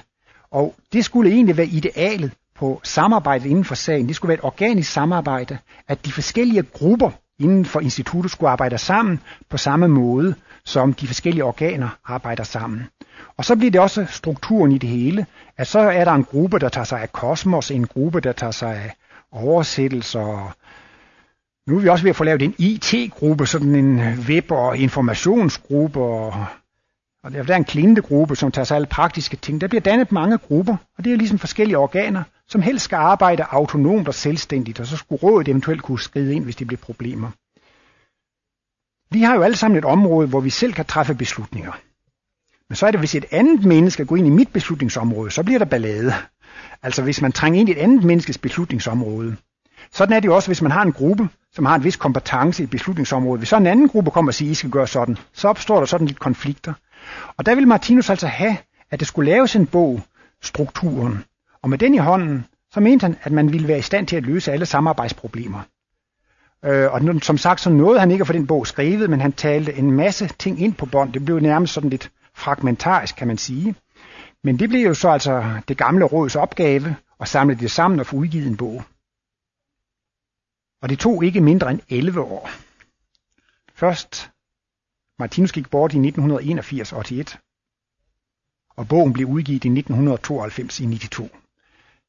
Og 0.51 0.75
det 0.93 1.05
skulle 1.05 1.31
egentlig 1.31 1.57
være 1.57 1.67
idealet 1.67 2.31
på 2.55 2.81
samarbejdet 2.83 3.45
inden 3.45 3.65
for 3.65 3.75
sagen. 3.75 4.07
Det 4.07 4.15
skulle 4.15 4.29
være 4.29 4.37
et 4.37 4.43
organisk 4.43 4.91
samarbejde, 4.91 5.57
at 5.87 6.05
de 6.05 6.11
forskellige 6.11 6.63
grupper 6.63 7.11
inden 7.39 7.65
for 7.65 7.79
instituttet 7.79 8.31
skulle 8.31 8.49
arbejde 8.49 8.77
sammen 8.77 9.19
på 9.49 9.57
samme 9.57 9.87
måde, 9.87 10.35
som 10.65 10.93
de 10.93 11.07
forskellige 11.07 11.43
organer 11.43 11.89
arbejder 12.05 12.43
sammen. 12.43 12.87
Og 13.37 13.45
så 13.45 13.55
bliver 13.55 13.71
det 13.71 13.81
også 13.81 14.05
strukturen 14.09 14.71
i 14.71 14.77
det 14.77 14.89
hele, 14.89 15.25
at 15.57 15.67
så 15.67 15.79
er 15.79 16.05
der 16.05 16.11
en 16.11 16.23
gruppe, 16.23 16.59
der 16.59 16.69
tager 16.69 16.85
sig 16.85 17.01
af 17.01 17.11
kosmos, 17.11 17.71
en 17.71 17.87
gruppe, 17.87 18.19
der 18.19 18.31
tager 18.31 18.51
sig 18.51 18.75
af 18.75 18.95
oversættelser. 19.31 20.55
Nu 21.67 21.77
er 21.77 21.81
vi 21.81 21.89
også 21.89 22.03
ved 22.03 22.09
at 22.09 22.15
få 22.15 22.23
lavet 22.23 22.41
en 22.41 22.55
IT-gruppe, 22.57 23.45
sådan 23.45 23.75
en 23.75 23.99
øh, 23.99 24.19
web- 24.19 24.51
og 24.51 24.77
informationsgruppe, 24.77 25.99
og 25.99 26.45
og 27.23 27.31
der 27.31 27.53
er 27.53 27.57
en 27.57 27.63
klintegruppe, 27.63 28.35
som 28.35 28.51
tager 28.51 28.65
sig 28.65 28.75
alle 28.75 28.87
praktiske 28.87 29.37
ting. 29.37 29.61
Der 29.61 29.67
bliver 29.67 29.81
dannet 29.81 30.11
mange 30.11 30.37
grupper, 30.37 30.75
og 30.97 31.03
det 31.03 31.13
er 31.13 31.17
ligesom 31.17 31.39
forskellige 31.39 31.77
organer, 31.77 32.23
som 32.47 32.61
helst 32.61 32.85
skal 32.85 32.95
arbejde 32.95 33.43
autonomt 33.43 34.07
og 34.07 34.13
selvstændigt, 34.13 34.79
og 34.79 34.87
så 34.87 34.97
skulle 34.97 35.23
rådet 35.23 35.47
eventuelt 35.47 35.83
kunne 35.83 35.99
skride 35.99 36.35
ind, 36.35 36.43
hvis 36.43 36.55
det 36.55 36.67
bliver 36.67 36.81
problemer. 36.81 37.31
Vi 39.11 39.21
har 39.21 39.35
jo 39.35 39.41
alle 39.41 39.57
sammen 39.57 39.77
et 39.77 39.85
område, 39.85 40.27
hvor 40.27 40.39
vi 40.39 40.49
selv 40.49 40.73
kan 40.73 40.85
træffe 40.85 41.15
beslutninger. 41.15 41.71
Men 42.69 42.75
så 42.75 42.87
er 42.87 42.91
det, 42.91 42.99
hvis 42.99 43.15
et 43.15 43.25
andet 43.31 43.65
menneske 43.65 44.05
går 44.05 44.15
ind 44.15 44.27
i 44.27 44.29
mit 44.29 44.53
beslutningsområde, 44.53 45.31
så 45.31 45.43
bliver 45.43 45.59
der 45.59 45.65
ballade. 45.65 46.13
Altså 46.83 47.03
hvis 47.03 47.21
man 47.21 47.31
trænger 47.31 47.59
ind 47.59 47.69
i 47.69 47.71
et 47.71 47.77
andet 47.77 48.03
menneskes 48.03 48.37
beslutningsområde. 48.37 49.35
Sådan 49.91 50.15
er 50.15 50.19
det 50.19 50.27
jo 50.27 50.35
også, 50.35 50.49
hvis 50.49 50.61
man 50.61 50.71
har 50.71 50.81
en 50.81 50.91
gruppe, 50.91 51.29
som 51.53 51.65
har 51.65 51.75
en 51.75 51.83
vis 51.83 51.95
kompetence 51.95 52.63
i 52.63 52.65
beslutningsområdet. 52.65 53.39
Hvis 53.39 53.49
så 53.49 53.57
en 53.57 53.67
anden 53.67 53.89
gruppe 53.89 54.11
kommer 54.11 54.29
og 54.29 54.33
siger, 54.33 54.49
at 54.49 54.51
I 54.51 54.55
skal 54.55 54.69
gøre 54.69 54.87
sådan, 54.87 55.17
så 55.33 55.47
opstår 55.47 55.79
der 55.79 55.85
sådan 55.85 56.07
lidt 56.07 56.19
konflikter. 56.19 56.73
Og 57.37 57.45
der 57.45 57.55
vil 57.55 57.67
Martinus 57.67 58.09
altså 58.09 58.27
have, 58.27 58.57
at 58.91 58.99
det 58.99 59.07
skulle 59.07 59.31
laves 59.31 59.55
en 59.55 59.65
bog, 59.65 60.01
strukturen. 60.41 61.23
Og 61.63 61.69
med 61.69 61.77
den 61.77 61.93
i 61.93 61.97
hånden, 61.97 62.45
så 62.73 62.79
mente 62.79 63.03
han, 63.03 63.15
at 63.23 63.31
man 63.31 63.51
ville 63.51 63.67
være 63.67 63.79
i 63.79 63.81
stand 63.81 64.07
til 64.07 64.15
at 64.15 64.23
løse 64.23 64.51
alle 64.51 64.65
samarbejdsproblemer. 64.65 65.59
Øh, 66.65 66.93
og 66.93 67.01
som 67.21 67.37
sagt, 67.37 67.61
så 67.61 67.69
nåede 67.69 67.99
han 67.99 68.11
ikke 68.11 68.21
at 68.21 68.27
få 68.27 68.33
den 68.33 68.47
bog 68.47 68.67
skrevet, 68.67 69.09
men 69.09 69.21
han 69.21 69.31
talte 69.31 69.73
en 69.73 69.91
masse 69.91 70.29
ting 70.39 70.61
ind 70.61 70.73
på 70.73 70.85
bånd. 70.85 71.13
Det 71.13 71.25
blev 71.25 71.39
nærmest 71.39 71.73
sådan 71.73 71.89
lidt 71.89 72.11
fragmentarisk, 72.35 73.15
kan 73.15 73.27
man 73.27 73.37
sige. 73.37 73.75
Men 74.43 74.59
det 74.59 74.69
blev 74.69 74.87
jo 74.87 74.93
så 74.93 75.09
altså 75.09 75.43
det 75.67 75.77
gamle 75.77 76.05
råds 76.05 76.35
opgave 76.35 76.95
at 77.19 77.27
samle 77.27 77.55
det 77.55 77.71
sammen 77.71 77.99
og 77.99 78.05
få 78.05 78.15
udgivet 78.15 78.47
en 78.47 78.57
bog. 78.57 78.83
Og 80.81 80.89
det 80.89 80.99
tog 80.99 81.25
ikke 81.25 81.41
mindre 81.41 81.71
end 81.71 81.79
11 81.89 82.21
år. 82.21 82.49
Først 83.73 84.31
Martinus 85.19 85.51
gik 85.51 85.69
bort 85.69 85.93
i 85.93 85.97
1981-81, 85.97 87.37
og 88.75 88.87
bogen 88.87 89.13
blev 89.13 89.27
udgivet 89.27 89.65
i 89.65 89.67
1992 89.67 90.79
i 90.79 90.83
92. 90.83 91.31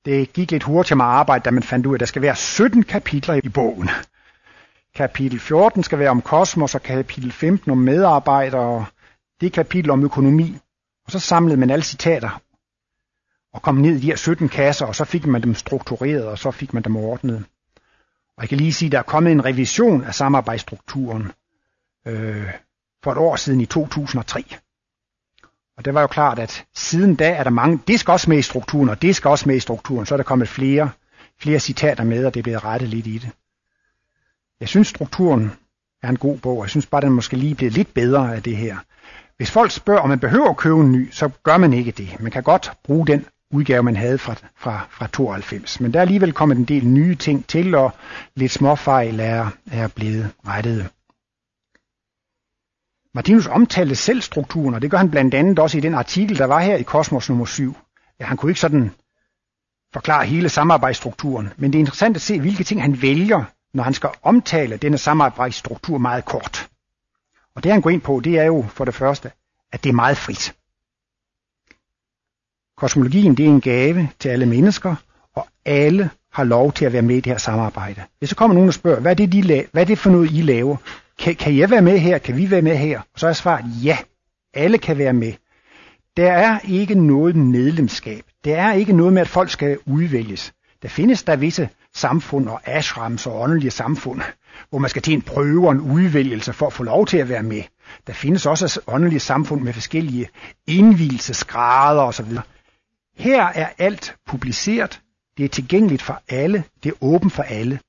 Det 0.04 0.32
gik 0.32 0.50
lidt 0.50 0.62
hurtigt 0.62 0.96
med 0.96 1.04
arbejde, 1.04 1.44
da 1.44 1.50
man 1.50 1.62
fandt 1.62 1.86
ud 1.86 1.92
af, 1.92 1.96
at 1.96 2.00
der 2.00 2.06
skal 2.06 2.22
være 2.22 2.36
17 2.36 2.82
kapitler 2.82 3.34
i 3.34 3.48
bogen. 3.48 3.90
Kapitel 4.94 5.40
14 5.40 5.82
skal 5.82 5.98
være 5.98 6.10
om 6.10 6.22
kosmos, 6.22 6.74
og 6.74 6.82
kapitel 6.82 7.32
15 7.32 7.70
om 7.70 7.78
medarbejdere, 7.78 8.86
det 9.40 9.52
kapitel 9.52 9.90
om 9.90 10.04
økonomi. 10.04 10.56
Og 11.04 11.12
så 11.12 11.18
samlede 11.18 11.56
man 11.56 11.70
alle 11.70 11.84
citater 11.84 12.40
og 13.52 13.62
kom 13.62 13.74
ned 13.74 13.96
i 13.96 14.00
de 14.00 14.06
her 14.06 14.16
17 14.16 14.48
kasser, 14.48 14.86
og 14.86 14.94
så 14.94 15.04
fik 15.04 15.26
man 15.26 15.42
dem 15.42 15.54
struktureret, 15.54 16.26
og 16.26 16.38
så 16.38 16.50
fik 16.50 16.74
man 16.74 16.82
dem 16.82 16.96
ordnet. 16.96 17.44
Og 18.36 18.42
jeg 18.42 18.48
kan 18.48 18.58
lige 18.58 18.72
sige, 18.72 18.86
at 18.86 18.92
der 18.92 18.98
er 18.98 19.02
kommet 19.02 19.32
en 19.32 19.44
revision 19.44 20.04
af 20.04 20.14
samarbejdsstrukturen 20.14 21.32
øh, 22.06 22.50
for 23.04 23.12
et 23.12 23.18
år 23.18 23.36
siden 23.36 23.60
i 23.60 23.66
2003. 23.66 24.44
Og 25.76 25.84
det 25.84 25.94
var 25.94 26.00
jo 26.00 26.06
klart, 26.06 26.38
at 26.38 26.64
siden 26.74 27.14
da 27.14 27.30
er 27.30 27.44
der 27.44 27.50
mange, 27.50 27.80
det 27.86 28.00
skal 28.00 28.12
også 28.12 28.30
med 28.30 28.38
i 28.38 28.42
strukturen, 28.42 28.88
og 28.88 29.02
det 29.02 29.16
skal 29.16 29.28
også 29.28 29.48
med 29.48 29.56
i 29.56 29.60
strukturen, 29.60 30.06
så 30.06 30.14
er 30.14 30.16
der 30.16 30.24
kommet 30.24 30.48
flere, 30.48 30.90
flere 31.38 31.60
citater 31.60 32.04
med, 32.04 32.26
og 32.26 32.34
det 32.34 32.40
er 32.40 32.42
blevet 32.42 32.64
rettet 32.64 32.88
lidt 32.88 33.06
i 33.06 33.18
det. 33.18 33.30
Jeg 34.60 34.68
synes, 34.68 34.88
strukturen 34.88 35.52
er 36.02 36.08
en 36.08 36.16
god 36.16 36.38
bog, 36.38 36.62
jeg 36.62 36.70
synes 36.70 36.86
bare, 36.86 37.00
den 37.00 37.12
måske 37.12 37.36
lige 37.36 37.54
blevet 37.54 37.72
lidt 37.72 37.94
bedre 37.94 38.34
af 38.34 38.42
det 38.42 38.56
her. 38.56 38.76
Hvis 39.36 39.50
folk 39.50 39.70
spørger, 39.70 40.00
om 40.00 40.08
man 40.08 40.20
behøver 40.20 40.50
at 40.50 40.56
købe 40.56 40.80
en 40.80 40.92
ny, 40.92 41.10
så 41.10 41.30
gør 41.42 41.56
man 41.56 41.72
ikke 41.72 41.90
det. 41.90 42.20
Man 42.20 42.32
kan 42.32 42.42
godt 42.42 42.72
bruge 42.84 43.06
den 43.06 43.26
udgave, 43.52 43.82
man 43.82 43.96
havde 43.96 44.18
fra, 44.18 44.34
fra, 44.56 44.86
fra 44.90 45.06
92. 45.06 45.80
Men 45.80 45.92
der 45.92 45.98
er 45.98 46.02
alligevel 46.02 46.32
kommet 46.32 46.58
en 46.58 46.64
del 46.64 46.86
nye 46.86 47.14
ting 47.14 47.46
til, 47.46 47.74
og 47.74 47.92
lidt 48.34 48.52
småfejl 48.52 49.20
er, 49.20 49.50
er 49.70 49.88
blevet 49.88 50.30
rettet. 50.46 50.88
Martinus 53.14 53.46
omtalte 53.46 53.94
selv 53.94 54.20
strukturen, 54.20 54.74
og 54.74 54.82
det 54.82 54.90
gør 54.90 54.98
han 54.98 55.10
blandt 55.10 55.34
andet 55.34 55.58
også 55.58 55.78
i 55.78 55.80
den 55.80 55.94
artikel, 55.94 56.38
der 56.38 56.44
var 56.44 56.60
her 56.60 56.76
i 56.76 56.82
Kosmos 56.82 57.28
nummer 57.28 57.44
7. 57.44 57.76
Ja, 58.20 58.24
han 58.24 58.36
kunne 58.36 58.50
ikke 58.50 58.60
sådan 58.60 58.90
forklare 59.92 60.26
hele 60.26 60.48
samarbejdsstrukturen, 60.48 61.52
men 61.56 61.72
det 61.72 61.78
er 61.78 61.80
interessant 61.80 62.16
at 62.16 62.22
se, 62.22 62.40
hvilke 62.40 62.64
ting 62.64 62.82
han 62.82 63.02
vælger, 63.02 63.44
når 63.74 63.82
han 63.82 63.94
skal 63.94 64.10
omtale 64.22 64.76
denne 64.76 64.98
samarbejdsstruktur 64.98 65.98
meget 65.98 66.24
kort. 66.24 66.68
Og 67.54 67.64
det 67.64 67.72
han 67.72 67.80
går 67.80 67.90
ind 67.90 68.00
på, 68.00 68.20
det 68.24 68.38
er 68.38 68.44
jo 68.44 68.64
for 68.68 68.84
det 68.84 68.94
første, 68.94 69.30
at 69.72 69.84
det 69.84 69.90
er 69.90 69.94
meget 69.94 70.16
frit. 70.16 70.54
Kosmologien 72.82 73.34
det 73.34 73.44
er 73.44 73.48
en 73.48 73.60
gave 73.60 74.08
til 74.18 74.28
alle 74.28 74.46
mennesker, 74.46 74.94
og 75.36 75.46
alle 75.64 76.10
har 76.32 76.44
lov 76.44 76.72
til 76.72 76.84
at 76.84 76.92
være 76.92 77.02
med 77.02 77.16
i 77.16 77.20
det 77.20 77.32
her 77.32 77.38
samarbejde. 77.38 78.02
Hvis 78.18 78.30
så 78.30 78.36
kommer 78.36 78.54
nogen 78.54 78.68
og 78.68 78.74
spørger, 78.74 79.00
hvad 79.00 79.10
er 79.10 79.14
det, 79.14 79.32
de 79.32 79.40
la- 79.40 79.68
hvad 79.72 79.82
er 79.82 79.86
det 79.86 79.98
for 79.98 80.10
noget, 80.10 80.30
I 80.30 80.42
laver? 80.42 80.76
Kan, 81.18 81.34
kan 81.34 81.56
jeg 81.56 81.70
være 81.70 81.82
med 81.82 81.98
her? 81.98 82.18
Kan 82.18 82.36
vi 82.36 82.50
være 82.50 82.62
med 82.62 82.76
her? 82.76 82.98
Og 82.98 83.04
så 83.20 83.28
er 83.28 83.32
svaret 83.32 83.64
ja. 83.84 83.98
Alle 84.54 84.78
kan 84.78 84.98
være 84.98 85.12
med. 85.12 85.32
Der 86.16 86.32
er 86.32 86.58
ikke 86.68 86.94
noget 86.94 87.36
medlemskab. 87.36 88.22
Der 88.44 88.56
er 88.56 88.72
ikke 88.72 88.92
noget 88.92 89.12
med, 89.12 89.22
at 89.22 89.28
folk 89.28 89.50
skal 89.50 89.78
udvælges. 89.86 90.52
Der 90.82 90.88
findes 90.88 91.22
der 91.22 91.36
visse 91.36 91.68
samfund 91.94 92.48
og 92.48 92.60
ashrams 92.64 93.26
og 93.26 93.40
åndelige 93.40 93.70
samfund, 93.70 94.20
hvor 94.70 94.78
man 94.78 94.90
skal 94.90 95.02
til 95.02 95.14
en 95.14 95.22
prøve 95.22 95.66
og 95.66 95.72
en 95.72 95.80
udvælgelse 95.80 96.52
for 96.52 96.66
at 96.66 96.72
få 96.72 96.82
lov 96.82 97.06
til 97.06 97.18
at 97.18 97.28
være 97.28 97.42
med. 97.42 97.62
Der 98.06 98.12
findes 98.12 98.46
også 98.46 98.80
åndelige 98.86 99.20
samfund 99.20 99.62
med 99.62 99.72
forskellige 99.72 100.28
indvielsesgrader 100.66 102.02
osv. 102.02 102.26
Her 103.16 103.42
er 103.42 103.68
alt 103.78 104.16
publiceret. 104.26 105.00
Det 105.36 105.44
er 105.44 105.48
tilgængeligt 105.48 106.02
for 106.02 106.22
alle. 106.28 106.64
Det 106.82 106.88
er 106.88 107.04
åbent 107.04 107.32
for 107.32 107.42
alle. 107.42 107.80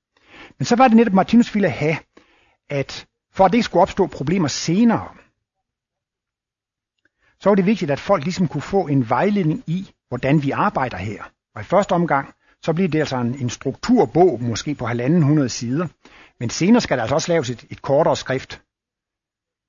Men 0.58 0.66
så 0.66 0.76
var 0.76 0.88
det 0.88 0.98
netop, 0.98 1.14
Martinus 1.14 1.56
ville 1.56 1.70
have, 1.70 1.98
at 2.70 3.06
for 3.34 3.46
at 3.46 3.52
det 3.52 3.58
ikke 3.58 3.66
skulle 3.66 3.82
opstå 3.82 4.08
problemer 4.08 4.48
senere, 4.48 5.08
så 7.40 7.50
var 7.50 7.56
det 7.56 7.66
vigtigt, 7.66 7.92
at 7.92 8.00
folk 8.00 8.24
ligesom 8.24 8.48
kunne 8.48 8.62
få 8.62 8.88
en 8.88 9.10
vejledning 9.10 9.64
i, 9.68 9.92
hvordan 10.08 10.44
vi 10.44 10.52
arbejder 10.52 10.98
her. 10.98 11.24
Og 11.56 11.62
i 11.62 11.64
første 11.64 11.92
omgang, 11.92 12.34
så 12.62 12.74
bliver 12.74 12.90
det 12.90 13.00
altså 13.00 13.18
en, 13.18 13.36
en 13.36 13.50
strukturbog, 13.50 14.42
måske 14.42 14.76
på 14.76 14.86
halvanden 14.86 15.22
hundrede 15.22 15.50
sider. 15.50 15.88
Men 16.40 16.50
senere 16.50 16.82
skal 16.82 16.98
der 16.98 17.04
altså 17.04 17.16
også 17.16 17.32
laves 17.32 17.50
et, 17.50 17.66
et 17.70 17.82
kortere 17.82 18.16
skrift. 18.16 18.62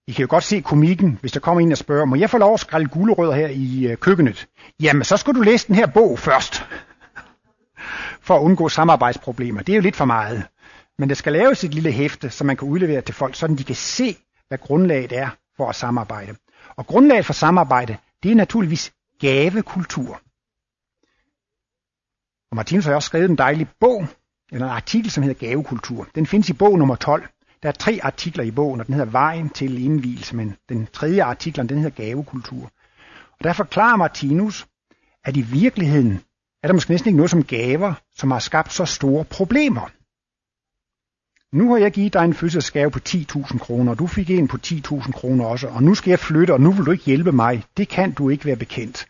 I 0.09 0.13
kan 0.13 0.23
jo 0.23 0.27
godt 0.31 0.45
se 0.45 0.61
komikken, 0.61 1.19
hvis 1.21 1.33
der 1.33 1.41
kommer 1.41 1.61
en 1.61 1.73
og 1.73 1.79
spørger, 1.79 2.05
må 2.05 2.17
jeg 2.17 2.31
få 2.31 2.39
lov 2.39 2.55
at 2.55 2.61
skrælle 2.61 2.89
gulerødder 2.89 3.35
her 3.35 3.49
i 3.49 3.87
øh, 3.87 3.97
køkkenet? 3.97 4.49
Jamen, 4.81 5.05
så 5.05 5.17
skal 5.17 5.35
du 5.35 5.41
læse 5.41 5.67
den 5.67 5.75
her 5.75 5.87
bog 5.87 6.19
først. 6.19 6.55
for 8.27 8.37
at 8.37 8.41
undgå 8.41 8.69
samarbejdsproblemer. 8.69 9.63
Det 9.63 9.73
er 9.73 9.77
jo 9.77 9.83
lidt 9.83 9.97
for 9.97 10.05
meget. 10.05 10.47
Men 10.99 11.09
der 11.09 11.15
skal 11.15 11.33
laves 11.33 11.65
et 11.65 11.75
lille 11.75 11.93
hæfte, 11.93 12.31
som 12.31 12.47
man 12.47 12.57
kan 12.57 12.69
udlevere 12.69 13.01
til 13.01 13.15
folk, 13.15 13.35
så 13.35 13.47
de 13.47 13.65
kan 13.65 13.75
se, 13.75 14.17
hvad 14.49 14.59
grundlaget 14.59 15.13
er 15.13 15.29
for 15.57 15.69
at 15.69 15.77
samarbejde. 15.77 16.35
Og 16.77 16.87
grundlaget 16.87 17.27
for 17.27 17.33
samarbejde, 17.33 17.97
det 18.23 18.31
er 18.31 18.35
naturligvis 18.35 18.93
gavekultur. 19.21 20.21
Og 22.51 22.57
Martinus 22.57 22.85
har 22.85 22.95
også 22.95 23.07
skrevet 23.07 23.31
en 23.31 23.39
dejlig 23.39 23.69
bog, 23.81 24.07
eller 24.53 24.67
en 24.67 24.73
artikel, 24.73 25.11
som 25.11 25.23
hedder 25.23 25.47
Gavekultur. 25.47 26.09
Den 26.15 26.27
findes 26.27 26.49
i 26.49 26.53
bog 26.53 26.79
nummer 26.79 26.97
12. 26.97 27.29
Der 27.65 27.71
er 27.71 27.73
tre 27.73 28.01
artikler 28.03 28.45
i 28.45 28.51
bogen, 28.51 28.81
og 28.81 28.87
den 28.87 28.95
hedder 28.95 29.11
Vejen 29.11 29.49
til 29.49 29.85
indvielse, 29.85 30.37
men 30.37 30.57
den 30.69 30.89
tredje 30.93 31.23
artikel, 31.23 31.69
den 31.69 31.79
hedder 31.79 32.03
Gavekultur. 32.03 32.71
Og 33.31 33.45
der 33.45 33.53
forklarer 33.53 33.97
Martinus, 33.97 34.67
at 35.25 35.37
i 35.37 35.41
virkeligheden 35.41 36.21
er 36.63 36.69
der 36.69 36.73
måske 36.73 36.91
næsten 36.91 37.09
ikke 37.09 37.17
noget 37.17 37.31
som 37.31 37.45
gaver, 37.45 37.95
som 38.15 38.31
har 38.31 38.39
skabt 38.39 38.73
så 38.73 38.85
store 38.85 39.25
problemer. 39.25 39.91
Nu 41.57 41.71
har 41.71 41.79
jeg 41.79 41.93
givet 41.93 42.13
dig 42.13 42.25
en 42.25 42.35
fødselsgave 42.35 42.91
på 42.91 42.99
10.000 43.09 43.59
kroner, 43.59 43.93
og 43.93 43.99
du 43.99 44.07
fik 44.07 44.31
en 44.31 44.49
på 44.49 44.59
10.000 44.67 45.13
kroner 45.13 45.45
også, 45.45 45.69
og 45.69 45.83
nu 45.83 45.95
skal 45.95 46.11
jeg 46.11 46.19
flytte, 46.19 46.53
og 46.53 46.61
nu 46.61 46.73
vil 46.73 46.87
du 46.87 46.91
ikke 46.91 47.05
hjælpe 47.05 47.33
mig. 47.33 47.65
Det 47.77 47.89
kan 47.89 48.13
du 48.13 48.29
ikke 48.29 48.45
være 48.45 48.57
bekendt. 48.57 49.07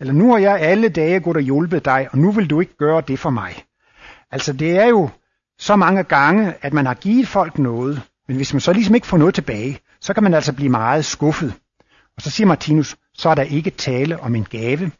Eller 0.00 0.12
nu 0.12 0.30
har 0.30 0.38
jeg 0.38 0.60
alle 0.60 0.88
dage 0.88 1.20
gået 1.20 1.36
og 1.36 1.42
hjulpet 1.42 1.84
dig, 1.84 2.08
og 2.12 2.18
nu 2.18 2.32
vil 2.32 2.50
du 2.50 2.60
ikke 2.60 2.76
gøre 2.76 3.02
det 3.08 3.18
for 3.18 3.30
mig. 3.30 3.64
Altså 4.30 4.52
det 4.52 4.78
er 4.78 4.86
jo 4.86 5.10
så 5.58 5.76
mange 5.76 6.02
gange, 6.02 6.54
at 6.62 6.72
man 6.72 6.86
har 6.86 6.94
givet 6.94 7.28
folk 7.28 7.58
noget, 7.58 8.02
men 8.28 8.36
hvis 8.36 8.52
man 8.54 8.60
så 8.60 8.72
ligesom 8.72 8.94
ikke 8.94 9.06
får 9.06 9.18
noget 9.18 9.34
tilbage, 9.34 9.78
så 10.00 10.14
kan 10.14 10.22
man 10.22 10.34
altså 10.34 10.52
blive 10.52 10.70
meget 10.70 11.04
skuffet. 11.04 11.54
Og 12.16 12.22
så 12.22 12.30
siger 12.30 12.46
Martinus, 12.46 12.96
så 13.14 13.28
er 13.28 13.34
der 13.34 13.42
ikke 13.42 13.70
tale 13.70 14.20
om 14.20 14.34
en 14.34 14.44
gave, 14.44 14.90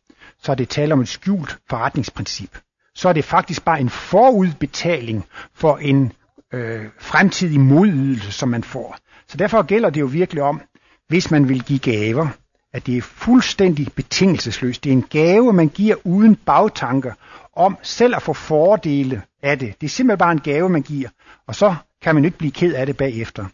så 0.42 0.52
er 0.52 0.56
det 0.56 0.68
tale 0.68 0.92
om 0.92 1.00
et 1.00 1.08
skjult 1.08 1.58
forretningsprincip. 1.68 2.58
Så 2.94 3.08
er 3.08 3.12
det 3.12 3.24
faktisk 3.24 3.64
bare 3.64 3.80
en 3.80 3.90
forudbetaling 3.90 5.24
for 5.54 5.76
en 5.76 6.12
øh, 6.54 6.84
fremtidig 6.98 7.60
modydelse, 7.60 8.32
som 8.32 8.48
man 8.48 8.64
får. 8.64 8.96
Så 9.28 9.36
derfor 9.36 9.62
gælder 9.62 9.90
det 9.90 10.00
jo 10.00 10.06
virkelig 10.06 10.42
om, 10.42 10.60
hvis 11.08 11.30
man 11.30 11.48
vil 11.48 11.62
give 11.62 11.78
gaver, 11.78 12.28
at 12.72 12.86
det 12.86 12.96
er 12.96 13.02
fuldstændig 13.02 13.92
betingelsesløst. 13.96 14.84
Det 14.84 14.90
er 14.90 14.96
en 14.96 15.06
gave, 15.10 15.52
man 15.52 15.68
giver 15.68 15.96
uden 16.04 16.36
bagtanker 16.36 17.12
om 17.58 17.76
selv 17.82 18.16
at 18.16 18.22
få 18.22 18.32
fordele 18.32 19.22
af 19.42 19.58
det. 19.58 19.80
Det 19.80 19.86
er 19.86 19.90
simpelthen 19.90 20.18
bare 20.18 20.32
en 20.32 20.40
gave, 20.40 20.68
man 20.68 20.82
giver, 20.82 21.08
og 21.46 21.54
så 21.54 21.74
kan 22.02 22.14
man 22.14 22.24
ikke 22.24 22.38
blive 22.38 22.52
ked 22.52 22.74
af 22.74 22.86
det 22.86 22.96
bagefter. 22.96 23.46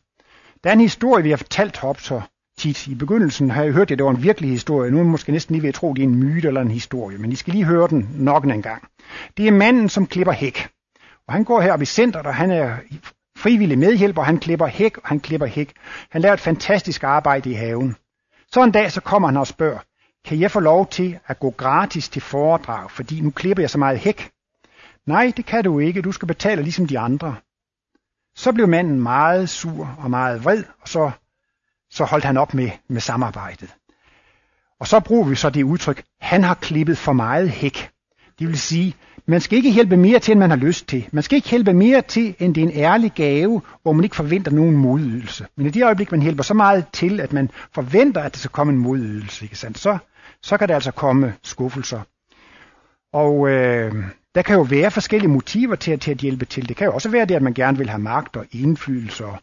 Der 0.65 0.71
er 0.71 0.75
en 0.75 0.81
historie, 0.81 1.23
vi 1.23 1.31
har 1.31 1.37
fortalt 1.37 1.85
op 1.85 2.01
så 2.01 2.21
tit. 2.59 2.87
I 2.87 2.95
begyndelsen 2.95 3.51
har 3.51 3.63
jeg 3.63 3.73
hørt, 3.73 3.91
at 3.91 3.99
det 3.99 4.05
var 4.05 4.11
en 4.11 4.23
virkelig 4.23 4.51
historie. 4.51 4.91
Nu 4.91 4.99
er 4.99 5.03
man 5.03 5.11
måske 5.11 5.33
næsten 5.33 5.55
lige 5.55 5.63
ved 5.63 5.69
at 5.69 5.75
tro, 5.75 5.91
at 5.91 5.97
det 5.97 6.03
er 6.03 6.07
en 6.07 6.19
myte 6.19 6.49
eller 6.49 6.61
en 6.61 6.71
historie, 6.71 7.19
men 7.19 7.33
I 7.33 7.35
skal 7.35 7.53
lige 7.53 7.65
høre 7.65 7.89
den 7.89 8.09
nok 8.15 8.45
en 8.45 8.63
gang. 8.63 8.89
Det 9.37 9.47
er 9.47 9.53
manden, 9.53 9.89
som 9.89 10.07
klipper 10.07 10.33
hæk. 10.33 10.69
Og 11.29 11.35
han 11.35 11.45
går 11.45 11.61
her 11.61 11.83
i 11.83 11.85
centret, 11.85 12.27
og 12.27 12.35
han 12.35 12.51
er 12.51 12.77
frivillig 13.39 13.79
medhjælper, 13.79 14.23
han 14.23 14.39
klipper 14.39 14.67
hæk, 14.67 14.97
og 14.97 15.09
han 15.09 15.21
klipper 15.21 15.47
hæk. 15.47 15.73
Han 16.11 16.23
laver 16.23 16.35
et 16.35 16.41
fantastisk 16.41 17.05
arbejde 17.05 17.51
i 17.51 17.53
haven. 17.53 17.97
Så 18.53 18.63
en 18.63 18.71
dag 18.71 18.93
så 18.93 19.01
kommer 19.01 19.29
han 19.29 19.37
og 19.37 19.47
spørger, 19.47 19.79
kan 20.25 20.41
jeg 20.41 20.51
få 20.51 20.61
lov 20.61 20.87
til 20.87 21.19
at 21.27 21.39
gå 21.39 21.51
gratis 21.51 22.09
til 22.09 22.23
foredrag, 22.23 22.91
fordi 22.91 23.21
nu 23.21 23.31
klipper 23.31 23.63
jeg 23.63 23.71
så 23.71 23.79
meget 23.79 23.99
hæk? 23.99 24.31
Nej, 25.07 25.33
det 25.37 25.47
kan 25.47 25.65
du 25.65 25.79
ikke, 25.79 26.03
du 26.03 26.13
skal 26.13 26.29
betale 26.29 26.63
ligesom 26.63 26.87
de 26.87 26.99
andre. 26.99 27.37
Så 28.37 28.53
blev 28.53 28.69
manden 28.69 29.01
meget 29.01 29.49
sur 29.49 29.97
og 29.99 30.11
meget 30.11 30.45
vred, 30.45 30.65
og 30.81 30.89
så, 30.89 31.11
så 31.91 32.05
holdt 32.05 32.25
han 32.25 32.37
op 32.37 32.55
med, 32.55 32.71
med 32.89 33.01
samarbejdet. 33.01 33.75
Og 34.81 34.87
så 34.87 35.01
bruger 35.01 35.29
vi 35.29 35.35
så 35.35 35.51
det 35.51 35.63
udtryk, 35.63 36.05
han 36.21 36.45
har 36.45 36.55
klippet 36.55 36.99
for 36.99 37.13
meget 37.13 37.51
hæk. 37.51 37.91
Det 38.39 38.49
vil 38.49 38.59
sige, 38.59 38.95
man 39.27 39.41
skal 39.41 39.57
ikke 39.57 39.71
hjælpe 39.71 39.97
mere 39.97 40.19
til, 40.19 40.33
end 40.33 40.41
man 40.41 40.51
har 40.51 40.57
lyst 40.57 40.89
til. 40.89 41.09
Man 41.13 41.23
skal 41.23 41.37
ikke 41.37 41.51
hjælpe 41.51 41.73
mere 41.73 42.03
til, 42.03 42.35
end 42.39 42.55
det 42.55 42.65
er 42.65 42.69
en 42.69 42.77
ærlig 42.77 43.13
gave, 43.13 43.63
hvor 43.83 43.93
man 43.93 44.05
ikke 44.05 44.17
forventer 44.17 44.51
nogen 44.51 44.77
modydelse. 44.77 45.47
Men 45.57 45.67
i 45.67 45.71
det 45.71 45.85
øjeblik, 45.85 46.11
man 46.11 46.23
hjælper 46.23 46.43
så 46.43 46.55
meget 46.55 46.85
til, 46.93 47.21
at 47.21 47.33
man 47.33 47.51
forventer, 47.73 48.21
at 48.21 48.35
der 48.35 48.39
skal 48.39 48.51
komme 48.51 48.73
en 48.73 48.79
modydelse, 48.79 49.45
ikke 49.45 49.57
sandt? 49.57 49.79
Så, 49.79 49.99
så 50.45 50.57
kan 50.57 50.69
der 50.69 50.75
altså 50.75 50.91
komme 50.91 51.35
skuffelser. 51.43 52.01
Og 53.13 53.49
øh, 53.49 53.95
der 54.35 54.43
kan 54.43 54.57
jo 54.57 54.63
være 54.63 54.91
forskellige 54.91 55.31
motiver 55.31 55.75
til, 55.77 55.99
til 55.99 56.11
at 56.11 56.19
hjælpe 56.19 56.45
til. 56.45 56.69
Det 56.69 56.77
kan 56.77 56.87
jo 56.87 56.95
også 56.95 57.09
være 57.09 57.25
det, 57.25 57.35
at 57.35 57.43
man 57.43 57.55
gerne 57.55 57.79
vil 57.79 57.89
have 57.89 58.03
magt 58.03 58.37
og 58.37 58.47
indflydelse 58.53 59.25
og 59.27 59.39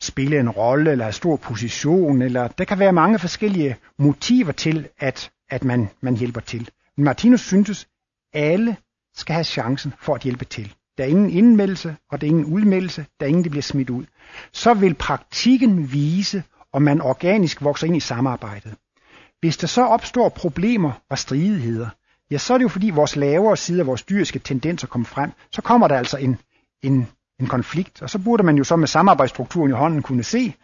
spille 0.00 0.40
en 0.40 0.50
rolle 0.50 0.90
eller 0.90 1.04
have 1.04 1.12
stor 1.12 1.36
position. 1.36 2.22
Eller 2.22 2.48
der 2.48 2.64
kan 2.64 2.78
være 2.78 2.92
mange 2.92 3.18
forskellige 3.18 3.76
motiver 3.98 4.52
til, 4.52 4.88
at, 4.98 5.30
at 5.50 5.64
man, 5.64 5.88
man 6.00 6.16
hjælper 6.16 6.40
til. 6.40 6.70
Men 6.96 7.04
Martinus 7.04 7.40
syntes, 7.40 7.88
alle 8.32 8.76
skal 9.16 9.34
have 9.34 9.44
chancen 9.44 9.94
for 10.00 10.14
at 10.14 10.22
hjælpe 10.22 10.44
til. 10.44 10.74
Der 10.98 11.04
er 11.04 11.08
ingen 11.08 11.30
indmeldelse, 11.30 11.96
og 12.10 12.20
der 12.20 12.26
er 12.26 12.28
ingen 12.28 12.44
udmeldelse, 12.44 13.06
der 13.20 13.26
er 13.26 13.28
ingen, 13.28 13.44
der 13.44 13.50
bliver 13.50 13.62
smidt 13.62 13.90
ud. 13.90 14.04
Så 14.52 14.74
vil 14.74 14.94
praktikken 14.94 15.92
vise, 15.92 16.42
om 16.72 16.82
man 16.82 17.00
organisk 17.00 17.62
vokser 17.62 17.86
ind 17.86 17.96
i 17.96 18.00
samarbejdet. 18.00 18.74
Hvis 19.40 19.56
der 19.56 19.66
så 19.66 19.82
opstår 19.82 20.28
problemer 20.28 20.92
og 21.10 21.18
stridigheder, 21.18 21.88
ja, 22.30 22.38
så 22.38 22.54
er 22.54 22.58
det 22.58 22.62
jo 22.62 22.68
fordi 22.68 22.90
vores 22.90 23.16
lavere 23.16 23.56
side 23.56 23.80
af 23.80 23.86
vores 23.86 24.02
dyriske 24.02 24.38
tendenser 24.38 24.86
kommer 24.86 25.06
frem. 25.06 25.30
Så 25.52 25.62
kommer 25.62 25.88
der 25.88 25.98
altså 25.98 26.16
en, 26.16 26.36
en, 26.82 27.06
en 27.40 27.46
konflikt, 27.46 28.02
og 28.02 28.10
så 28.10 28.18
burde 28.18 28.42
man 28.42 28.56
jo 28.56 28.64
så 28.64 28.76
med 28.76 28.88
samarbejdsstrukturen 28.88 29.70
i 29.70 29.74
hånden 29.74 30.02
kunne 30.02 30.22
se, 30.22 30.54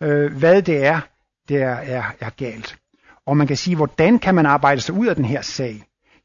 øh, 0.00 0.36
hvad 0.36 0.62
det 0.62 0.84
er, 0.84 1.00
der 1.48 1.68
er, 1.68 2.04
er 2.20 2.30
galt. 2.30 2.76
Og 3.26 3.36
man 3.36 3.46
kan 3.46 3.56
sige, 3.56 3.76
hvordan 3.76 4.18
kan 4.18 4.34
man 4.34 4.46
arbejde 4.46 4.80
sig 4.80 4.94
ud 4.94 5.06
af 5.06 5.16
den 5.16 5.24
her 5.24 5.42
sag? 5.42 5.82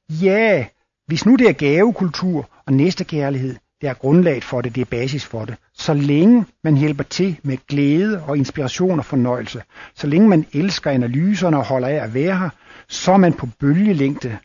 Ja, 0.09 0.65
hvis 1.07 1.25
nu 1.25 1.35
det 1.35 1.49
er 1.49 1.53
gavekultur 1.53 2.49
og 2.65 2.73
næstekærlighed, 2.73 3.55
det 3.81 3.89
er 3.89 3.93
grundlaget 3.93 4.43
for 4.43 4.61
det, 4.61 4.75
det 4.75 4.81
er 4.81 4.85
basis 4.85 5.25
for 5.25 5.45
det. 5.45 5.55
Så 5.73 5.93
længe 5.93 6.45
man 6.63 6.77
hjælper 6.77 7.03
til 7.03 7.39
med 7.43 7.57
glæde 7.67 8.23
og 8.23 8.37
inspiration 8.37 8.99
og 8.99 9.05
fornøjelse, 9.05 9.63
så 9.95 10.07
længe 10.07 10.27
man 10.27 10.45
elsker 10.53 10.91
analyserne 10.91 11.57
og 11.57 11.65
holder 11.65 11.87
af 11.87 11.93
at 11.93 12.13
være 12.13 12.37
her, 12.37 12.49
så 12.87 13.11
er 13.11 13.17
man 13.17 13.33
på 13.33 13.47
bølgelængde 13.59 14.37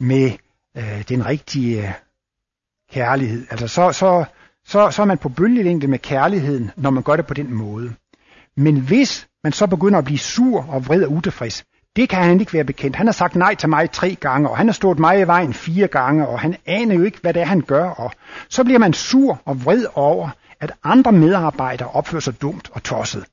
med 0.00 0.30
øh, 0.76 1.02
den 1.08 1.26
rigtige 1.26 1.82
øh, 1.82 1.92
kærlighed. 2.92 3.46
Altså 3.50 3.68
så, 3.68 3.92
så, 3.92 4.24
så, 4.64 4.90
så 4.90 5.02
er 5.02 5.06
man 5.06 5.18
på 5.18 5.28
bølgelængde 5.28 5.86
med 5.86 5.98
kærligheden, 5.98 6.70
når 6.76 6.90
man 6.90 7.02
gør 7.02 7.16
det 7.16 7.26
på 7.26 7.34
den 7.34 7.54
måde. 7.54 7.94
Men 8.56 8.80
hvis 8.80 9.28
man 9.44 9.52
så 9.52 9.66
begynder 9.66 9.98
at 9.98 10.04
blive 10.04 10.18
sur 10.18 10.66
og 10.68 10.86
vred 10.86 11.04
og 11.04 11.12
utilfreds, 11.12 11.64
det 11.96 12.08
kan 12.08 12.22
han 12.22 12.40
ikke 12.40 12.52
være 12.52 12.64
bekendt. 12.64 12.96
Han 12.96 13.06
har 13.06 13.12
sagt 13.12 13.36
nej 13.36 13.54
til 13.54 13.68
mig 13.68 13.90
tre 13.90 14.14
gange, 14.20 14.50
og 14.50 14.56
han 14.56 14.66
har 14.66 14.72
stået 14.72 14.98
mig 14.98 15.20
i 15.20 15.26
vejen 15.26 15.54
fire 15.54 15.86
gange, 15.86 16.28
og 16.28 16.40
han 16.40 16.56
aner 16.66 16.94
jo 16.94 17.02
ikke, 17.02 17.18
hvad 17.20 17.34
det 17.34 17.42
er, 17.42 17.46
han 17.46 17.60
gør. 17.60 17.88
Og 17.88 18.12
så 18.48 18.64
bliver 18.64 18.78
man 18.78 18.92
sur 18.92 19.40
og 19.44 19.64
vred 19.64 19.84
over, 19.94 20.28
at 20.60 20.72
andre 20.84 21.12
medarbejdere 21.12 21.88
opfører 21.88 22.20
sig 22.20 22.42
dumt 22.42 22.70
og 22.72 22.82
tosset. 22.82 23.24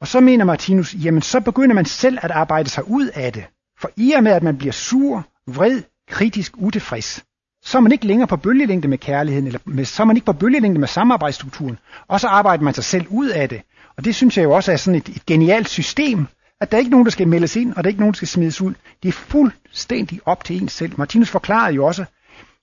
Og 0.00 0.08
så 0.08 0.20
mener 0.20 0.44
Martinus, 0.44 0.94
jamen 0.94 1.22
så 1.22 1.40
begynder 1.40 1.74
man 1.74 1.84
selv 1.84 2.18
at 2.22 2.30
arbejde 2.30 2.68
sig 2.68 2.88
ud 2.88 3.08
af 3.14 3.32
det. 3.32 3.44
For 3.80 3.90
i 3.96 4.12
og 4.12 4.22
med, 4.22 4.32
at 4.32 4.42
man 4.42 4.58
bliver 4.58 4.72
sur, 4.72 5.26
vred, 5.46 5.82
kritisk, 6.10 6.52
utilfreds, 6.56 7.24
så 7.64 7.78
er 7.78 7.82
man 7.82 7.92
ikke 7.92 8.06
længere 8.06 8.26
på 8.26 8.36
bølgelængde 8.36 8.88
med 8.88 8.98
kærligheden, 8.98 9.46
eller 9.46 9.60
med, 9.64 9.84
så 9.84 10.02
er 10.02 10.06
man 10.06 10.16
ikke 10.16 10.26
på 10.26 10.32
bølgelængde 10.32 10.80
med 10.80 10.88
samarbejdsstrukturen, 10.88 11.78
og 12.08 12.20
så 12.20 12.26
arbejder 12.26 12.64
man 12.64 12.74
sig 12.74 12.84
selv 12.84 13.06
ud 13.08 13.28
af 13.28 13.48
det. 13.48 13.62
Og 13.96 14.04
det 14.04 14.14
synes 14.14 14.36
jeg 14.36 14.44
jo 14.44 14.50
også 14.50 14.72
er 14.72 14.76
sådan 14.76 14.98
et, 14.98 15.08
et 15.08 15.26
genialt 15.26 15.68
system, 15.68 16.26
at 16.60 16.70
der 16.70 16.76
er 16.76 16.78
ikke 16.78 16.90
nogen, 16.90 17.06
der 17.06 17.10
skal 17.10 17.28
meldes 17.28 17.56
ind, 17.56 17.74
og 17.74 17.76
der 17.76 17.88
er 17.88 17.90
ikke 17.90 18.00
nogen, 18.00 18.12
der 18.12 18.16
skal 18.16 18.28
smides 18.28 18.60
ud. 18.60 18.74
Det 19.02 19.08
er 19.08 19.12
fuldstændig 19.12 20.20
op 20.24 20.44
til 20.44 20.62
en 20.62 20.68
selv. 20.68 20.92
Martinus 20.96 21.30
forklarede 21.30 21.74
jo 21.74 21.86
også, 21.86 22.04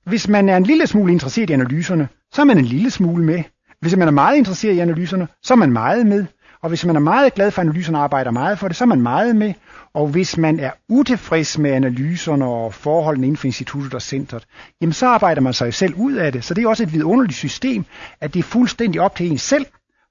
hvis 0.06 0.28
man 0.28 0.50
er 0.50 0.58
en 0.58 0.64
lille 0.64 0.88
smule 0.88 1.12
interesseret 1.12 1.50
i 1.50 1.54
analyserne, 1.54 2.08
så 2.34 2.42
er 2.42 2.46
man 2.46 2.58
en 2.58 2.66
lille 2.66 2.92
smule 2.92 3.24
med. 3.24 3.44
Hvis 3.82 3.96
man 3.96 4.08
er 4.08 4.12
meget 4.12 4.38
interesseret 4.38 4.74
i 4.74 4.80
analyserne, 4.80 5.28
så 5.44 5.54
er 5.54 5.58
man 5.58 5.72
meget 5.72 6.06
med. 6.06 6.26
Og 6.62 6.70
hvis 6.70 6.86
man 6.86 6.96
er 6.96 7.00
meget 7.00 7.34
glad 7.34 7.52
for 7.52 7.62
analyserne 7.62 7.98
og 7.98 8.04
arbejder 8.04 8.32
meget 8.32 8.60
for 8.60 8.68
det, 8.68 8.78
så 8.78 8.84
er 8.84 8.88
man 8.88 9.02
meget 9.02 9.36
med. 9.36 9.54
Og 9.94 10.08
hvis 10.08 10.38
man 10.38 10.60
er 10.60 10.72
utilfreds 10.90 11.58
med 11.58 11.72
analyserne 11.72 12.46
og 12.46 12.74
forholdene 12.74 13.28
inden 13.28 13.38
for 13.38 13.46
instituttet 13.46 13.94
og 13.94 14.02
centret, 14.02 14.46
jamen 14.82 14.94
så 14.94 15.08
arbejder 15.08 15.42
man 15.42 15.54
sig 15.54 15.74
selv 15.74 15.94
ud 15.94 16.14
af 16.14 16.32
det. 16.32 16.44
Så 16.44 16.54
det 16.54 16.64
er 16.64 16.68
også 16.68 16.84
et 16.84 16.94
vidunderligt 16.94 17.38
system, 17.38 17.86
at 18.22 18.34
det 18.34 18.40
er 18.40 18.44
fuldstændig 18.44 19.02
op 19.02 19.16
til 19.16 19.32
en 19.32 19.38
selv, 19.38 19.66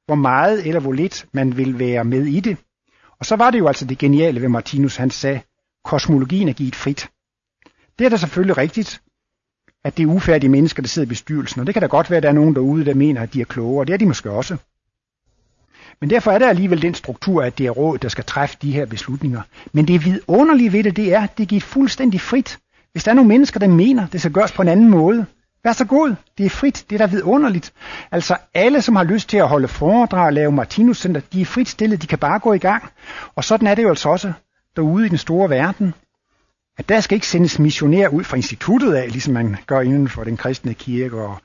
hvor 0.07 0.15
meget 0.15 0.67
eller 0.67 0.81
hvor 0.81 0.93
lidt 0.93 1.27
man 1.33 1.57
vil 1.57 1.79
være 1.79 2.05
med 2.05 2.27
i 2.27 2.41
det. 2.41 2.57
Og 3.25 3.29
så 3.29 3.37
var 3.37 3.51
det 3.51 3.59
jo 3.59 3.67
altså 3.67 3.85
det 3.85 3.99
geniale 3.99 4.43
ved 4.43 4.49
Martinus, 4.49 4.97
han 4.97 5.11
sagde, 5.11 5.41
kosmologien 5.85 6.49
er 6.49 6.53
givet 6.53 6.77
frit. 6.77 7.11
Det 7.99 8.05
er 8.05 8.09
da 8.09 8.17
selvfølgelig 8.17 8.57
rigtigt, 8.57 9.03
at 9.85 9.97
det 9.97 10.03
er 10.03 10.07
ufærdige 10.07 10.51
mennesker, 10.51 10.83
der 10.83 10.89
sidder 10.89 11.07
i 11.07 11.09
bestyrelsen, 11.09 11.61
og 11.61 11.67
det 11.67 11.75
kan 11.75 11.83
da 11.83 11.87
godt 11.87 12.11
være, 12.11 12.17
at 12.17 12.23
der 12.23 12.29
er 12.29 12.33
nogen 12.33 12.55
derude, 12.55 12.85
der 12.85 12.95
mener, 12.95 13.23
at 13.23 13.35
de 13.35 13.41
er 13.41 13.45
kloge, 13.45 13.81
og 13.81 13.87
det 13.87 13.93
er 13.93 13.97
de 13.97 14.07
måske 14.07 14.31
også. 14.31 14.57
Men 16.01 16.11
derfor 16.11 16.31
er 16.31 16.39
der 16.39 16.49
alligevel 16.49 16.83
den 16.83 16.95
struktur, 16.95 17.43
at 17.43 17.59
det 17.59 17.67
er 17.67 17.71
råd, 17.71 17.99
der 17.99 18.09
skal 18.09 18.25
træffe 18.25 18.57
de 18.63 18.73
her 18.73 18.87
beslutninger. 18.87 19.43
Men 19.73 19.89
det 19.89 20.05
vidunderlige 20.05 20.73
ved 20.73 20.85
det, 20.85 20.97
det 20.97 21.15
er, 21.15 21.21
at 21.21 21.39
det 21.39 21.49
giver 21.49 21.61
fuldstændig 21.61 22.21
frit. 22.21 22.59
Hvis 22.93 23.05
der 23.05 23.11
er 23.11 23.15
nogle 23.15 23.29
mennesker, 23.29 23.61
der 23.61 23.69
mener, 23.69 24.07
det 24.07 24.21
skal 24.21 24.33
gøres 24.33 24.53
på 24.53 24.63
en 24.63 24.69
anden 24.69 24.91
måde, 24.91 25.27
vær 25.65 25.73
så 25.73 25.85
god, 25.85 26.15
det 26.39 26.47
er 26.47 26.51
frit, 26.51 26.85
det 26.91 27.01
er 27.01 27.07
da 27.07 27.13
vidunderligt. 27.13 27.73
Altså 28.11 28.37
alle, 28.55 28.83
som 28.83 28.97
har 28.97 29.05
lyst 29.05 29.29
til 29.29 29.37
at 29.37 29.49
holde 29.49 29.69
foredrag 29.69 30.27
og 30.27 30.33
lave 30.33 30.53
Martinus 30.53 30.99
Center, 30.99 31.21
de 31.33 31.41
er 31.41 31.45
frit 31.45 31.69
stillet, 31.69 32.03
de 32.03 32.07
kan 32.07 32.19
bare 32.19 32.39
gå 32.39 32.53
i 32.53 32.59
gang. 32.59 32.85
Og 33.35 33.45
sådan 33.45 33.67
er 33.67 33.75
det 33.75 33.83
jo 33.83 33.89
altså 33.89 34.09
også 34.09 34.33
derude 34.77 35.07
i 35.07 35.09
den 35.09 35.19
store 35.19 35.51
verden 35.51 35.95
at 36.79 36.89
der 36.89 37.01
skal 37.01 37.15
ikke 37.15 37.27
sendes 37.27 37.59
missionærer 37.59 38.09
ud 38.09 38.25
fra 38.25 38.37
instituttet 38.37 38.95
af, 38.95 39.11
ligesom 39.11 39.35
man 39.35 39.57
gør 39.67 39.81
inden 39.81 40.09
for 40.09 40.25
den 40.25 40.37
kristne 40.37 40.75
kirke. 40.75 41.17
Og 41.17 41.39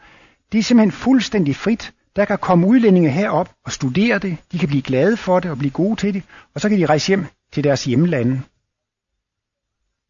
det 0.52 0.58
er 0.60 0.64
simpelthen 0.64 0.92
fuldstændig 0.92 1.56
frit. 1.56 1.94
Der 2.16 2.26
kan 2.26 2.38
komme 2.38 2.68
udlændinge 2.68 3.10
herop 3.10 3.50
og 3.66 3.72
studere 3.72 4.20
det. 4.20 4.38
De 4.52 4.60
kan 4.60 4.68
blive 4.68 4.82
glade 4.82 5.18
for 5.18 5.40
det 5.40 5.52
og 5.52 5.58
blive 5.58 5.72
gode 5.72 5.96
til 5.96 6.14
det. 6.14 6.24
Og 6.56 6.62
så 6.62 6.70
kan 6.70 6.78
de 6.78 6.86
rejse 6.86 7.08
hjem 7.08 7.26
til 7.52 7.64
deres 7.64 7.84
hjemlande. 7.84 8.42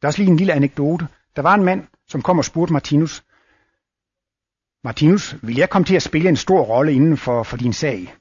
Der 0.02 0.06
er 0.06 0.08
også 0.08 0.20
lige 0.20 0.32
en 0.32 0.38
lille 0.38 0.54
anekdote. 0.54 1.08
Der 1.36 1.42
var 1.42 1.56
en 1.56 1.64
mand, 1.64 1.84
som 2.08 2.22
kom 2.22 2.38
og 2.38 2.46
spurgte 2.46 2.74
Martinus, 2.74 3.24
Martinus, 4.84 5.36
vil 5.42 5.56
jeg 5.56 5.70
komme 5.70 5.86
til 5.86 5.96
at 5.96 6.04
spille 6.04 6.30
en 6.30 6.36
stor 6.36 6.62
rolle 6.62 6.94
inden 6.94 7.18
for, 7.18 7.44
for 7.44 7.58
din 7.58 7.74
sag? 7.74 8.16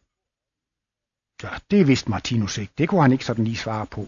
Ja, 1.42 1.48
det 1.70 1.88
vidste 1.88 2.10
Martinus 2.10 2.58
ikke. 2.58 2.72
Det 2.78 2.88
kunne 2.88 3.02
han 3.02 3.12
ikke 3.12 3.24
sådan 3.24 3.44
lige 3.44 3.56
svare 3.56 3.86
på. 3.86 4.06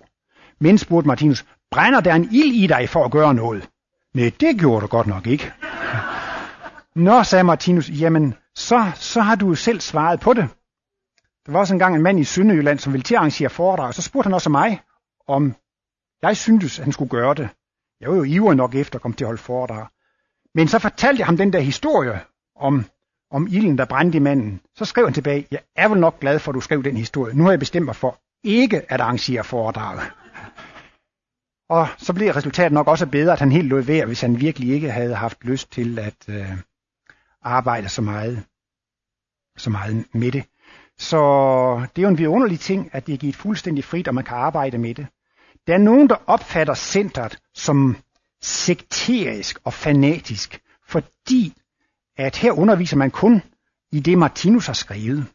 Men 0.59 0.78
spurgte 0.78 1.09
Martinus, 1.09 1.44
Brænder 1.70 2.01
der 2.01 2.14
en 2.14 2.28
ild 2.32 2.55
i 2.55 2.66
dig 2.66 2.88
for 2.88 3.05
at 3.05 3.12
gøre 3.12 3.34
noget? 3.34 3.68
Nej, 4.14 4.32
det 4.40 4.59
gjorde 4.59 4.80
du 4.80 4.86
godt 4.86 5.07
nok 5.07 5.26
ikke. 5.26 5.53
Nå, 6.94 7.22
sagde 7.22 7.44
Martinus, 7.44 7.90
jamen, 7.90 8.34
så, 8.55 8.92
så 8.94 9.20
har 9.20 9.34
du 9.34 9.55
selv 9.55 9.80
svaret 9.80 10.20
på 10.20 10.32
det. 10.32 10.48
Der 11.46 11.53
var 11.53 11.59
også 11.59 11.74
engang 11.74 11.96
en 11.96 12.03
mand 12.03 12.20
i 12.20 12.24
Sønderjylland, 12.24 12.78
som 12.78 12.92
ville 12.92 13.05
til 13.05 13.14
at 13.14 13.18
arrangere 13.18 13.51
foredrag, 13.51 13.94
så 13.94 14.03
spurgte 14.03 14.26
han 14.26 14.34
også 14.34 14.51
mig, 14.51 14.80
om 15.28 15.55
jeg 16.22 16.36
syntes, 16.36 16.78
at 16.78 16.84
han 16.84 16.92
skulle 16.92 17.11
gøre 17.11 17.34
det. 17.34 17.48
Jeg 18.01 18.11
var 18.11 18.16
jo 18.16 18.24
ivrig 18.24 18.57
nok 18.57 18.74
efter 18.74 18.96
at 18.98 19.03
komme 19.03 19.16
til 19.16 19.24
at 19.24 19.28
holde 19.28 19.42
foredrag. 19.42 19.86
Men 20.55 20.68
så 20.68 20.78
fortalte 20.78 21.20
jeg 21.20 21.26
ham 21.26 21.36
den 21.36 21.53
der 21.53 21.61
historie 21.61 22.20
om, 22.61 22.85
om 23.31 23.47
ilden, 23.51 23.79
der 23.79 23.85
brændte 23.85 24.17
i 24.17 24.21
manden. 24.21 24.61
Så 24.75 24.85
skrev 24.85 25.05
han 25.05 25.15
tilbage, 25.15 25.47
jeg 25.51 25.61
er 25.77 25.89
vel 25.89 26.01
nok 26.01 26.21
glad 26.21 26.39
for, 26.39 26.53
at 26.53 26.55
du 26.55 26.61
skrev 26.61 26.85
den 26.85 26.97
historie. 26.97 27.35
Nu 27.35 27.45
har 27.45 27.51
jeg 27.51 27.59
bestemt 27.59 27.85
mig 27.85 27.97
for 27.97 28.19
ikke 28.45 28.93
at 28.93 29.01
arrangere 29.01 29.45
foredraget. 29.45 30.03
Og 31.71 31.89
så 31.99 32.13
blev 32.13 32.31
resultatet 32.31 32.73
nok 32.73 32.89
også 32.89 33.07
bedre, 33.07 33.33
at 33.33 33.39
han 33.39 33.53
helt 33.53 33.69
lod 33.69 33.83
være, 33.83 34.07
hvis 34.07 34.21
han 34.21 34.41
virkelig 34.41 34.75
ikke 34.75 34.91
havde 34.91 35.15
haft 35.15 35.45
lyst 35.45 35.73
til 35.73 35.99
at 35.99 36.29
øh, 36.29 36.53
arbejde 37.43 37.89
så 37.89 38.03
meget, 38.03 38.45
så 39.59 39.71
meget 39.71 40.07
med 40.15 40.33
det. 40.33 40.45
Så 40.99 41.17
det 41.97 42.03
er 42.03 42.03
jo 42.03 42.09
en 42.09 42.19
vidunderlig 42.19 42.61
ting, 42.61 42.91
at 42.93 43.07
det 43.07 43.13
er 43.13 43.19
givet 43.19 43.37
fuldstændig 43.37 43.85
frit, 43.85 44.09
og 44.09 44.15
man 44.15 44.25
kan 44.25 44.37
arbejde 44.37 44.79
med 44.79 44.95
det. 44.95 45.07
Der 45.67 45.75
er 45.75 45.79
nogen, 45.79 46.09
der 46.09 46.17
opfatter 46.27 46.75
centret 46.75 47.39
som 47.55 47.97
sekterisk 48.43 49.59
og 49.65 49.73
fanatisk, 49.73 50.63
fordi 50.89 51.55
at 52.17 52.37
her 52.37 52.53
underviser 52.53 52.97
man 52.97 53.11
kun 53.11 53.43
i 53.93 54.01
det, 54.01 54.19
Martinus 54.19 54.67
har 54.67 54.73
skrevet. 54.73 55.27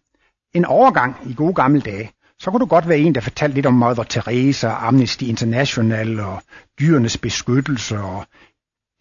En 0.54 0.66
overgang 0.66 1.16
i 1.26 1.34
gode 1.34 1.54
gamle 1.54 1.82
dage, 1.82 2.12
så 2.40 2.52
kunne 2.52 2.60
du 2.60 2.66
godt 2.66 2.90
være 2.90 2.98
en, 2.98 3.16
der 3.16 3.22
fortalte 3.22 3.56
lidt 3.56 3.66
om 3.66 3.74
Mother 3.74 4.04
Teresa, 4.04 4.68
Amnesty 4.68 5.24
International 5.24 6.20
og 6.20 6.42
dyrenes 6.80 7.18
beskyttelse. 7.18 8.00
Og 8.00 8.26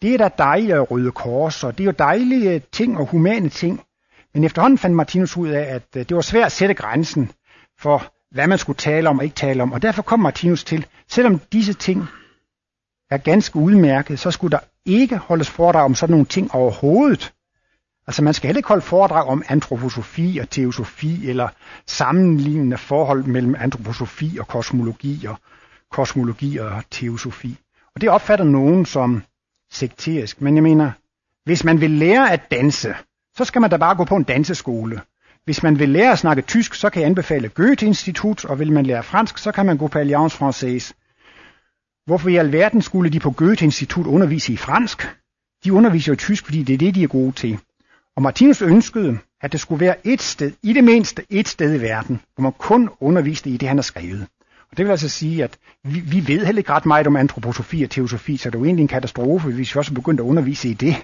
det 0.01 0.13
er 0.13 0.17
da 0.17 0.29
dejlige 0.37 0.79
røde 0.79 1.11
kors, 1.11 1.63
og 1.63 1.77
det 1.77 1.83
er 1.83 1.85
jo 1.85 1.91
dejlige 1.99 2.59
ting 2.71 2.97
og 2.97 3.05
humane 3.05 3.49
ting. 3.49 3.81
Men 4.33 4.43
efterhånden 4.43 4.77
fandt 4.77 4.95
Martinus 4.95 5.37
ud 5.37 5.49
af, 5.49 5.75
at 5.75 5.83
øh, 5.95 6.05
det 6.09 6.15
var 6.15 6.21
svært 6.21 6.45
at 6.45 6.51
sætte 6.51 6.73
grænsen 6.73 7.31
for, 7.79 8.13
hvad 8.31 8.47
man 8.47 8.57
skulle 8.57 8.77
tale 8.77 9.09
om 9.09 9.17
og 9.17 9.23
ikke 9.23 9.35
tale 9.35 9.63
om. 9.63 9.71
Og 9.71 9.81
derfor 9.81 10.01
kom 10.01 10.19
Martinus 10.19 10.63
til, 10.63 10.85
selvom 11.09 11.39
disse 11.39 11.73
ting 11.73 12.07
er 13.11 13.17
ganske 13.17 13.55
udmærket, 13.55 14.19
så 14.19 14.31
skulle 14.31 14.51
der 14.51 14.59
ikke 14.85 15.17
holdes 15.17 15.49
foredrag 15.49 15.83
om 15.83 15.95
sådan 15.95 16.11
nogle 16.11 16.25
ting 16.25 16.51
overhovedet. 16.55 17.33
Altså 18.07 18.23
man 18.23 18.33
skal 18.33 18.47
heller 18.47 18.57
ikke 18.57 18.67
holde 18.67 18.81
foredrag 18.81 19.27
om 19.27 19.43
antroposofi 19.49 20.37
og 20.41 20.49
teosofi, 20.49 21.29
eller 21.29 21.49
sammenlignende 21.87 22.77
forhold 22.77 23.23
mellem 23.23 23.55
antroposofi 23.59 24.37
og 24.39 24.47
kosmologi, 24.47 25.25
og 25.25 25.35
kosmologi 25.91 26.57
og 26.57 26.83
teosofi. 26.91 27.57
Og 27.95 28.01
det 28.01 28.09
opfatter 28.09 28.45
nogen 28.45 28.85
som 28.85 29.23
sekterisk. 29.71 30.41
Men 30.41 30.55
jeg 30.55 30.63
mener, 30.63 30.91
hvis 31.45 31.63
man 31.63 31.81
vil 31.81 31.91
lære 31.91 32.31
at 32.31 32.51
danse, 32.51 32.95
så 33.37 33.45
skal 33.45 33.61
man 33.61 33.69
da 33.69 33.77
bare 33.77 33.95
gå 33.95 34.03
på 34.03 34.15
en 34.15 34.23
danseskole. 34.23 35.01
Hvis 35.45 35.63
man 35.63 35.79
vil 35.79 35.89
lære 35.89 36.11
at 36.11 36.19
snakke 36.19 36.41
tysk, 36.41 36.73
så 36.73 36.89
kan 36.89 37.01
jeg 37.01 37.09
anbefale 37.09 37.49
Goethe-institut, 37.49 38.45
og 38.45 38.59
vil 38.59 38.71
man 38.71 38.85
lære 38.85 39.03
fransk, 39.03 39.37
så 39.37 39.51
kan 39.51 39.65
man 39.65 39.77
gå 39.77 39.87
på 39.87 39.99
Alliance 39.99 40.37
Française. 40.37 40.93
Hvorfor 42.05 42.29
i 42.29 42.35
alverden 42.35 42.81
skulle 42.81 43.09
de 43.09 43.19
på 43.19 43.31
Goethe-institut 43.31 44.07
undervise 44.07 44.53
i 44.53 44.57
fransk? 44.57 45.15
De 45.63 45.73
underviser 45.73 46.11
jo 46.11 46.15
tysk, 46.15 46.45
fordi 46.45 46.63
det 46.63 46.73
er 46.73 46.77
det, 46.77 46.95
de 46.95 47.03
er 47.03 47.07
gode 47.07 47.31
til. 47.31 47.59
Og 48.15 48.21
Martinus 48.21 48.61
ønskede, 48.61 49.17
at 49.41 49.51
det 49.51 49.59
skulle 49.59 49.85
være 49.85 50.07
et 50.07 50.21
sted, 50.21 50.51
i 50.63 50.73
det 50.73 50.83
mindste 50.83 51.23
et 51.29 51.47
sted 51.47 51.75
i 51.75 51.81
verden, 51.81 52.21
hvor 52.35 52.41
man 52.41 52.51
kun 52.51 52.89
underviste 52.99 53.49
i 53.49 53.57
det, 53.57 53.67
han 53.67 53.77
har 53.77 53.81
skrevet. 53.81 54.27
Og 54.71 54.77
det 54.77 54.85
vil 54.85 54.91
altså 54.91 55.09
sige, 55.09 55.43
at 55.43 55.57
vi, 55.83 55.99
vi 55.99 56.27
ved 56.27 56.45
heller 56.45 56.59
ikke 56.59 56.71
ret 56.71 56.85
meget 56.85 57.07
om 57.07 57.15
antroposofi 57.15 57.83
og 57.83 57.89
teosofi, 57.89 58.37
så 58.37 58.49
det 58.49 58.55
er 58.55 58.59
jo 58.59 58.65
egentlig 58.65 58.81
en 58.81 58.87
katastrofe, 58.87 59.51
hvis 59.51 59.75
vi 59.75 59.79
også 59.79 59.93
begyndte 59.93 60.23
at 60.23 60.27
undervise 60.27 60.69
i 60.69 60.73
det. 60.73 60.95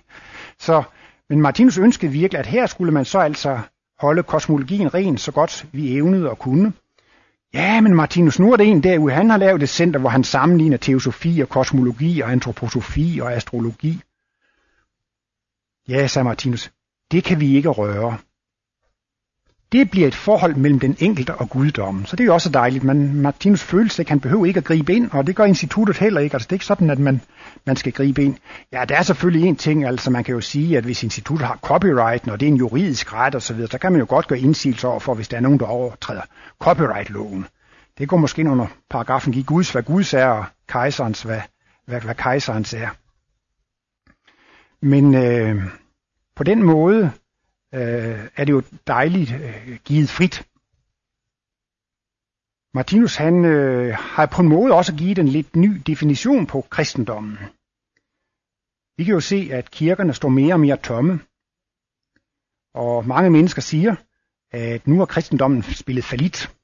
Så, 0.59 0.83
men 1.29 1.41
Martinus 1.41 1.77
ønskede 1.77 2.11
virkelig, 2.11 2.39
at 2.39 2.47
her 2.47 2.65
skulle 2.65 2.91
man 2.91 3.05
så 3.05 3.19
altså 3.19 3.59
holde 3.99 4.23
kosmologien 4.23 4.93
ren 4.93 5.17
så 5.17 5.31
godt 5.31 5.65
vi 5.71 5.97
evnede 5.97 6.29
og 6.29 6.39
kunne. 6.39 6.73
Ja, 7.53 7.81
men 7.81 7.95
Martinus, 7.95 8.39
nu 8.39 8.51
er 8.53 8.57
det 8.57 8.67
en 8.67 8.83
derude, 8.83 9.13
han 9.13 9.29
har 9.29 9.37
lavet 9.37 9.63
et 9.63 9.69
center, 9.69 9.99
hvor 9.99 10.09
han 10.09 10.23
sammenligner 10.23 10.77
teosofi 10.77 11.39
og 11.41 11.49
kosmologi 11.49 12.21
og 12.21 12.31
antroposofi 12.31 13.19
og 13.21 13.33
astrologi. 13.33 14.01
Ja, 15.87 16.07
sagde 16.07 16.23
Martinus, 16.23 16.71
det 17.11 17.23
kan 17.23 17.39
vi 17.39 17.55
ikke 17.55 17.69
røre. 17.69 18.17
Det 19.71 19.91
bliver 19.91 20.07
et 20.07 20.15
forhold 20.15 20.55
mellem 20.55 20.79
den 20.79 20.95
enkelte 20.99 21.35
og 21.35 21.49
guddommen. 21.49 22.05
Så 22.05 22.15
det 22.15 22.23
er 22.23 22.25
jo 22.25 22.33
også 22.33 22.49
dejligt. 22.49 22.83
Men 22.83 23.21
Martinus 23.21 23.63
følelse, 23.63 24.05
han 24.07 24.19
behøver 24.19 24.45
ikke 24.45 24.57
at 24.57 24.63
gribe 24.63 24.93
ind, 24.93 25.11
og 25.11 25.27
det 25.27 25.35
gør 25.35 25.45
instituttet 25.45 25.97
heller 25.97 26.21
ikke. 26.21 26.33
Altså 26.33 26.47
det 26.47 26.51
er 26.51 26.55
ikke 26.55 26.65
sådan, 26.65 26.89
at 26.89 26.99
man, 26.99 27.21
man 27.65 27.75
skal 27.75 27.91
gribe 27.91 28.23
ind. 28.23 28.35
Ja, 28.73 28.85
der 28.89 28.97
er 28.97 29.01
selvfølgelig 29.01 29.47
en 29.47 29.55
ting, 29.55 29.85
altså 29.85 30.11
man 30.11 30.23
kan 30.23 30.35
jo 30.35 30.41
sige, 30.41 30.77
at 30.77 30.83
hvis 30.83 31.03
instituttet 31.03 31.47
har 31.47 31.59
copyright, 31.61 32.27
og 32.27 32.39
det 32.39 32.45
er 32.45 32.51
en 32.51 32.57
juridisk 32.57 33.13
ret 33.13 33.35
osv., 33.35 33.41
så, 33.41 33.53
videre, 33.53 33.71
så 33.71 33.77
kan 33.77 33.91
man 33.91 33.99
jo 33.99 34.05
godt 34.09 34.27
gøre 34.27 34.39
indsigelse 34.39 34.87
over 34.87 34.99
for, 34.99 35.13
hvis 35.13 35.27
der 35.27 35.37
er 35.37 35.41
nogen, 35.41 35.59
der 35.59 35.65
overtræder 35.65 36.21
copyright-loven. 36.59 37.45
Det 37.97 38.09
går 38.09 38.17
måske 38.17 38.49
under 38.49 38.67
paragrafen, 38.89 39.33
give 39.33 39.43
Guds, 39.43 39.71
hvad 39.71 39.83
Guds 39.83 40.13
er, 40.13 40.27
og 40.27 40.45
kejserens, 40.67 41.21
hvad, 41.21 41.41
hvad, 41.85 42.01
hvad 42.01 42.15
kejserens 42.15 42.73
er. 42.73 42.89
Men 44.81 45.15
øh, 45.15 45.63
på 46.41 46.45
den 46.45 46.63
måde 46.63 47.03
øh, 47.73 48.29
er 48.35 48.45
det 48.45 48.49
jo 48.49 48.63
dejligt 48.87 49.31
øh, 49.31 49.79
givet 49.85 50.09
frit. 50.09 50.47
Martinus 52.73 53.15
han 53.15 53.45
øh, 53.45 53.95
har 53.95 54.25
på 54.25 54.41
en 54.41 54.47
måde 54.47 54.73
også 54.73 54.95
givet 54.95 55.19
en 55.19 55.27
lidt 55.27 55.55
ny 55.55 55.81
definition 55.87 56.47
på 56.47 56.61
kristendommen. 56.61 57.37
Vi 58.97 59.03
kan 59.03 59.13
jo 59.13 59.19
se, 59.19 59.49
at 59.51 59.71
kirkerne 59.71 60.13
står 60.13 60.29
mere 60.29 60.53
og 60.53 60.59
mere 60.59 60.77
tomme. 60.77 61.19
Og 62.73 63.07
mange 63.07 63.29
mennesker 63.29 63.61
siger, 63.61 63.95
at 64.51 64.87
nu 64.87 64.97
har 64.97 65.05
kristendommen 65.05 65.63
spillet 65.63 66.05
falit. 66.05 66.55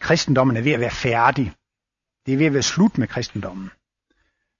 Kristendommen 0.00 0.56
er 0.56 0.62
ved 0.62 0.72
at 0.72 0.80
være 0.80 0.90
færdig. 0.90 1.52
Det 2.26 2.34
er 2.34 2.38
ved 2.38 2.46
at 2.46 2.52
være 2.52 2.62
slut 2.62 2.98
med 2.98 3.08
kristendommen. 3.08 3.70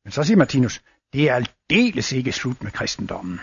Men 0.05 0.13
så 0.13 0.25
siger 0.25 0.37
Martinus, 0.37 0.83
det 1.13 1.31
er 1.31 1.35
aldeles 1.35 2.13
ikke 2.13 2.33
slut 2.33 2.63
med 2.63 2.71
kristendommen. 2.71 3.41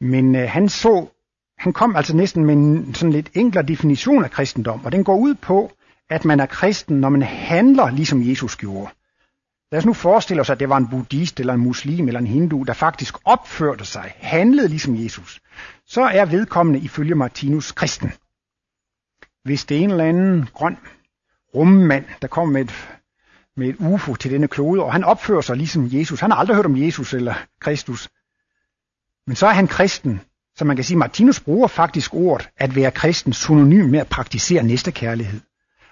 Men 0.00 0.34
øh, 0.34 0.50
han 0.50 0.68
så, 0.68 1.06
han 1.58 1.72
kom 1.72 1.96
altså 1.96 2.16
næsten 2.16 2.44
med 2.44 2.54
en 2.54 2.94
sådan 2.94 3.12
lidt 3.12 3.30
enklere 3.34 3.66
definition 3.66 4.24
af 4.24 4.30
kristendom, 4.30 4.84
og 4.84 4.92
den 4.92 5.04
går 5.04 5.16
ud 5.16 5.34
på, 5.34 5.72
at 6.10 6.24
man 6.24 6.40
er 6.40 6.46
kristen, 6.46 7.00
når 7.00 7.08
man 7.08 7.22
handler 7.22 7.90
ligesom 7.90 8.28
Jesus 8.28 8.56
gjorde. 8.56 8.90
Lad 9.72 9.78
os 9.78 9.86
nu 9.86 9.92
forestille 9.92 10.40
os, 10.40 10.50
at 10.50 10.60
det 10.60 10.68
var 10.68 10.76
en 10.76 10.88
buddhist, 10.88 11.40
eller 11.40 11.54
en 11.54 11.60
muslim, 11.60 12.06
eller 12.06 12.20
en 12.20 12.26
hindu, 12.26 12.62
der 12.62 12.72
faktisk 12.72 13.14
opførte 13.24 13.84
sig, 13.84 14.12
handlede 14.16 14.68
ligesom 14.68 15.04
Jesus. 15.04 15.40
Så 15.86 16.02
er 16.02 16.24
vedkommende 16.24 16.80
ifølge 16.80 17.14
Martinus 17.14 17.72
kristen. 17.72 18.12
Hvis 19.44 19.64
det 19.64 19.76
er 19.76 19.80
en 19.80 19.90
eller 19.90 20.04
anden 20.04 20.48
grøn 20.54 20.76
rummand, 21.54 22.04
der 22.22 22.28
kommer 22.28 22.52
med 22.52 22.60
et, 22.60 22.98
med 23.56 23.68
et 23.68 23.76
UFO 23.78 24.14
til 24.14 24.30
denne 24.30 24.48
klode, 24.48 24.82
og 24.82 24.92
han 24.92 25.04
opfører 25.04 25.40
sig 25.40 25.56
ligesom 25.56 25.88
Jesus. 25.92 26.20
Han 26.20 26.30
har 26.30 26.38
aldrig 26.38 26.56
hørt 26.56 26.66
om 26.66 26.76
Jesus 26.76 27.14
eller 27.14 27.34
Kristus. 27.60 28.08
Men 29.26 29.36
så 29.36 29.46
er 29.46 29.52
han 29.52 29.66
kristen. 29.66 30.20
Så 30.56 30.64
man 30.64 30.76
kan 30.76 30.84
sige, 30.84 30.96
Martinus 30.96 31.40
bruger 31.40 31.68
faktisk 31.68 32.14
ordet 32.14 32.48
at 32.56 32.76
være 32.76 32.90
kristen 32.90 33.32
synonym 33.32 33.90
med 33.90 33.98
at 33.98 34.08
praktisere 34.08 34.62
næstekærlighed. 34.62 35.40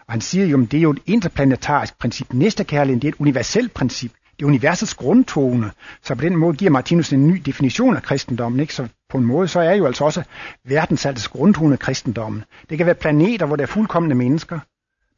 Og 0.06 0.12
han 0.12 0.20
siger 0.20 0.46
jo, 0.46 0.62
at 0.62 0.70
det 0.70 0.78
er 0.78 0.82
jo 0.82 0.90
et 0.90 1.02
interplanetarisk 1.06 1.98
princip. 1.98 2.32
Næstekærlighed 2.32 3.00
det 3.00 3.08
er 3.08 3.12
et 3.12 3.20
universelt 3.20 3.74
princip. 3.74 4.12
Det 4.38 4.42
er 4.42 4.46
universets 4.46 4.94
grundtone. 4.94 5.70
Så 6.02 6.14
på 6.14 6.22
den 6.22 6.36
måde 6.36 6.56
giver 6.56 6.70
Martinus 6.70 7.12
en 7.12 7.28
ny 7.28 7.42
definition 7.46 7.96
af 7.96 8.02
kristendommen. 8.02 8.60
Ikke? 8.60 8.74
Så 8.74 8.88
på 9.10 9.18
en 9.18 9.24
måde, 9.24 9.48
så 9.48 9.60
er 9.60 9.74
jo 9.74 9.86
altså 9.86 10.04
også 10.04 10.22
verdensaltets 10.64 11.28
grundtone 11.28 11.76
kristendommen. 11.76 12.44
Det 12.70 12.78
kan 12.78 12.86
være 12.86 12.94
planeter, 12.94 13.46
hvor 13.46 13.56
der 13.56 13.62
er 13.62 13.66
fuldkommende 13.66 14.16
mennesker, 14.16 14.58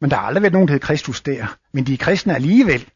men 0.00 0.10
der 0.10 0.16
har 0.16 0.26
aldrig 0.26 0.42
været 0.42 0.52
nogen, 0.52 0.68
der 0.68 0.72
hedder 0.72 0.86
Kristus 0.86 1.20
der. 1.20 1.56
Men 1.72 1.84
de 1.84 1.92
er 1.92 1.96
kristne 1.96 2.34
alligevel, 2.34 2.88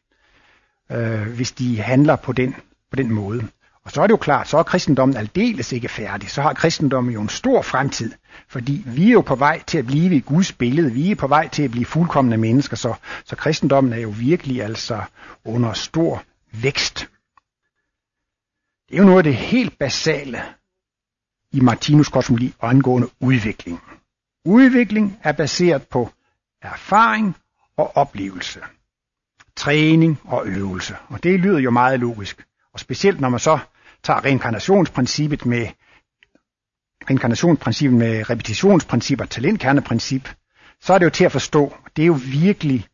øh, 0.93 1.23
hvis 1.23 1.53
de 1.53 1.81
handler 1.81 2.17
på 2.17 2.33
den, 2.33 2.55
på 2.91 2.97
den 2.97 3.13
måde. 3.13 3.49
Og 3.91 3.95
så 3.95 4.03
er 4.03 4.07
det 4.07 4.13
jo 4.13 4.17
klart, 4.17 4.49
så 4.49 4.59
er 4.59 4.63
kristendommen 4.63 5.17
aldeles 5.17 5.73
ikke 5.73 5.89
færdig. 5.89 6.31
Så 6.31 6.43
har 6.43 6.53
kristendommen 6.53 7.15
jo 7.15 7.21
en 7.21 7.29
stor 7.29 7.63
fremtid. 7.63 8.13
Fordi 8.49 8.83
vi 8.87 9.09
er 9.09 9.13
jo 9.13 9.21
på 9.21 9.35
vej 9.35 9.63
til 9.67 9.79
at 9.79 9.87
blive 9.87 10.17
i 10.17 10.21
Guds 10.21 10.53
billede. 10.53 10.93
Vi 10.93 11.11
er 11.11 11.15
på 11.15 11.27
vej 11.27 11.49
til 11.49 11.63
at 11.63 11.71
blive 11.71 11.85
fuldkommende 11.85 12.37
mennesker. 12.37 12.77
Så, 12.77 12.95
så 13.25 13.37
kristendommen 13.37 13.93
er 13.93 13.99
jo 13.99 14.15
virkelig 14.19 14.63
altså 14.63 15.03
under 15.45 15.73
stor 15.73 16.23
vækst. 16.53 17.09
Det 18.89 18.95
er 18.95 18.99
jo 18.99 19.05
noget 19.05 19.19
af 19.19 19.25
det 19.25 19.37
helt 19.37 19.79
basale 19.79 20.43
i 21.53 21.61
Martinus 21.61 22.09
kosmologi 22.09 22.55
angående 22.63 23.09
udvikling. 23.21 23.81
Udvikling 24.45 25.19
er 25.23 25.33
baseret 25.33 25.83
på 25.87 26.11
erfaring 26.63 27.37
og 27.77 27.97
oplevelse. 27.97 28.61
Træning 29.57 30.21
og 30.25 30.47
øvelse. 30.47 30.97
Og 31.09 31.23
det 31.23 31.41
lyder 31.41 31.59
jo 31.59 31.71
meget 31.71 32.01
logisk. 32.01 32.47
Og 32.73 32.81
specielt 32.81 33.21
når 33.21 33.29
man 33.29 33.41
så 33.41 33.59
tager 34.03 34.25
reinkarnationsprincippet 34.25 35.47
med 35.47 35.67
reinkarnationsprincippet 37.11 37.99
med 37.99 38.31
repetitionsprincip 38.31 39.21
og 39.21 39.31
talentkerneprincip, 39.31 40.29
så 40.81 40.93
er 40.93 40.99
det 40.99 41.05
jo 41.05 41.11
til 41.11 41.25
at 41.25 41.33
forstå. 41.33 41.75
Det 41.97 42.03
er 42.03 42.07
jo 42.07 42.19
virkelig 42.33 42.87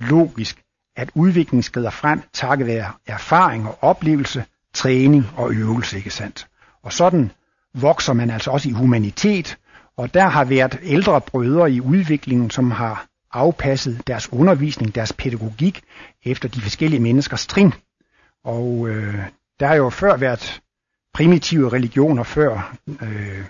logisk, 0.00 0.62
at 0.96 1.10
udviklingen 1.14 1.62
skrider 1.62 1.90
frem 1.90 2.22
takket 2.32 2.66
være 2.66 2.92
erfaring 3.06 3.68
og 3.68 3.78
oplevelse, 3.80 4.44
træning 4.74 5.26
og 5.36 5.52
øvelse, 5.52 5.96
ikke 5.96 6.10
sandt? 6.10 6.48
Og 6.82 6.92
sådan 6.92 7.30
vokser 7.74 8.12
man 8.12 8.30
altså 8.30 8.50
også 8.50 8.68
i 8.68 8.72
humanitet, 8.72 9.58
og 9.96 10.14
der 10.14 10.26
har 10.26 10.44
været 10.44 10.78
ældre 10.82 11.20
brødre 11.20 11.72
i 11.72 11.80
udviklingen, 11.80 12.50
som 12.50 12.70
har 12.70 13.06
afpasset 13.32 14.02
deres 14.06 14.32
undervisning, 14.32 14.94
deres 14.94 15.12
pædagogik 15.12 15.82
efter 16.24 16.48
de 16.48 16.60
forskellige 16.60 17.00
menneskers 17.00 17.46
trin. 17.46 17.72
Og 18.44 18.88
øh, 18.88 19.22
der 19.60 19.66
har 19.66 19.74
jo 19.74 19.90
før 19.90 20.16
været 20.16 20.60
primitive 21.14 21.72
religioner 21.72 22.22
før 22.22 22.76
øh, 23.02 23.44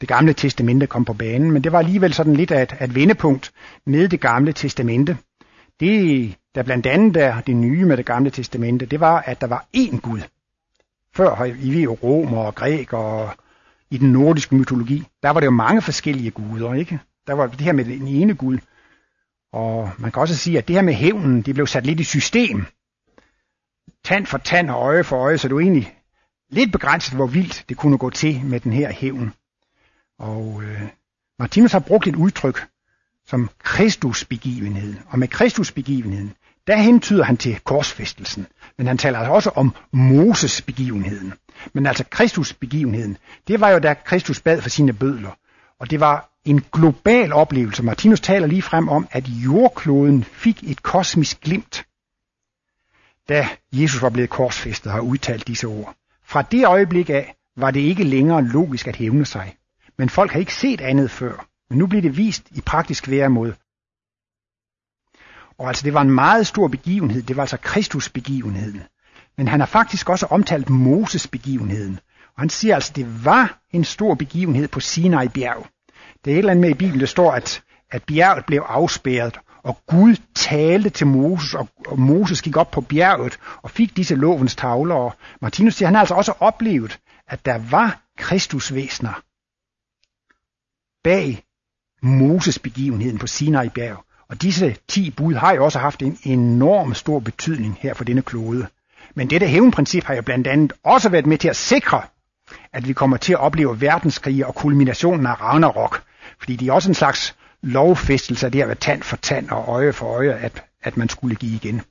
det 0.00 0.08
gamle 0.08 0.32
testamente 0.32 0.86
kom 0.86 1.04
på 1.04 1.12
banen, 1.12 1.50
men 1.50 1.64
det 1.64 1.72
var 1.72 1.78
alligevel 1.78 2.14
sådan 2.14 2.36
lidt 2.36 2.50
af 2.50 2.62
et, 2.62 2.76
et 2.80 2.94
vendepunkt 2.94 3.52
med 3.86 4.08
det 4.08 4.20
gamle 4.20 4.52
testamente. 4.52 5.18
Det, 5.80 6.34
der 6.54 6.62
blandt 6.62 6.86
andet 6.86 7.16
er 7.16 7.40
det 7.40 7.56
nye 7.56 7.84
med 7.84 7.96
det 7.96 8.06
gamle 8.06 8.30
testamente, 8.30 8.86
det 8.86 9.00
var, 9.00 9.20
at 9.20 9.40
der 9.40 9.46
var 9.46 9.66
én 9.76 10.00
Gud. 10.00 10.20
Før 11.16 11.44
i 11.44 11.70
vi 11.70 11.82
jo 11.82 11.98
romer 12.02 12.38
og 12.38 12.54
græk 12.54 12.92
og 12.92 13.30
i 13.90 13.98
den 13.98 14.12
nordiske 14.12 14.54
mytologi, 14.54 15.06
der 15.22 15.30
var 15.30 15.40
det 15.40 15.46
jo 15.46 15.50
mange 15.50 15.82
forskellige 15.82 16.30
guder, 16.30 16.74
ikke? 16.74 16.98
Der 17.26 17.32
var 17.32 17.46
det 17.46 17.60
her 17.60 17.72
med 17.72 17.84
den 17.84 18.06
ene 18.06 18.34
Gud. 18.34 18.58
Og 19.52 19.90
man 19.98 20.12
kan 20.12 20.20
også 20.20 20.36
sige, 20.36 20.58
at 20.58 20.68
det 20.68 20.76
her 20.76 20.82
med 20.82 20.94
hævnen, 20.94 21.42
det 21.42 21.54
blev 21.54 21.66
sat 21.66 21.86
lidt 21.86 22.00
i 22.00 22.04
system 22.04 22.64
tand 24.04 24.26
for 24.26 24.38
tand 24.38 24.70
og 24.70 24.82
øje 24.82 25.04
for 25.04 25.16
øje, 25.16 25.38
så 25.38 25.48
du 25.48 25.60
egentlig 25.60 25.94
lidt 26.50 26.72
begrænset, 26.72 27.14
hvor 27.14 27.26
vildt 27.26 27.64
det 27.68 27.76
kunne 27.76 27.98
gå 27.98 28.10
til 28.10 28.44
med 28.44 28.60
den 28.60 28.72
her 28.72 28.92
hævn. 28.92 29.32
Og 30.18 30.62
øh, 30.62 30.82
Martinus 31.38 31.72
har 31.72 31.78
brugt 31.78 32.06
et 32.06 32.16
udtryk 32.16 32.66
som 33.26 33.50
Kristusbegivenheden. 33.58 34.98
Og 35.06 35.18
med 35.18 35.28
Kristusbegivenheden, 35.28 36.34
der 36.66 36.76
hentyder 36.76 37.24
han 37.24 37.36
til 37.36 37.60
korsfæstelsen. 37.64 38.46
Men 38.78 38.86
han 38.86 38.98
taler 38.98 39.18
altså 39.18 39.32
også 39.32 39.50
om 39.50 39.74
Moses 39.92 40.62
begivenheden. 40.62 41.34
Men 41.72 41.86
altså 41.86 42.04
Kristusbegivenheden, 42.10 43.16
det 43.48 43.60
var 43.60 43.70
jo 43.70 43.78
da 43.78 43.94
Kristus 43.94 44.40
bad 44.40 44.62
for 44.62 44.68
sine 44.68 44.92
bødler. 44.92 45.30
Og 45.80 45.90
det 45.90 46.00
var 46.00 46.30
en 46.44 46.64
global 46.72 47.32
oplevelse. 47.32 47.82
Martinus 47.82 48.20
taler 48.20 48.46
lige 48.46 48.62
frem 48.62 48.88
om, 48.88 49.08
at 49.10 49.28
jordkloden 49.28 50.24
fik 50.24 50.70
et 50.70 50.82
kosmisk 50.82 51.40
glimt 51.40 51.84
da 53.30 53.48
Jesus 53.72 54.02
var 54.02 54.10
blevet 54.10 54.30
korsfæstet, 54.30 54.92
har 54.92 55.00
udtalt 55.00 55.46
disse 55.46 55.66
ord. 55.66 55.94
Fra 56.24 56.42
det 56.42 56.66
øjeblik 56.66 57.10
af 57.10 57.34
var 57.56 57.70
det 57.70 57.80
ikke 57.80 58.04
længere 58.04 58.44
logisk 58.44 58.88
at 58.88 58.96
hævne 58.96 59.26
sig. 59.26 59.56
Men 59.98 60.08
folk 60.08 60.32
har 60.32 60.40
ikke 60.40 60.54
set 60.54 60.80
andet 60.80 61.10
før. 61.10 61.46
Men 61.70 61.78
nu 61.78 61.86
bliver 61.86 62.02
det 62.02 62.16
vist 62.16 62.50
i 62.50 62.60
praktisk 62.60 63.08
væremåde. 63.08 63.54
Og 65.58 65.68
altså 65.68 65.84
det 65.84 65.94
var 65.94 66.00
en 66.00 66.10
meget 66.10 66.46
stor 66.46 66.68
begivenhed. 66.68 67.22
Det 67.22 67.36
var 67.36 67.42
altså 67.42 67.56
Kristus 67.56 68.08
begivenheden. 68.08 68.82
Men 69.36 69.48
han 69.48 69.60
har 69.60 69.66
faktisk 69.66 70.08
også 70.08 70.26
omtalt 70.26 70.70
Moses 70.70 71.26
begivenheden. 71.26 72.00
Og 72.34 72.42
han 72.42 72.50
siger 72.50 72.74
altså, 72.74 72.92
at 72.92 72.96
det 72.96 73.24
var 73.24 73.60
en 73.70 73.84
stor 73.84 74.14
begivenhed 74.14 74.68
på 74.68 74.80
Sinai 74.80 75.28
bjerg. 75.28 75.66
Det 76.24 76.30
er 76.30 76.34
et 76.34 76.38
eller 76.38 76.50
andet 76.50 76.60
med 76.60 76.70
i 76.70 76.74
Bibelen, 76.74 77.00
der 77.00 77.06
står, 77.06 77.32
at, 77.32 77.62
at 77.90 78.02
bjerget 78.04 78.46
blev 78.46 78.62
afspærret, 78.66 79.40
og 79.62 79.78
Gud 79.86 80.16
talte 80.34 80.90
til 80.90 81.06
Moses, 81.06 81.54
og, 81.54 81.98
Moses 81.98 82.42
gik 82.42 82.56
op 82.56 82.70
på 82.70 82.80
bjerget 82.80 83.38
og 83.62 83.70
fik 83.70 83.96
disse 83.96 84.14
lovens 84.14 84.56
tavler. 84.56 84.94
Og 84.94 85.14
Martinus 85.40 85.74
siger, 85.74 85.86
han 85.86 85.94
har 85.94 86.00
altså 86.00 86.14
også 86.14 86.32
oplevet, 86.40 86.98
at 87.28 87.44
der 87.44 87.58
var 87.70 88.00
Kristusvæsner 88.18 89.22
bag 91.04 91.44
Moses 92.02 92.58
begivenheden 92.58 93.18
på 93.18 93.26
Sinai 93.26 93.68
bjerg. 93.68 94.04
Og 94.28 94.42
disse 94.42 94.76
ti 94.88 95.10
bud 95.10 95.34
har 95.34 95.54
jo 95.54 95.64
også 95.64 95.78
haft 95.78 96.02
en 96.02 96.18
enorm 96.22 96.94
stor 96.94 97.18
betydning 97.18 97.78
her 97.80 97.94
for 97.94 98.04
denne 98.04 98.22
klode. 98.22 98.66
Men 99.14 99.30
dette 99.30 99.46
hævnprincip 99.46 100.04
har 100.04 100.14
jo 100.14 100.22
blandt 100.22 100.46
andet 100.46 100.72
også 100.84 101.08
været 101.08 101.26
med 101.26 101.38
til 101.38 101.48
at 101.48 101.56
sikre, 101.56 102.02
at 102.72 102.88
vi 102.88 102.92
kommer 102.92 103.16
til 103.16 103.32
at 103.32 103.38
opleve 103.38 103.80
verdenskrige 103.80 104.46
og 104.46 104.54
kulminationen 104.54 105.26
af 105.26 105.40
Ragnarok. 105.40 106.02
Fordi 106.38 106.56
det 106.56 106.68
er 106.68 106.72
også 106.72 106.90
en 106.90 106.94
slags 106.94 107.36
lovfæstelse 107.62 108.46
af 108.46 108.52
det 108.52 108.62
at 108.62 108.68
være 108.68 108.76
tand 108.76 109.02
for 109.02 109.16
tand 109.16 109.50
og 109.50 109.68
øje 109.68 109.92
for 109.92 110.06
øje, 110.06 110.32
at, 110.32 110.64
at 110.82 110.96
man 110.96 111.08
skulle 111.08 111.36
give 111.36 111.54
igen. 111.54 111.82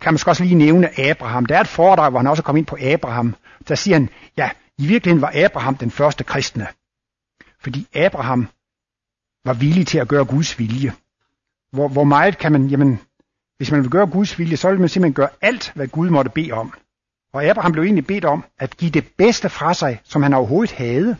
Kan 0.00 0.12
man 0.12 0.18
skal 0.18 0.30
også 0.30 0.44
lige 0.44 0.54
nævne 0.54 1.00
Abraham. 1.00 1.46
Der 1.46 1.56
er 1.56 1.60
et 1.60 1.68
foredrag, 1.68 2.10
hvor 2.10 2.18
han 2.18 2.26
også 2.26 2.42
kom 2.42 2.56
ind 2.56 2.66
på 2.66 2.78
Abraham. 2.80 3.34
Der 3.68 3.74
siger 3.74 3.94
han, 3.94 4.08
ja, 4.36 4.50
i 4.78 4.86
virkeligheden 4.86 5.22
var 5.22 5.32
Abraham 5.44 5.76
den 5.76 5.90
første 5.90 6.24
kristne. 6.24 6.66
Fordi 7.60 7.86
Abraham 7.94 8.48
var 9.44 9.52
villig 9.52 9.86
til 9.86 9.98
at 9.98 10.08
gøre 10.08 10.24
Guds 10.24 10.58
vilje. 10.58 10.92
Hvor, 11.72 11.88
hvor 11.88 12.04
meget 12.04 12.38
kan 12.38 12.52
man, 12.52 12.66
jamen, 12.66 13.00
hvis 13.56 13.70
man 13.70 13.82
vil 13.82 13.90
gøre 13.90 14.06
Guds 14.06 14.38
vilje, 14.38 14.56
så 14.56 14.70
vil 14.70 14.80
man 14.80 14.88
simpelthen 14.88 15.14
gøre 15.14 15.28
alt, 15.40 15.72
hvad 15.74 15.88
Gud 15.88 16.10
måtte 16.10 16.30
bede 16.30 16.52
om. 16.52 16.74
Og 17.32 17.44
Abraham 17.44 17.72
blev 17.72 17.84
egentlig 17.84 18.06
bedt 18.06 18.24
om 18.24 18.44
at 18.58 18.76
give 18.76 18.90
det 18.90 19.08
bedste 19.18 19.48
fra 19.48 19.74
sig, 19.74 20.00
som 20.04 20.22
han 20.22 20.34
overhovedet 20.34 20.74
havde. 20.74 21.16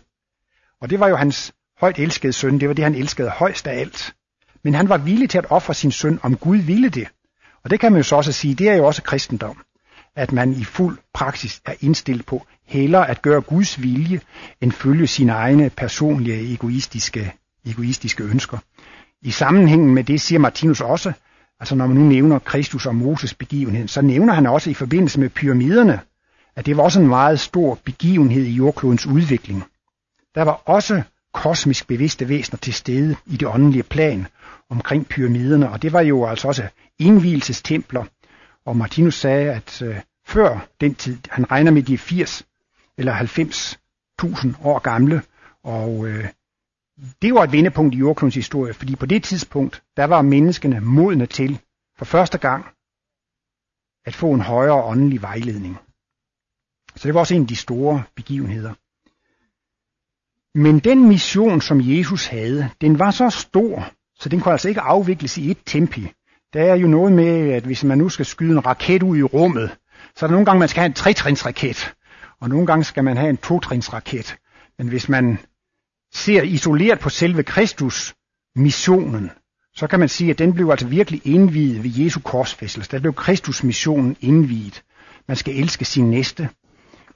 Og 0.81 0.91
det 0.91 1.01
var 1.01 1.09
jo 1.09 1.17
hans 1.17 1.53
højt 1.83 1.99
elskede 1.99 2.33
søn, 2.33 2.61
det 2.61 2.69
var 2.69 2.75
det, 2.75 2.85
han 2.85 2.95
elskede 2.95 3.31
højst 3.31 3.67
af 3.67 3.81
alt. 3.81 4.15
Men 4.65 4.75
han 4.75 4.89
var 4.89 4.99
villig 4.99 5.31
til 5.31 5.39
at 5.39 5.47
ofre 5.51 5.75
sin 5.75 5.93
søn, 5.93 6.19
om 6.23 6.37
Gud 6.37 6.57
ville 6.57 6.89
det. 6.89 7.09
Og 7.65 7.71
det 7.71 7.81
kan 7.81 7.93
man 7.93 7.99
jo 7.99 8.03
så 8.03 8.17
også 8.17 8.33
sige, 8.33 8.55
det 8.55 8.69
er 8.69 8.75
jo 8.75 8.87
også 8.87 9.03
kristendom. 9.03 9.63
At 10.17 10.33
man 10.33 10.53
i 10.53 10.65
fuld 10.65 10.99
praksis 11.15 11.63
er 11.67 11.75
indstillet 11.81 12.27
på 12.27 12.47
hellere 12.67 13.11
at 13.11 13.23
gøre 13.23 13.41
Guds 13.41 13.83
vilje, 13.83 14.21
end 14.61 14.73
følge 14.73 15.07
sine 15.07 15.33
egne 15.33 15.71
personlige 15.71 16.53
egoistiske, 16.53 17.35
egoistiske 17.67 18.25
ønsker. 18.25 18.59
I 19.23 19.31
sammenhængen 19.31 19.95
med 19.95 20.05
det 20.05 20.21
siger 20.21 20.39
Martinus 20.39 20.81
også, 20.81 21.13
altså 21.61 21.75
når 21.75 21.87
man 21.87 21.97
nu 21.97 22.03
nævner 22.03 22.39
Kristus 22.39 22.87
og 22.87 22.95
Moses 22.95 23.35
begivenheden, 23.35 23.89
så 23.89 24.03
nævner 24.03 24.35
han 24.35 24.47
også 24.47 24.71
i 24.71 24.75
forbindelse 24.75 25.21
med 25.21 25.29
pyramiderne, 25.29 26.01
at 26.57 26.67
det 26.67 26.77
var 26.77 26.83
også 26.83 27.01
en 27.01 27.09
meget 27.09 27.41
stor 27.41 27.79
begivenhed 27.85 28.43
i 28.43 28.53
jordklodens 28.53 29.07
udvikling. 29.07 29.65
Der 30.35 30.43
var 30.43 30.63
også 30.67 31.03
kosmisk 31.33 31.87
bevidste 31.87 32.29
væsener 32.29 32.59
til 32.59 32.75
stede 32.75 33.17
i 33.27 33.37
det 33.37 33.49
åndelige 33.49 33.83
plan 33.83 34.27
omkring 34.69 35.09
pyramiderne, 35.09 35.71
og 35.71 35.83
det 35.83 35.93
var 35.93 36.01
jo 36.01 36.27
altså 36.27 36.49
også 36.49 36.69
indvielsestempler. 36.99 38.05
Og 38.65 38.77
Martinus 38.77 39.15
sagde, 39.15 39.53
at 39.53 39.83
øh, 39.83 40.01
før 40.27 40.67
den 40.81 40.95
tid, 40.95 41.19
han 41.31 41.51
regner 41.51 41.71
med 41.71 41.83
de 41.83 41.99
80 41.99 42.47
eller 42.99 43.15
90.000 43.15 44.67
år 44.67 44.79
gamle, 44.79 45.23
og 45.65 46.07
øh, 46.07 46.29
det 47.23 47.35
var 47.35 47.45
et 47.45 47.53
vendepunkt 47.53 47.95
i 47.95 47.99
jordklodens 47.99 48.35
historie, 48.35 48.75
fordi 48.75 48.97
på 48.97 49.07
det 49.07 49.23
tidspunkt, 49.23 49.83
der 49.97 50.05
var 50.05 50.23
menneskene 50.23 50.81
modne 50.81 51.27
til 51.27 51.61
for 51.99 52.05
første 52.05 52.39
gang 52.39 52.67
at 54.05 54.15
få 54.15 54.33
en 54.33 54.41
højere 54.41 54.85
åndelig 54.85 55.23
vejledning. 55.23 55.79
Så 56.97 57.09
det 57.09 57.15
var 57.15 57.21
også 57.21 57.35
en 57.35 57.43
af 57.43 57.49
de 57.49 57.57
store 57.57 58.03
begivenheder. 58.15 58.75
Men 60.55 60.79
den 60.79 61.09
mission, 61.09 61.61
som 61.61 61.81
Jesus 61.81 62.27
havde, 62.27 62.71
den 62.81 62.99
var 62.99 63.11
så 63.11 63.31
stor, 63.31 63.91
så 64.19 64.29
den 64.29 64.41
kunne 64.41 64.53
altså 64.53 64.69
ikke 64.69 64.81
afvikles 64.81 65.39
i 65.39 65.51
et 65.51 65.59
tempi. 65.67 66.13
Der 66.53 66.63
er 66.63 66.75
jo 66.75 66.87
noget 66.87 67.13
med, 67.13 67.51
at 67.53 67.63
hvis 67.63 67.85
man 67.85 67.99
nu 67.99 68.09
skal 68.09 68.27
skyde 68.27 68.53
en 68.53 68.67
raket 68.67 69.03
ud 69.03 69.19
i 69.19 69.23
rummet, 69.23 69.77
så 70.17 70.27
er 70.27 70.29
der 70.29 70.33
nogle 70.33 70.47
gange, 70.47 70.59
man 70.59 70.69
skal 70.69 70.81
have 70.81 70.87
en 70.87 70.93
tretrinsraket, 70.93 71.95
og 72.41 72.49
nogle 72.49 72.67
gange 72.67 72.85
skal 72.85 73.05
man 73.05 73.17
have 73.17 73.31
en 73.31 73.37
totrinsraket. 73.37 74.37
Men 74.79 74.89
hvis 74.89 75.09
man 75.09 75.39
ser 76.15 76.43
isoleret 76.43 76.99
på 76.99 77.09
selve 77.09 77.43
Kristus 77.43 78.15
missionen, 78.57 79.31
så 79.75 79.87
kan 79.87 80.01
man 80.01 80.09
sige, 80.09 80.31
at 80.31 80.39
den 80.39 80.55
blev 80.55 80.71
altså 80.71 80.87
virkelig 80.87 81.21
indviet 81.25 81.85
ved 81.85 81.91
Jesu 81.95 82.21
korsfæstelse. 82.21 82.91
Der 82.91 83.01
blev 83.01 83.13
Kristus 83.13 83.65
missionen 83.65 84.17
indviet. 84.21 84.83
Man 85.29 85.37
skal 85.37 85.57
elske 85.57 85.85
sin 85.85 86.11
næste 86.11 86.49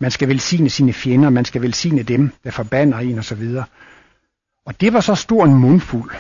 man 0.01 0.11
skal 0.11 0.29
velsigne 0.29 0.71
sine 0.71 0.93
fjender, 0.93 1.31
man 1.31 1.45
skal 1.45 1.63
velsigne 1.63 2.03
dem, 2.03 2.31
der 2.45 2.51
forbander 2.51 2.99
en 2.99 3.19
osv. 3.19 3.57
Og 4.67 4.81
det 4.81 4.93
var 4.93 5.01
så 5.01 5.15
stor 5.15 5.45
en 5.45 5.55
mundfuld, 5.55 6.11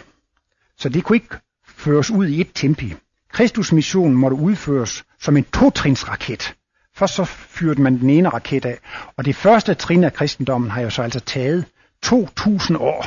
så 0.79 0.89
det 0.89 1.05
kunne 1.05 1.17
ikke 1.17 1.37
føres 1.67 2.11
ud 2.11 2.27
i 2.27 2.41
et 2.41 2.51
tempi. 2.55 2.95
Kristus 3.33 3.73
mission 3.73 4.15
måtte 4.15 4.37
udføres 4.37 5.05
som 5.21 5.37
en 5.37 5.45
totrinsraket. 5.45 6.55
Først 6.95 7.15
så 7.15 7.25
fyrede 7.25 7.83
man 7.83 7.99
den 8.01 8.11
ene 8.11 8.29
raket 8.29 8.65
af, 8.65 8.79
og 9.17 9.25
det 9.25 9.37
første 9.37 9.75
trin 9.75 10.05
af 10.05 10.13
kristendommen 10.13 10.71
har 10.71 10.81
jo 10.81 10.91
så 10.91 11.03
altså 11.03 11.21
taget 11.21 11.65
2000 12.03 12.79
år. 12.79 13.07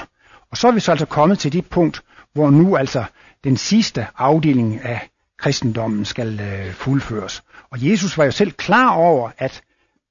Og 0.51 0.57
så 0.57 0.67
er 0.67 0.71
vi 0.71 0.79
så 0.79 0.91
altså 0.91 1.05
kommet 1.05 1.39
til 1.39 1.53
det 1.53 1.65
punkt, 1.65 2.03
hvor 2.33 2.49
nu 2.49 2.75
altså 2.75 3.03
den 3.43 3.57
sidste 3.57 4.07
afdeling 4.17 4.81
af 4.81 5.09
kristendommen 5.37 6.05
skal 6.05 6.39
øh, 6.39 6.73
fuldføres. 6.73 7.43
Og 7.71 7.89
Jesus 7.89 8.17
var 8.17 8.25
jo 8.25 8.31
selv 8.31 8.51
klar 8.51 8.89
over, 8.89 9.31
at, 9.37 9.61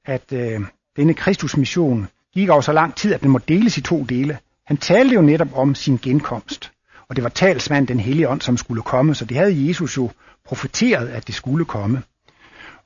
at 0.09 0.33
øh, 0.33 0.61
denne 0.97 1.15
Kristusmission 1.15 2.09
gik 2.35 2.49
over 2.49 2.61
så 2.61 2.73
lang 2.73 2.95
tid, 2.95 3.15
at 3.15 3.21
den 3.21 3.31
må 3.31 3.39
deles 3.39 3.79
i 3.79 3.81
to 3.81 4.05
dele. 4.05 4.39
Han 4.67 4.77
talte 4.77 5.15
jo 5.15 5.23
netop 5.23 5.49
om 5.55 5.75
sin 5.75 5.99
genkomst. 6.03 6.73
Og 7.09 7.17
det 7.17 7.25
var 7.25 7.31
talsmand 7.31 7.87
den 7.87 8.01
hellige 8.01 8.29
ånd, 8.29 8.41
som 8.41 8.57
skulle 8.57 8.83
komme, 8.83 9.15
så 9.15 9.25
det 9.25 9.37
havde 9.37 9.69
Jesus 9.69 9.97
jo 9.97 10.11
profeteret, 10.45 11.09
at 11.09 11.27
det 11.27 11.35
skulle 11.35 11.65
komme. 11.65 12.03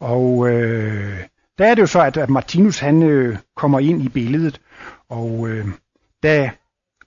Og 0.00 0.48
øh, 0.50 1.18
der 1.58 1.66
er 1.66 1.74
det 1.74 1.82
jo 1.82 1.86
så, 1.86 2.00
at, 2.00 2.16
at 2.16 2.30
Martinus 2.30 2.78
han 2.78 3.02
øh, 3.02 3.38
kommer 3.56 3.80
ind 3.80 4.02
i 4.02 4.08
billedet, 4.08 4.60
og 5.08 5.48
øh, 5.48 5.66
da 6.22 6.50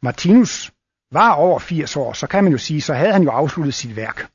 Martinus 0.01 0.72
var 1.11 1.32
over 1.32 1.59
80 1.59 1.97
år, 1.97 2.13
så 2.13 2.28
kan 2.28 2.43
man 2.43 2.51
jo 2.51 2.57
sige, 2.57 2.82
så 2.82 2.93
havde 2.93 3.13
han 3.13 3.24
jo 3.24 3.30
afsluttet 3.30 3.74
sit 3.74 3.95
værk. 3.95 4.30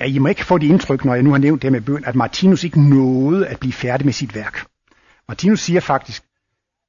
Ja, 0.00 0.04
I 0.04 0.18
må 0.18 0.28
ikke 0.28 0.44
få 0.44 0.58
det 0.58 0.66
indtryk, 0.66 1.04
når 1.04 1.14
jeg 1.14 1.22
nu 1.22 1.30
har 1.30 1.38
nævnt 1.38 1.62
det 1.62 1.72
med 1.72 1.80
bøn, 1.80 2.04
at 2.04 2.14
Martinus 2.14 2.64
ikke 2.64 2.88
nåede 2.88 3.46
at 3.46 3.60
blive 3.60 3.72
færdig 3.72 4.06
med 4.06 4.12
sit 4.12 4.34
værk. 4.34 4.66
Martinus 5.28 5.60
siger 5.60 5.80
faktisk, 5.80 6.24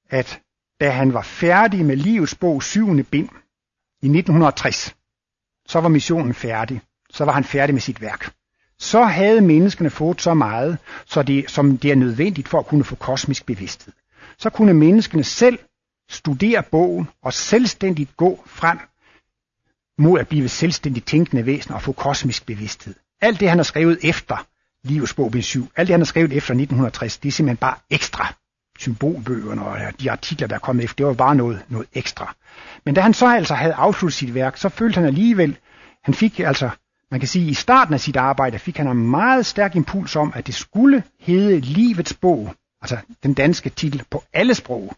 at 0.09 0.41
da 0.79 0.89
han 0.89 1.13
var 1.13 1.21
færdig 1.21 1.85
med 1.85 1.95
livets 1.95 2.35
bog 2.35 2.63
7. 2.63 3.03
bind 3.03 3.29
i 4.01 4.05
1960, 4.05 4.95
så 5.67 5.79
var 5.79 5.89
missionen 5.89 6.33
færdig. 6.33 6.81
Så 7.09 7.25
var 7.25 7.31
han 7.31 7.43
færdig 7.43 7.75
med 7.75 7.81
sit 7.81 8.01
værk. 8.01 8.33
Så 8.79 9.03
havde 9.03 9.41
menneskene 9.41 9.89
fået 9.89 10.21
så 10.21 10.33
meget, 10.33 10.77
så 11.05 11.23
det, 11.23 11.51
som 11.51 11.77
det 11.77 11.91
er 11.91 11.95
nødvendigt 11.95 12.47
for 12.47 12.59
at 12.59 12.65
kunne 12.65 12.83
få 12.83 12.95
kosmisk 12.95 13.45
bevidsthed. 13.45 13.93
Så 14.37 14.49
kunne 14.49 14.73
menneskene 14.73 15.23
selv 15.23 15.59
studere 16.09 16.63
bogen 16.63 17.09
og 17.23 17.33
selvstændigt 17.33 18.17
gå 18.17 18.43
frem 18.45 18.79
mod 19.99 20.19
at 20.19 20.27
blive 20.27 20.49
selvstændigt 20.49 21.05
tænkende 21.05 21.45
væsen 21.45 21.73
og 21.73 21.81
få 21.81 21.91
kosmisk 21.91 22.45
bevidsthed. 22.45 22.95
Alt 23.21 23.39
det, 23.39 23.49
han 23.49 23.57
har 23.57 23.63
skrevet 23.63 23.99
efter 24.03 24.45
Livets 24.83 25.13
bog 25.13 25.33
7, 25.41 25.69
alt 25.75 25.87
det, 25.87 25.93
han 25.93 25.99
har 25.99 26.05
skrevet 26.05 26.33
efter 26.33 26.53
1960, 26.53 27.17
det 27.17 27.27
er 27.27 27.31
simpelthen 27.31 27.57
bare 27.57 27.75
ekstra. 27.89 28.33
Symbolbøgerne 28.79 29.65
og 29.65 29.77
de 30.01 30.11
artikler, 30.11 30.47
der 30.47 30.55
er 30.55 30.59
kommet 30.59 30.83
efter, 30.83 30.95
det 30.95 31.05
var 31.05 31.13
bare 31.13 31.35
noget, 31.35 31.61
noget 31.69 31.87
ekstra. 31.93 32.35
Men 32.85 32.95
da 32.95 33.01
han 33.01 33.13
så 33.13 33.27
altså 33.27 33.53
havde 33.53 33.73
afsluttet 33.73 34.17
sit 34.17 34.33
værk, 34.33 34.57
så 34.57 34.69
følte 34.69 34.95
han 34.95 35.05
alligevel, 35.05 35.57
han 36.03 36.13
fik 36.13 36.39
altså, 36.39 36.69
man 37.11 37.19
kan 37.19 37.29
sige, 37.29 37.49
i 37.49 37.53
starten 37.53 37.93
af 37.93 37.99
sit 37.99 38.15
arbejde, 38.15 38.59
fik 38.59 38.77
han 38.77 38.87
en 38.87 39.09
meget 39.09 39.45
stærk 39.45 39.75
impuls 39.75 40.15
om, 40.15 40.33
at 40.35 40.47
det 40.47 40.55
skulle 40.55 41.03
hedde 41.19 41.59
Livets 41.59 42.13
bog, 42.13 42.53
altså 42.81 42.97
den 43.23 43.33
danske 43.33 43.69
titel 43.69 44.03
på 44.11 44.23
alle 44.33 44.55
sprog. 44.55 44.93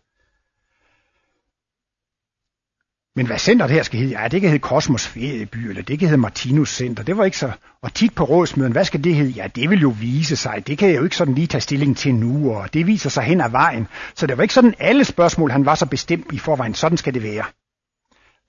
Men 3.15 3.25
hvad 3.25 3.37
centret 3.37 3.71
her 3.71 3.83
skal 3.83 3.99
hedde? 3.99 4.21
Ja, 4.21 4.27
det 4.27 4.41
kan 4.41 4.49
hedde 4.49 4.61
Kosmos 4.61 5.07
Ferieby, 5.07 5.57
eller 5.57 5.81
det 5.81 5.99
kan 5.99 6.07
hedde 6.07 6.21
Martinus 6.21 6.75
Center. 6.75 7.03
Det 7.03 7.17
var 7.17 7.25
ikke 7.25 7.37
så... 7.37 7.51
Og 7.81 7.93
tit 7.93 8.15
på 8.15 8.23
rådsmøden, 8.23 8.71
hvad 8.71 8.85
skal 8.85 9.03
det 9.03 9.15
hedde? 9.15 9.31
Ja, 9.31 9.47
det 9.47 9.69
vil 9.69 9.79
jo 9.79 9.95
vise 9.99 10.35
sig. 10.35 10.63
Det 10.67 10.77
kan 10.77 10.89
jeg 10.89 10.97
jo 10.97 11.03
ikke 11.03 11.15
sådan 11.15 11.33
lige 11.33 11.47
tage 11.47 11.61
stilling 11.61 11.97
til 11.97 12.15
nu, 12.15 12.55
og 12.55 12.73
det 12.73 12.87
viser 12.87 13.09
sig 13.09 13.23
hen 13.23 13.41
ad 13.41 13.49
vejen. 13.49 13.87
Så 14.15 14.27
det 14.27 14.37
var 14.37 14.43
ikke 14.43 14.53
sådan 14.53 14.73
alle 14.79 15.05
spørgsmål, 15.05 15.51
han 15.51 15.65
var 15.65 15.75
så 15.75 15.85
bestemt 15.85 16.31
i 16.31 16.37
forvejen. 16.37 16.73
Sådan 16.73 16.97
skal 16.97 17.13
det 17.13 17.23
være. 17.23 17.45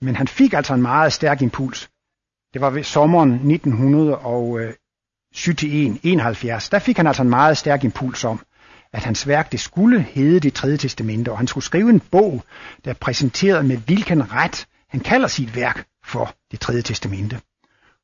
Men 0.01 0.15
han 0.15 0.27
fik 0.27 0.53
altså 0.53 0.73
en 0.73 0.81
meget 0.81 1.13
stærk 1.13 1.41
impuls. 1.41 1.89
Det 2.53 2.61
var 2.61 2.69
ved 2.69 2.83
sommeren 2.83 3.33
1971, 3.33 4.77
71. 6.03 6.67
Øh, 6.67 6.71
Der 6.71 6.79
fik 6.79 6.97
han 6.97 7.07
altså 7.07 7.21
en 7.21 7.29
meget 7.29 7.57
stærk 7.57 7.83
impuls 7.83 8.23
om, 8.23 8.39
at 8.93 9.03
hans 9.03 9.27
værk 9.27 9.51
det 9.51 9.59
skulle 9.59 10.01
hedde 10.01 10.39
det 10.39 10.53
tredje 10.53 10.77
testamente, 10.77 11.31
og 11.31 11.37
han 11.37 11.47
skulle 11.47 11.63
skrive 11.63 11.89
en 11.89 11.99
bog, 11.99 12.43
der 12.85 12.93
præsenterede 12.93 13.63
med 13.63 13.77
hvilken 13.77 14.33
ret 14.33 14.67
han 14.89 14.99
kalder 14.99 15.27
sit 15.27 15.55
værk 15.55 15.85
for 16.05 16.35
det 16.51 16.59
tredje 16.59 16.81
testamente. 16.81 17.39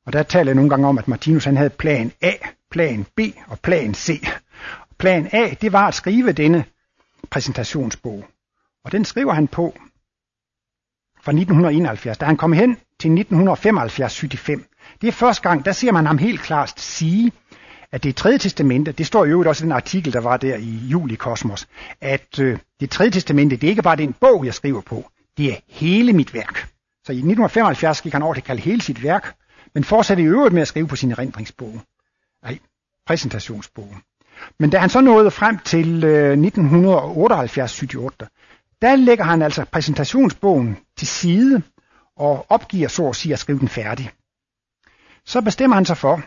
Og 0.06 0.12
der 0.12 0.22
taler 0.22 0.50
jeg 0.50 0.54
nogle 0.54 0.70
gange 0.70 0.88
om, 0.88 0.98
at 0.98 1.08
Martinus 1.08 1.44
han 1.44 1.56
havde 1.56 1.70
plan 1.70 2.12
A, 2.22 2.32
plan 2.70 3.06
B 3.16 3.20
og 3.46 3.58
plan 3.58 3.94
C. 3.94 4.26
Plan 4.98 5.28
A, 5.32 5.54
det 5.60 5.72
var 5.72 5.88
at 5.88 5.94
skrive 5.94 6.32
denne 6.32 6.64
præsentationsbog. 7.30 8.24
Og 8.84 8.92
den 8.92 9.04
skriver 9.04 9.32
han 9.32 9.48
på 9.48 9.74
fra 11.22 11.32
1971. 11.32 12.18
Da 12.18 12.24
han 12.24 12.36
kom 12.36 12.52
hen 12.52 12.76
til 13.00 13.08
1975-75, 13.08 13.16
det 15.00 15.08
er 15.08 15.12
første 15.12 15.42
gang, 15.42 15.64
der 15.64 15.72
ser 15.72 15.92
man 15.92 16.06
ham 16.06 16.18
helt 16.18 16.40
klart 16.40 16.80
sige, 16.80 17.32
at 17.92 18.02
det 18.02 18.16
tredje 18.16 18.38
testamente, 18.38 18.92
det 18.92 19.06
står 19.06 19.24
jo 19.24 19.48
også 19.48 19.64
i 19.64 19.66
den 19.66 19.72
artikel, 19.72 20.12
der 20.12 20.20
var 20.20 20.36
der 20.36 20.56
i 20.56 20.80
juli 20.90 21.14
Kosmos, 21.14 21.68
at 22.00 22.38
øh, 22.40 22.58
det 22.80 22.90
tredje 22.90 23.10
testamente, 23.10 23.56
det 23.56 23.64
er 23.64 23.70
ikke 23.70 23.82
bare 23.82 23.96
den 23.96 24.12
bog, 24.12 24.46
jeg 24.46 24.54
skriver 24.54 24.80
på, 24.80 25.10
det 25.36 25.52
er 25.52 25.56
hele 25.68 26.12
mit 26.12 26.34
værk. 26.34 26.68
Så 27.06 27.12
i 27.12 27.16
1975 27.16 28.02
gik 28.02 28.12
han 28.12 28.22
over 28.22 28.34
til 28.34 28.40
at 28.40 28.44
kalde 28.44 28.62
hele 28.62 28.80
sit 28.80 29.02
værk, 29.02 29.34
men 29.74 29.84
fortsatte 29.84 30.22
i 30.22 30.26
øvrigt 30.26 30.54
med 30.54 30.62
at 30.62 30.68
skrive 30.68 30.86
på 30.86 30.96
sin 30.96 31.10
erindringsbog. 31.10 31.80
Nej, 32.42 32.58
præsentationsbog. 33.06 33.94
Men 34.58 34.70
da 34.70 34.78
han 34.78 34.90
så 34.90 35.00
nåede 35.00 35.30
frem 35.30 35.58
til 35.58 36.04
øh, 36.04 36.32
1978-78, 36.32 36.38
der 38.82 38.96
lægger 38.96 39.24
han 39.24 39.42
altså 39.42 39.64
præsentationsbogen 39.64 40.78
til 40.96 41.08
side 41.08 41.62
og 42.16 42.46
opgiver 42.48 42.88
så 42.88 43.08
at 43.08 43.16
sige 43.16 43.32
at 43.32 43.38
skrive 43.38 43.58
den 43.58 43.68
færdig. 43.68 44.10
Så 45.24 45.40
bestemmer 45.40 45.74
han 45.74 45.84
sig 45.84 45.96
for, 45.96 46.22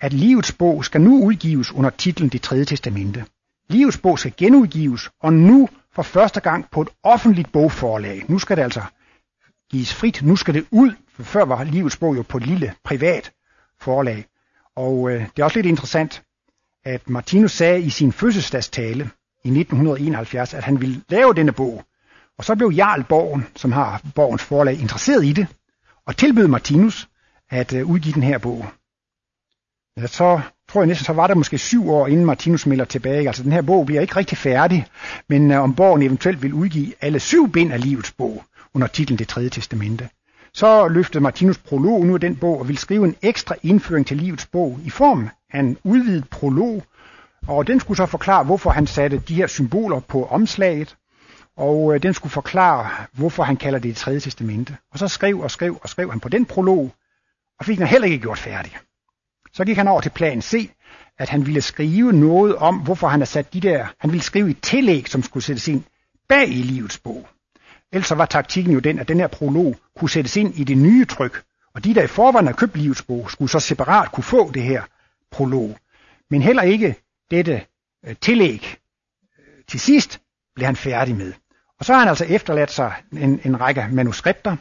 at 0.00 0.12
livets 0.12 0.52
bog 0.52 0.84
skal 0.84 1.00
nu 1.00 1.24
udgives 1.24 1.72
under 1.72 1.90
titlen 1.90 2.28
Det 2.28 2.42
tredje 2.42 2.64
testamente. 2.64 3.24
Livets 3.68 3.98
bog 3.98 4.18
skal 4.18 4.32
genudgives, 4.36 5.10
og 5.22 5.32
nu 5.32 5.68
for 5.94 6.02
første 6.02 6.40
gang 6.40 6.70
på 6.70 6.82
et 6.82 6.88
offentligt 7.02 7.52
bogforlag. 7.52 8.24
Nu 8.28 8.38
skal 8.38 8.56
det 8.56 8.62
altså 8.62 8.82
gives 9.70 9.94
frit, 9.94 10.22
nu 10.22 10.36
skal 10.36 10.54
det 10.54 10.66
ud, 10.70 10.92
for 11.08 11.22
før 11.22 11.44
var 11.44 11.64
livets 11.64 11.96
bog 11.96 12.16
jo 12.16 12.22
på 12.22 12.36
et 12.36 12.46
lille 12.46 12.74
privat 12.84 13.32
forlag. 13.80 14.26
Og 14.76 15.10
øh, 15.10 15.20
det 15.20 15.38
er 15.38 15.44
også 15.44 15.58
lidt 15.58 15.66
interessant, 15.66 16.22
at 16.84 17.10
Martinus 17.10 17.52
sagde 17.52 17.80
i 17.80 17.90
sin 17.90 18.12
fødselsdagstale 18.12 19.10
i 19.44 19.48
1971, 19.48 20.54
at 20.54 20.64
han 20.64 20.80
ville 20.80 21.02
lave 21.08 21.34
denne 21.34 21.52
bog. 21.52 21.84
Og 22.38 22.44
så 22.44 22.54
blev 22.54 22.68
Jarl 22.68 23.04
Borgen, 23.04 23.46
som 23.56 23.72
har 23.72 24.02
Borgens 24.14 24.42
forlag, 24.42 24.80
interesseret 24.80 25.24
i 25.24 25.32
det, 25.32 25.46
og 26.06 26.16
tilbød 26.16 26.46
Martinus 26.46 27.08
at 27.50 27.72
øh, 27.72 27.86
udgive 27.86 28.14
den 28.14 28.22
her 28.22 28.38
bog. 28.38 28.66
Ja, 29.96 30.06
så 30.06 30.40
tror 30.68 30.80
jeg 30.80 30.86
næsten, 30.86 31.04
så 31.04 31.12
var 31.12 31.26
der 31.26 31.34
måske 31.34 31.58
syv 31.58 31.90
år, 31.90 32.06
inden 32.06 32.26
Martinus 32.26 32.66
melder 32.66 32.84
tilbage. 32.84 33.26
Altså 33.26 33.42
den 33.42 33.52
her 33.52 33.62
bog 33.62 33.86
bliver 33.86 34.00
ikke 34.00 34.16
rigtig 34.16 34.38
færdig, 34.38 34.86
men 35.28 35.50
uh, 35.50 35.56
om 35.56 35.74
Borgen 35.74 36.02
eventuelt 36.02 36.42
vil 36.42 36.54
udgive 36.54 36.92
alle 37.00 37.20
syv 37.20 37.52
bind 37.52 37.72
af 37.72 37.80
livets 37.80 38.12
bog 38.12 38.44
under 38.74 38.86
titlen 38.86 39.18
Det 39.18 39.28
tredje 39.28 39.48
testamente. 39.48 40.08
Så 40.54 40.88
løftede 40.88 41.22
Martinus 41.22 41.58
prolog 41.58 42.06
nu 42.06 42.14
af 42.14 42.20
den 42.20 42.36
bog 42.36 42.58
og 42.58 42.68
ville 42.68 42.78
skrive 42.78 43.04
en 43.04 43.16
ekstra 43.22 43.54
indføring 43.62 44.06
til 44.06 44.16
livets 44.16 44.46
bog 44.46 44.80
i 44.84 44.90
form 44.90 45.28
af 45.52 45.60
en 45.60 45.78
udvidet 45.84 46.28
prolog, 46.28 46.82
og 47.48 47.66
den 47.66 47.80
skulle 47.80 47.98
så 47.98 48.06
forklare, 48.06 48.44
hvorfor 48.44 48.70
han 48.70 48.86
satte 48.86 49.22
de 49.28 49.34
her 49.34 49.46
symboler 49.46 50.00
på 50.00 50.24
omslaget, 50.24 50.96
og 51.56 51.94
øh, 51.94 52.02
den 52.02 52.14
skulle 52.14 52.30
forklare, 52.30 52.90
hvorfor 53.12 53.42
han 53.42 53.56
kalder 53.56 53.78
det 53.78 53.88
det 53.88 53.96
tredje 53.96 54.20
testamente. 54.20 54.76
Og 54.92 54.98
så 54.98 55.08
skrev 55.08 55.40
og 55.40 55.50
skrev 55.50 55.78
og 55.82 55.88
skrev 55.88 56.10
han 56.10 56.20
på 56.20 56.28
den 56.28 56.44
prolog, 56.44 56.92
og 57.58 57.66
fik 57.66 57.78
den 57.78 57.86
heller 57.86 58.08
ikke 58.08 58.22
gjort 58.22 58.38
færdig. 58.38 58.76
Så 59.56 59.64
gik 59.64 59.76
han 59.76 59.88
over 59.88 60.00
til 60.00 60.10
plan 60.10 60.42
C, 60.42 60.70
at 61.18 61.28
han 61.28 61.46
ville 61.46 61.60
skrive 61.60 62.12
noget 62.12 62.56
om, 62.56 62.78
hvorfor 62.78 63.08
han 63.08 63.20
har 63.20 63.26
sat 63.26 63.54
de 63.54 63.60
der, 63.60 63.86
han 63.98 64.10
ville 64.10 64.24
skrive 64.24 64.50
et 64.50 64.60
tillæg, 64.62 65.08
som 65.08 65.22
skulle 65.22 65.44
sættes 65.44 65.68
ind 65.68 65.84
bag 66.28 66.48
i 66.48 66.62
livets 66.62 66.98
bog. 66.98 67.28
Ellers 67.92 68.10
var 68.10 68.26
taktikken 68.26 68.72
jo 68.72 68.78
den, 68.78 68.98
at 68.98 69.08
den 69.08 69.20
her 69.20 69.26
prolog 69.26 69.76
kunne 69.96 70.10
sættes 70.10 70.36
ind 70.36 70.54
i 70.54 70.64
det 70.64 70.78
nye 70.78 71.04
tryk, 71.04 71.42
og 71.74 71.84
de, 71.84 71.94
der 71.94 72.02
i 72.02 72.06
forvejen 72.06 72.46
har 72.46 72.54
købt 72.54 72.76
livets 72.76 73.02
bog, 73.02 73.30
skulle 73.30 73.50
så 73.50 73.60
separat 73.60 74.12
kunne 74.12 74.24
få 74.24 74.50
det 74.52 74.62
her 74.62 74.82
prolog. 75.30 75.78
Men 76.30 76.42
heller 76.42 76.62
ikke 76.62 76.94
dette 77.30 77.62
øh, 78.06 78.16
tillæg 78.20 78.76
øh, 79.38 79.64
til 79.68 79.80
sidst 79.80 80.20
blev 80.54 80.66
han 80.66 80.76
færdig 80.76 81.16
med. 81.16 81.32
Og 81.78 81.84
så 81.84 81.92
har 81.92 82.00
han 82.00 82.08
altså 82.08 82.24
efterladt 82.24 82.70
sig 82.70 82.94
en, 83.12 83.40
en 83.44 83.60
række 83.60 83.88
manuskripter, 83.92 84.56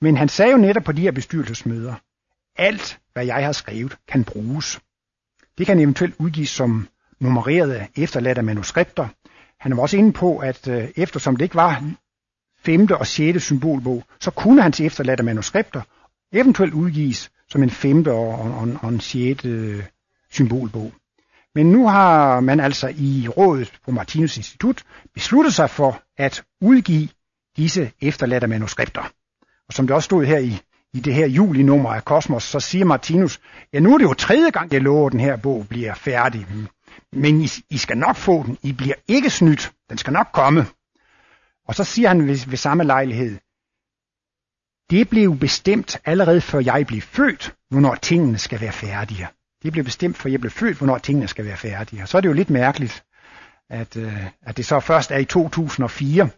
men 0.00 0.16
han 0.16 0.28
sagde 0.28 0.52
jo 0.52 0.58
netop 0.58 0.84
på 0.84 0.92
de 0.92 1.02
her 1.02 1.12
bestyrelsesmøder, 1.12 1.94
alt, 2.56 2.98
hvad 3.14 3.26
jeg 3.26 3.44
har 3.44 3.52
skrevet, 3.52 3.96
kan 4.08 4.24
bruges. 4.24 4.80
Det 5.58 5.66
kan 5.66 5.78
eventuelt 5.78 6.14
udgives 6.18 6.50
som 6.50 6.88
nummererede 7.20 7.86
efterladte 7.96 8.42
manuskripter. 8.42 9.08
Han 9.60 9.76
var 9.76 9.82
også 9.82 9.96
inde 9.96 10.12
på, 10.12 10.38
at 10.38 10.68
øh, 10.68 10.88
eftersom 10.96 11.36
det 11.36 11.44
ikke 11.44 11.54
var 11.54 11.82
femte 12.64 12.96
og 12.96 13.06
sjette 13.06 13.40
symbolbog, 13.40 14.04
så 14.20 14.30
kunne 14.30 14.62
hans 14.62 14.80
efterladte 14.80 15.22
manuskripter 15.22 15.82
eventuelt 16.32 16.74
udgives 16.74 17.30
som 17.48 17.62
en 17.62 17.70
femte 17.70 18.12
og, 18.12 18.28
og, 18.28 18.68
og 18.82 18.88
en 18.88 19.00
sjette 19.00 19.48
øh, 19.48 19.84
symbolbog. 20.30 20.92
Men 21.54 21.72
nu 21.72 21.88
har 21.88 22.40
man 22.40 22.60
altså 22.60 22.92
i 22.96 23.28
rådet 23.36 23.72
på 23.84 23.90
Martinus 23.90 24.36
Institut 24.36 24.84
besluttet 25.14 25.54
sig 25.54 25.70
for 25.70 26.02
at 26.16 26.44
udgive 26.60 27.08
disse 27.56 27.92
efterladte 28.00 28.46
manuskripter. 28.46 29.02
Og 29.68 29.72
som 29.72 29.86
det 29.86 29.96
også 29.96 30.06
stod 30.06 30.24
her 30.24 30.38
i, 30.38 30.60
i 30.94 31.00
det 31.00 31.14
her 31.14 31.26
julinummer 31.26 31.90
af 31.90 32.04
Kosmos, 32.04 32.42
så 32.42 32.60
siger 32.60 32.84
Martinus, 32.84 33.40
ja 33.72 33.80
nu 33.80 33.94
er 33.94 33.98
det 33.98 34.04
jo 34.04 34.14
tredje 34.14 34.50
gang, 34.50 34.72
jeg 34.72 34.80
lover, 34.80 35.06
at 35.06 35.12
den 35.12 35.20
her 35.20 35.36
bog 35.36 35.66
bliver 35.68 35.94
færdig. 35.94 36.46
Men 37.12 37.40
I, 37.40 37.48
I 37.70 37.78
skal 37.78 37.98
nok 37.98 38.16
få 38.16 38.42
den. 38.46 38.58
I 38.62 38.72
bliver 38.72 38.94
ikke 39.08 39.30
snydt. 39.30 39.72
Den 39.90 39.98
skal 39.98 40.12
nok 40.12 40.26
komme. 40.32 40.66
Og 41.68 41.74
så 41.74 41.84
siger 41.84 42.08
han 42.08 42.26
ved, 42.26 42.50
ved 42.50 42.56
samme 42.56 42.84
lejlighed, 42.84 43.38
det 44.90 45.08
blev 45.08 45.38
bestemt 45.38 45.96
allerede 46.04 46.40
før 46.40 46.60
jeg 46.60 46.86
blev 46.86 47.00
født, 47.00 47.54
hvornår 47.70 47.94
tingene 47.94 48.38
skal 48.38 48.60
være 48.60 48.72
færdige. 48.72 49.28
Det 49.62 49.72
blev 49.72 49.84
bestemt, 49.84 50.16
for 50.16 50.28
jeg 50.28 50.40
blev 50.40 50.50
født, 50.50 50.78
hvornår 50.78 50.98
tingene 50.98 51.28
skal 51.28 51.44
være 51.44 51.56
færdige. 51.56 52.02
Og 52.02 52.08
så 52.08 52.16
er 52.16 52.20
det 52.20 52.28
jo 52.28 52.32
lidt 52.32 52.50
mærkeligt, 52.50 53.04
at, 53.70 53.96
øh, 53.96 54.26
at 54.42 54.56
det 54.56 54.66
så 54.66 54.80
først 54.80 55.10
er 55.10 55.18
i 55.18 55.24
2004, 55.24 56.28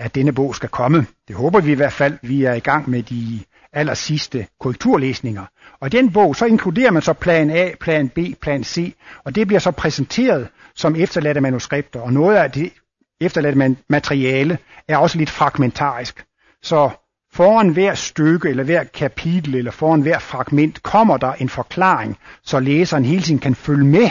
at 0.00 0.14
denne 0.14 0.32
bog 0.32 0.54
skal 0.54 0.68
komme. 0.68 1.06
Det 1.28 1.36
håber 1.36 1.60
vi 1.60 1.72
i 1.72 1.74
hvert 1.74 1.92
fald. 1.92 2.18
Vi 2.22 2.44
er 2.44 2.52
i 2.52 2.60
gang 2.60 2.90
med 2.90 3.02
de 3.02 3.40
aller 3.72 3.94
sidste 3.94 4.46
korrekturlæsninger. 4.60 5.44
Og 5.80 5.86
i 5.86 5.90
den 5.90 6.12
bog, 6.12 6.36
så 6.36 6.44
inkluderer 6.46 6.90
man 6.90 7.02
så 7.02 7.12
plan 7.12 7.50
A, 7.50 7.70
plan 7.80 8.08
B, 8.08 8.18
plan 8.42 8.64
C, 8.64 8.94
og 9.24 9.34
det 9.34 9.46
bliver 9.46 9.60
så 9.60 9.70
præsenteret 9.70 10.48
som 10.74 10.96
efterladte 10.96 11.40
manuskripter, 11.40 12.00
og 12.00 12.12
noget 12.12 12.36
af 12.36 12.50
det 12.50 12.72
efterladte 13.20 13.76
materiale 13.88 14.58
er 14.88 14.96
også 14.96 15.18
lidt 15.18 15.30
fragmentarisk. 15.30 16.24
Så 16.62 16.90
foran 17.32 17.68
hver 17.68 17.94
stykke, 17.94 18.48
eller 18.48 18.64
hver 18.64 18.84
kapitel, 18.84 19.54
eller 19.54 19.70
foran 19.70 20.00
hver 20.00 20.18
fragment, 20.18 20.82
kommer 20.82 21.16
der 21.16 21.32
en 21.32 21.48
forklaring, 21.48 22.18
så 22.42 22.60
læseren 22.60 23.04
hele 23.04 23.22
tiden 23.22 23.38
kan 23.40 23.54
følge 23.54 23.84
med. 23.84 24.10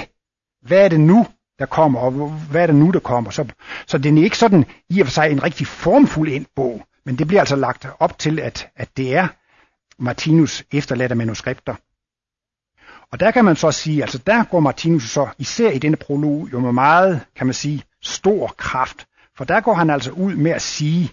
Hvad 0.61 0.85
er 0.85 0.89
det 0.89 0.99
nu, 0.99 1.25
der 1.60 1.66
kommer, 1.66 1.99
og 1.99 2.12
hvad 2.51 2.62
er 2.62 2.68
det 2.68 2.76
nu, 2.76 2.91
der 2.91 2.99
kommer? 2.99 3.30
Så, 3.30 3.45
så 3.88 3.97
den 3.97 4.18
er 4.18 4.24
ikke 4.24 4.38
sådan 4.38 4.66
i 4.89 4.99
og 4.99 5.07
for 5.07 5.12
sig 5.12 5.32
en 5.32 5.43
rigtig 5.43 5.68
formfuld 5.68 6.30
ind 6.30 6.45
bog, 6.55 6.86
men 7.05 7.18
det 7.18 7.28
bliver 7.28 7.39
altså 7.39 7.55
lagt 7.55 7.88
op 7.99 8.20
til, 8.20 8.39
at, 8.39 8.68
at 8.76 8.89
det 8.97 9.16
er 9.16 9.28
Martinus 9.99 10.64
efterladte 10.72 11.16
manuskripter. 11.16 11.76
Og 13.12 13.20
der 13.20 13.32
kan 13.32 13.45
man 13.45 13.55
så 13.55 13.72
sige, 13.72 14.01
altså 14.01 14.18
der 14.18 14.43
går 14.43 14.60
Martinus 14.60 15.10
så 15.10 15.28
især 15.38 15.70
i 15.70 15.80
denne 15.80 15.97
prolog 15.97 16.49
jo 16.53 16.60
med 16.60 16.72
meget, 16.72 17.22
kan 17.36 17.47
man 17.47 17.53
sige, 17.53 17.84
stor 18.01 18.47
kraft. 18.57 19.07
For 19.38 19.43
der 19.43 19.60
går 19.60 19.74
han 19.74 19.89
altså 19.89 20.12
ud 20.12 20.36
med 20.36 20.51
at 20.51 20.62
sige, 20.62 21.12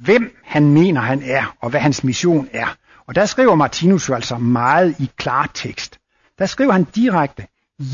hvem 0.00 0.36
han 0.44 0.72
mener 0.72 1.00
han 1.00 1.22
er, 1.22 1.56
og 1.60 1.70
hvad 1.70 1.80
hans 1.80 2.04
mission 2.04 2.48
er. 2.52 2.76
Og 3.06 3.14
der 3.14 3.26
skriver 3.26 3.54
Martinus 3.54 4.08
jo 4.08 4.14
altså 4.14 4.38
meget 4.38 5.00
i 5.00 5.10
klartekst. 5.16 5.98
Der 6.38 6.46
skriver 6.46 6.72
han 6.72 6.84
direkte, 6.84 7.46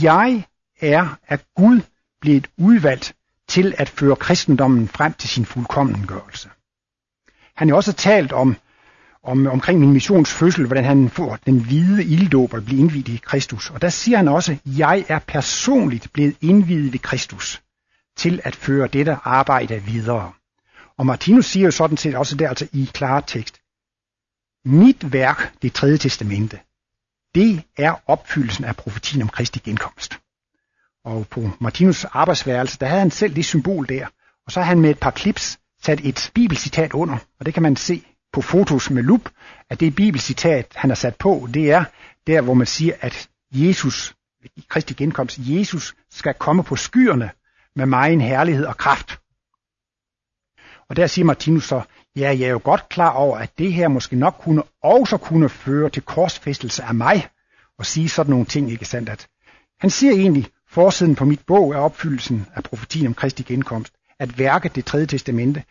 jeg 0.03 0.44
er 0.80 1.16
af 1.28 1.38
Gud 1.57 1.80
blevet 2.20 2.50
udvalgt 2.56 3.14
til 3.48 3.74
at 3.78 3.88
føre 3.88 4.16
kristendommen 4.16 4.88
frem 4.88 5.12
til 5.12 5.28
sin 5.28 5.44
fuldkommengørelse. 5.44 6.48
Han 7.56 7.68
har 7.68 7.76
også 7.76 7.92
talt 7.92 8.32
om, 8.32 8.56
om 9.22 9.46
omkring 9.46 9.80
min 9.80 9.92
missions 9.92 10.32
fødsel, 10.32 10.66
hvordan 10.66 10.84
han 10.84 11.10
får 11.10 11.38
den 11.46 11.64
hvide 11.64 12.04
ilddåb 12.04 12.54
at 12.54 12.64
blive 12.64 12.80
indvidet 12.80 13.08
i 13.08 13.20
Kristus. 13.24 13.70
Og 13.70 13.82
der 13.82 13.88
siger 13.88 14.16
han 14.16 14.28
også, 14.28 14.56
jeg 14.66 15.04
er 15.08 15.18
personligt 15.18 16.12
blevet 16.12 16.36
indvidet 16.40 16.92
ved 16.92 16.98
Kristus 16.98 17.62
til 18.16 18.40
at 18.44 18.56
føre 18.56 18.86
dette 18.86 19.16
arbejde 19.24 19.82
videre. 19.82 20.32
Og 20.96 21.06
Martinus 21.06 21.46
siger 21.46 21.64
jo 21.64 21.70
sådan 21.70 21.96
set 21.96 22.14
også 22.14 22.36
der 22.36 22.48
altså 22.48 22.68
i 22.72 22.90
klar 22.94 23.20
tekst, 23.20 23.60
mit 24.64 25.12
værk, 25.12 25.54
det 25.62 25.72
tredje 25.72 25.98
testamente, 25.98 26.58
det 27.34 27.62
er 27.76 27.94
opfyldelsen 28.06 28.64
af 28.64 28.76
profetien 28.76 29.22
om 29.22 29.28
Kristi 29.28 29.58
genkomst. 29.58 30.18
Og 31.05 31.26
på 31.30 31.51
Martinus 31.61 32.05
arbejdsværelse, 32.05 32.78
der 32.78 32.86
havde 32.86 33.01
han 33.01 33.11
selv 33.11 33.36
det 33.36 33.44
symbol 33.44 33.88
der. 33.88 34.07
Og 34.46 34.53
så 34.53 34.61
har 34.61 34.66
han 34.66 34.80
med 34.80 34.90
et 34.90 34.98
par 34.98 35.11
klips 35.11 35.59
sat 35.82 36.01
et 36.05 36.30
bibelcitat 36.34 36.92
under, 36.92 37.16
og 37.40 37.46
det 37.46 37.55
kan 37.55 37.62
man 37.62 37.76
se 37.76 38.03
på 38.32 38.42
fotos 38.42 38.90
med 38.90 39.03
lup, 39.03 39.28
at 39.70 39.80
det 39.80 39.94
bibelcitat, 39.94 40.72
han 40.74 40.90
har 40.90 40.94
sat 40.94 41.16
på, 41.16 41.48
det 41.55 41.72
er 41.72 41.84
der, 42.26 42.40
hvor 42.40 42.55
man 42.55 42.66
siger, 42.66 42.94
at 43.01 43.28
Jesus, 43.53 44.14
i 44.57 44.64
Kristi 44.68 44.94
genkomst, 44.94 45.38
Jesus 45.42 45.94
skal 46.11 46.34
komme 46.34 46.64
på 46.64 46.76
skyerne 46.76 47.30
med 47.76 47.86
megen 47.86 48.20
herlighed 48.20 48.64
og 48.64 48.76
kraft. 48.76 49.20
Og 50.88 50.96
der 50.96 51.07
siger 51.07 51.24
Martinus 51.24 51.64
så, 51.68 51.82
ja, 52.16 52.36
jeg 52.38 52.40
er 52.40 52.51
jo 52.51 52.61
godt 52.64 52.88
klar 52.88 53.11
over, 53.11 53.38
at 53.38 53.59
det 53.59 53.72
her 53.72 53.88
måske 53.88 54.16
nok 54.16 54.36
kunne 54.40 54.62
også 54.82 55.16
kunne 55.16 55.48
føre 55.48 55.90
til 55.90 56.03
korsfæstelse 56.03 56.82
af 56.82 56.94
mig, 56.94 57.28
og 57.78 57.86
sige 57.86 58.09
sådan 58.09 58.30
nogle 58.30 58.46
ting, 58.46 58.70
ikke 58.70 58.84
sandt? 58.84 59.09
At 59.09 59.28
han 59.80 59.90
siger 59.90 60.12
egentlig, 60.12 60.51
forsiden 60.70 61.14
på 61.14 61.24
mit 61.24 61.40
bog 61.46 61.72
er 61.72 61.78
opfyldelsen 61.78 62.46
af 62.54 62.62
profetien 62.62 63.06
om 63.06 63.14
Kristi 63.14 63.42
genkomst, 63.42 63.92
at 64.18 64.38
værke 64.38 64.70
det 64.74 64.84
tredje 64.84 65.06
testamente. 65.06 65.64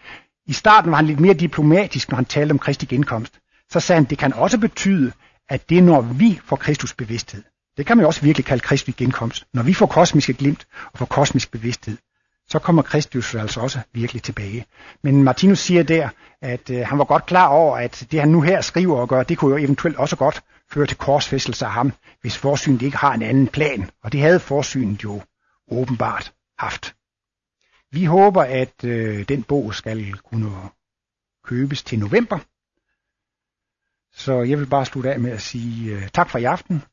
I 0.47 0.53
starten 0.53 0.91
var 0.91 0.97
han 0.97 1.05
lidt 1.05 1.19
mere 1.19 1.33
diplomatisk, 1.33 2.09
når 2.09 2.15
han 2.15 2.25
talte 2.25 2.51
om 2.51 2.59
Kristi 2.59 2.85
genkomst. 2.85 3.39
Så 3.71 3.79
sagde 3.79 4.01
han, 4.01 4.09
det 4.09 4.17
kan 4.17 4.33
også 4.33 4.57
betyde, 4.57 5.11
at 5.49 5.69
det 5.69 5.83
når 5.83 6.01
vi 6.01 6.39
får 6.45 6.55
Kristus 6.55 6.93
bevidsthed. 6.93 7.43
Det 7.77 7.85
kan 7.85 7.97
man 7.97 8.03
jo 8.03 8.07
også 8.07 8.21
virkelig 8.21 8.45
kalde 8.45 8.61
Kristi 8.61 8.91
genkomst. 8.91 9.47
Når 9.53 9.63
vi 9.63 9.73
får 9.73 9.85
kosmiske 9.85 10.33
glimt 10.33 10.67
og 10.91 10.99
får 10.99 11.05
kosmisk 11.05 11.51
bevidsthed, 11.51 11.97
så 12.49 12.59
kommer 12.59 12.81
Kristus 12.81 13.35
altså 13.35 13.59
også 13.59 13.79
virkelig 13.93 14.23
tilbage. 14.23 14.65
Men 15.03 15.23
Martinus 15.23 15.59
siger 15.59 15.83
der, 15.83 16.09
at 16.41 16.69
øh, 16.69 16.87
han 16.87 16.97
var 16.97 17.03
godt 17.03 17.25
klar 17.25 17.47
over, 17.47 17.77
at 17.77 18.07
det 18.11 18.19
han 18.19 18.29
nu 18.29 18.41
her 18.41 18.61
skriver 18.61 18.97
og 18.97 19.09
gør, 19.09 19.23
det 19.23 19.37
kunne 19.37 19.51
jo 19.51 19.65
eventuelt 19.65 19.97
også 19.97 20.15
godt 20.15 20.43
føre 20.71 20.87
til 20.87 20.97
korsfæstelse 20.97 21.65
af 21.65 21.71
ham, 21.71 21.93
hvis 22.21 22.37
forsynet 22.37 22.81
ikke 22.81 22.97
har 22.97 23.13
en 23.13 23.21
anden 23.21 23.47
plan. 23.47 23.89
Og 24.03 24.11
det 24.11 24.21
havde 24.21 24.39
forsynet 24.39 25.03
jo 25.03 25.21
åbenbart 25.71 26.33
haft. 26.57 26.95
Vi 27.91 28.05
håber, 28.05 28.43
at 28.43 28.83
øh, 28.83 29.27
den 29.29 29.43
bog 29.43 29.73
skal 29.73 30.13
kunne 30.13 30.51
købes 31.43 31.83
til 31.83 31.99
november. 31.99 32.39
Så 34.11 34.41
jeg 34.41 34.59
vil 34.59 34.65
bare 34.65 34.85
slutte 34.85 35.13
af 35.13 35.19
med 35.19 35.31
at 35.31 35.41
sige 35.41 35.95
øh, 35.95 36.09
tak 36.09 36.29
for 36.29 36.39
i 36.39 36.43
aften, 36.43 36.83